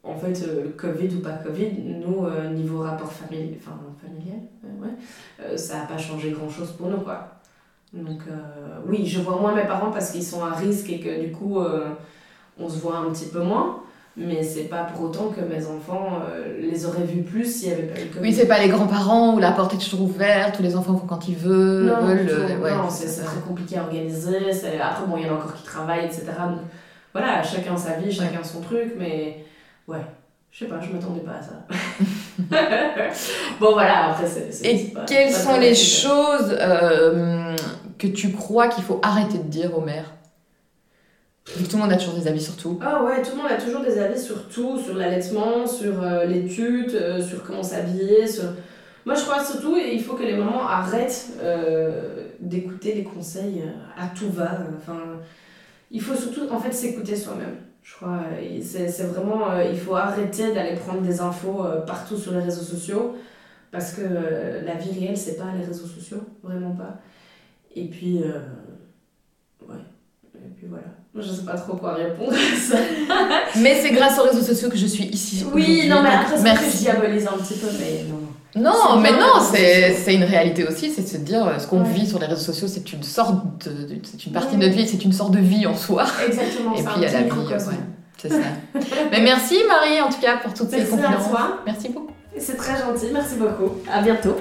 en 0.02 0.16
fait, 0.16 0.42
Covid 0.76 1.14
ou 1.16 1.20
pas 1.20 1.32
Covid, 1.32 1.70
nous, 2.06 2.26
niveau 2.54 2.80
rapport 2.80 3.12
famili 3.12 3.58
enfin, 3.60 3.76
familial, 4.02 4.38
ouais, 4.80 5.56
ça 5.58 5.78
n'a 5.78 5.84
pas 5.84 5.98
changé 5.98 6.30
grand-chose 6.30 6.72
pour 6.72 6.88
nous, 6.88 6.98
quoi. 7.00 7.28
Donc, 7.92 8.20
oui, 8.86 9.04
je 9.06 9.20
vois 9.20 9.38
moins 9.38 9.54
mes 9.54 9.66
parents 9.66 9.90
parce 9.90 10.10
qu'ils 10.12 10.22
sont 10.24 10.42
à 10.42 10.52
risque 10.54 10.88
et 10.88 11.00
que 11.00 11.20
du 11.20 11.30
coup, 11.32 11.60
on 12.60 12.68
se 12.68 12.78
voit 12.78 12.96
un 12.98 13.10
petit 13.10 13.26
peu 13.26 13.40
moins. 13.40 13.80
Mais 14.20 14.42
c'est 14.42 14.64
pas 14.64 14.82
pour 14.82 15.02
autant 15.04 15.28
que 15.28 15.40
mes 15.42 15.64
enfants 15.66 16.18
euh, 16.28 16.58
les 16.60 16.84
auraient 16.86 17.04
vus 17.04 17.22
plus 17.22 17.44
s'il 17.44 17.68
n'y 17.68 17.74
avait 17.74 17.82
pas 17.84 18.00
eu 18.00 18.04
le 18.04 18.08
Covid. 18.08 18.20
Oui, 18.20 18.34
c'est 18.34 18.48
pas 18.48 18.58
les 18.58 18.68
grands-parents 18.68 19.34
où 19.34 19.38
la 19.38 19.52
porte 19.52 19.74
est 19.74 19.78
toujours 19.78 20.02
ouverte, 20.02 20.58
où 20.58 20.62
les 20.64 20.74
enfants 20.74 20.94
vont 20.94 21.06
quand 21.06 21.28
ils 21.28 21.36
veulent. 21.36 21.86
Non, 21.86 22.00
veulent, 22.04 22.26
du 22.26 22.26
tout. 22.26 22.32
euh, 22.32 22.58
ouais, 22.60 22.74
non, 22.74 22.90
c'est 22.90 23.22
très 23.22 23.38
compliqué 23.46 23.78
à 23.78 23.82
organiser. 23.84 24.52
c'est- 24.52 24.80
Après, 24.80 25.06
bon, 25.06 25.16
il 25.18 25.24
y 25.24 25.30
en 25.30 25.34
a 25.34 25.36
encore 25.36 25.54
qui 25.54 25.62
travaillent, 25.62 26.06
etc. 26.06 26.24
Donc, 26.48 26.58
voilà, 27.12 27.44
chacun 27.44 27.76
sa 27.76 27.92
vie, 27.92 28.10
chacun 28.10 28.42
son 28.42 28.60
truc, 28.60 28.94
mais 28.98 29.44
ouais, 29.86 30.02
je 30.50 30.64
sais 30.64 30.66
pas, 30.68 30.80
je 30.80 30.92
m'attendais 30.92 31.20
pas 31.20 31.34
à 31.38 31.42
ça. 31.42 31.64
bon, 33.60 33.72
voilà, 33.72 34.10
après, 34.10 34.26
c'est. 34.26 34.66
Et 34.66 34.78
pas- 34.88 35.04
quelles 35.06 35.30
pas 35.32 35.38
sont 35.38 35.60
les 35.60 35.74
choses 35.76 36.56
euh, 36.60 37.54
que 37.98 38.06
tu 38.08 38.32
crois 38.32 38.66
qu'il 38.68 38.82
faut 38.84 38.98
arrêter 39.02 39.38
de 39.38 39.44
dire 39.44 39.76
aux 39.76 39.80
mères? 39.82 40.12
Tout 41.54 41.76
le 41.76 41.82
monde 41.82 41.92
a 41.92 41.96
toujours 41.96 42.14
des 42.14 42.28
avis 42.28 42.42
sur 42.42 42.56
tout. 42.56 42.78
Ah 42.82 43.02
ouais, 43.02 43.22
tout 43.22 43.30
le 43.30 43.36
monde 43.38 43.50
a 43.50 43.56
toujours 43.56 43.80
des 43.80 43.98
avis 43.98 44.20
sur 44.20 44.48
tout, 44.48 44.78
sur 44.78 44.94
l'allaitement, 44.94 45.66
sur 45.66 46.02
euh, 46.02 46.24
l'étude, 46.26 46.94
euh, 46.94 47.22
sur 47.22 47.42
comment 47.42 47.62
s'habiller. 47.62 48.24
Moi 49.06 49.14
je 49.14 49.22
crois 49.22 49.42
surtout 49.42 49.76
il 49.78 50.02
faut 50.02 50.14
que 50.14 50.22
les 50.22 50.36
mamans 50.36 50.66
arrêtent 50.66 51.28
euh, 51.40 52.26
d'écouter 52.40 52.94
les 52.94 53.04
conseils 53.04 53.64
à 53.96 54.08
tout 54.08 54.30
va. 54.30 54.58
Enfin, 54.76 55.00
il 55.90 56.02
faut 56.02 56.14
surtout 56.14 56.46
en 56.50 56.60
fait 56.60 56.72
s'écouter 56.72 57.16
soi-même. 57.16 57.56
Je 57.82 57.94
crois, 57.94 58.20
c'est 58.62 59.04
vraiment, 59.04 59.58
il 59.62 59.78
faut 59.78 59.94
arrêter 59.94 60.52
d'aller 60.52 60.76
prendre 60.76 61.00
des 61.00 61.22
infos 61.22 61.64
partout 61.86 62.18
sur 62.18 62.32
les 62.32 62.40
réseaux 62.40 62.62
sociaux 62.62 63.16
parce 63.70 63.94
que 63.94 64.02
la 64.02 64.74
vie 64.74 65.00
réelle 65.00 65.16
c'est 65.16 65.36
pas 65.36 65.46
les 65.58 65.64
réseaux 65.64 65.86
sociaux, 65.86 66.20
vraiment 66.42 66.72
pas. 66.72 67.00
Et 67.74 67.86
puis, 67.86 68.20
ouais, 69.66 69.76
et 70.44 70.50
puis 70.56 70.66
voilà. 70.68 70.84
Je 71.16 71.22
sais 71.32 71.44
pas 71.44 71.54
trop 71.54 71.76
quoi 71.76 71.94
répondre 71.94 72.32
à 72.32 72.56
ça. 72.60 72.76
Mais 73.60 73.80
c'est 73.82 73.90
grâce 73.90 74.18
aux 74.18 74.22
réseaux 74.24 74.42
sociaux 74.42 74.68
que 74.68 74.76
je 74.76 74.86
suis 74.86 75.04
ici. 75.04 75.44
Oui, 75.52 75.86
non, 75.88 76.02
mais 76.02 76.10
après, 76.10 76.32
que 76.34 76.38
je 76.38 76.42
merci. 76.44 76.78
diabolise 76.84 77.26
un 77.26 77.36
petit 77.42 77.54
peu, 77.54 77.66
mais 77.78 78.04
non. 78.08 78.20
Non, 78.56 79.00
mais 79.00 79.12
non, 79.12 79.40
c'est 79.52 80.14
une 80.14 80.24
réalité 80.24 80.66
aussi, 80.66 80.90
c'est 80.90 81.02
de 81.02 81.08
se 81.08 81.16
dire 81.18 81.46
euh, 81.46 81.58
ce 81.58 81.66
qu'on 81.66 81.82
Ouais. 81.82 81.90
vit 81.90 82.06
sur 82.06 82.18
les 82.18 82.26
réseaux 82.26 82.40
sociaux, 82.52 82.66
c'est 82.68 82.92
une 82.92 83.02
sorte 83.02 83.34
de, 83.66 83.98
c'est 84.02 84.26
une 84.26 84.32
partie 84.32 84.54
Ouais. 84.54 84.60
de 84.62 84.66
notre 84.66 84.76
vie, 84.76 84.88
c'est 84.88 85.04
une 85.04 85.12
sorte 85.12 85.32
de 85.32 85.38
vie 85.40 85.66
en 85.66 85.74
soi. 85.76 86.04
Exactement, 86.26 86.74
Et 86.74 86.78
c'est 86.78 86.84
puis 86.84 86.92
il 86.96 87.02
y 87.02 87.06
a 87.06 87.12
la 87.12 87.18
vie, 87.18 87.24
microcosme. 87.24 87.70
ouais, 87.70 87.76
c'est 88.16 88.28
ça. 88.30 88.36
mais 89.10 89.20
merci 89.20 89.56
Marie 89.68 90.00
en 90.00 90.08
tout 90.08 90.20
cas 90.20 90.36
pour 90.38 90.54
toutes 90.54 90.70
ces 90.70 90.78
Merci 90.78 90.92
à 90.94 90.96
confidences. 90.96 91.28
Merci 91.66 91.88
beaucoup. 91.90 92.10
C'est 92.38 92.56
très 92.56 92.78
gentil, 92.78 93.06
merci 93.12 93.34
beaucoup. 93.36 93.72
À 93.92 94.02
bientôt. 94.02 94.36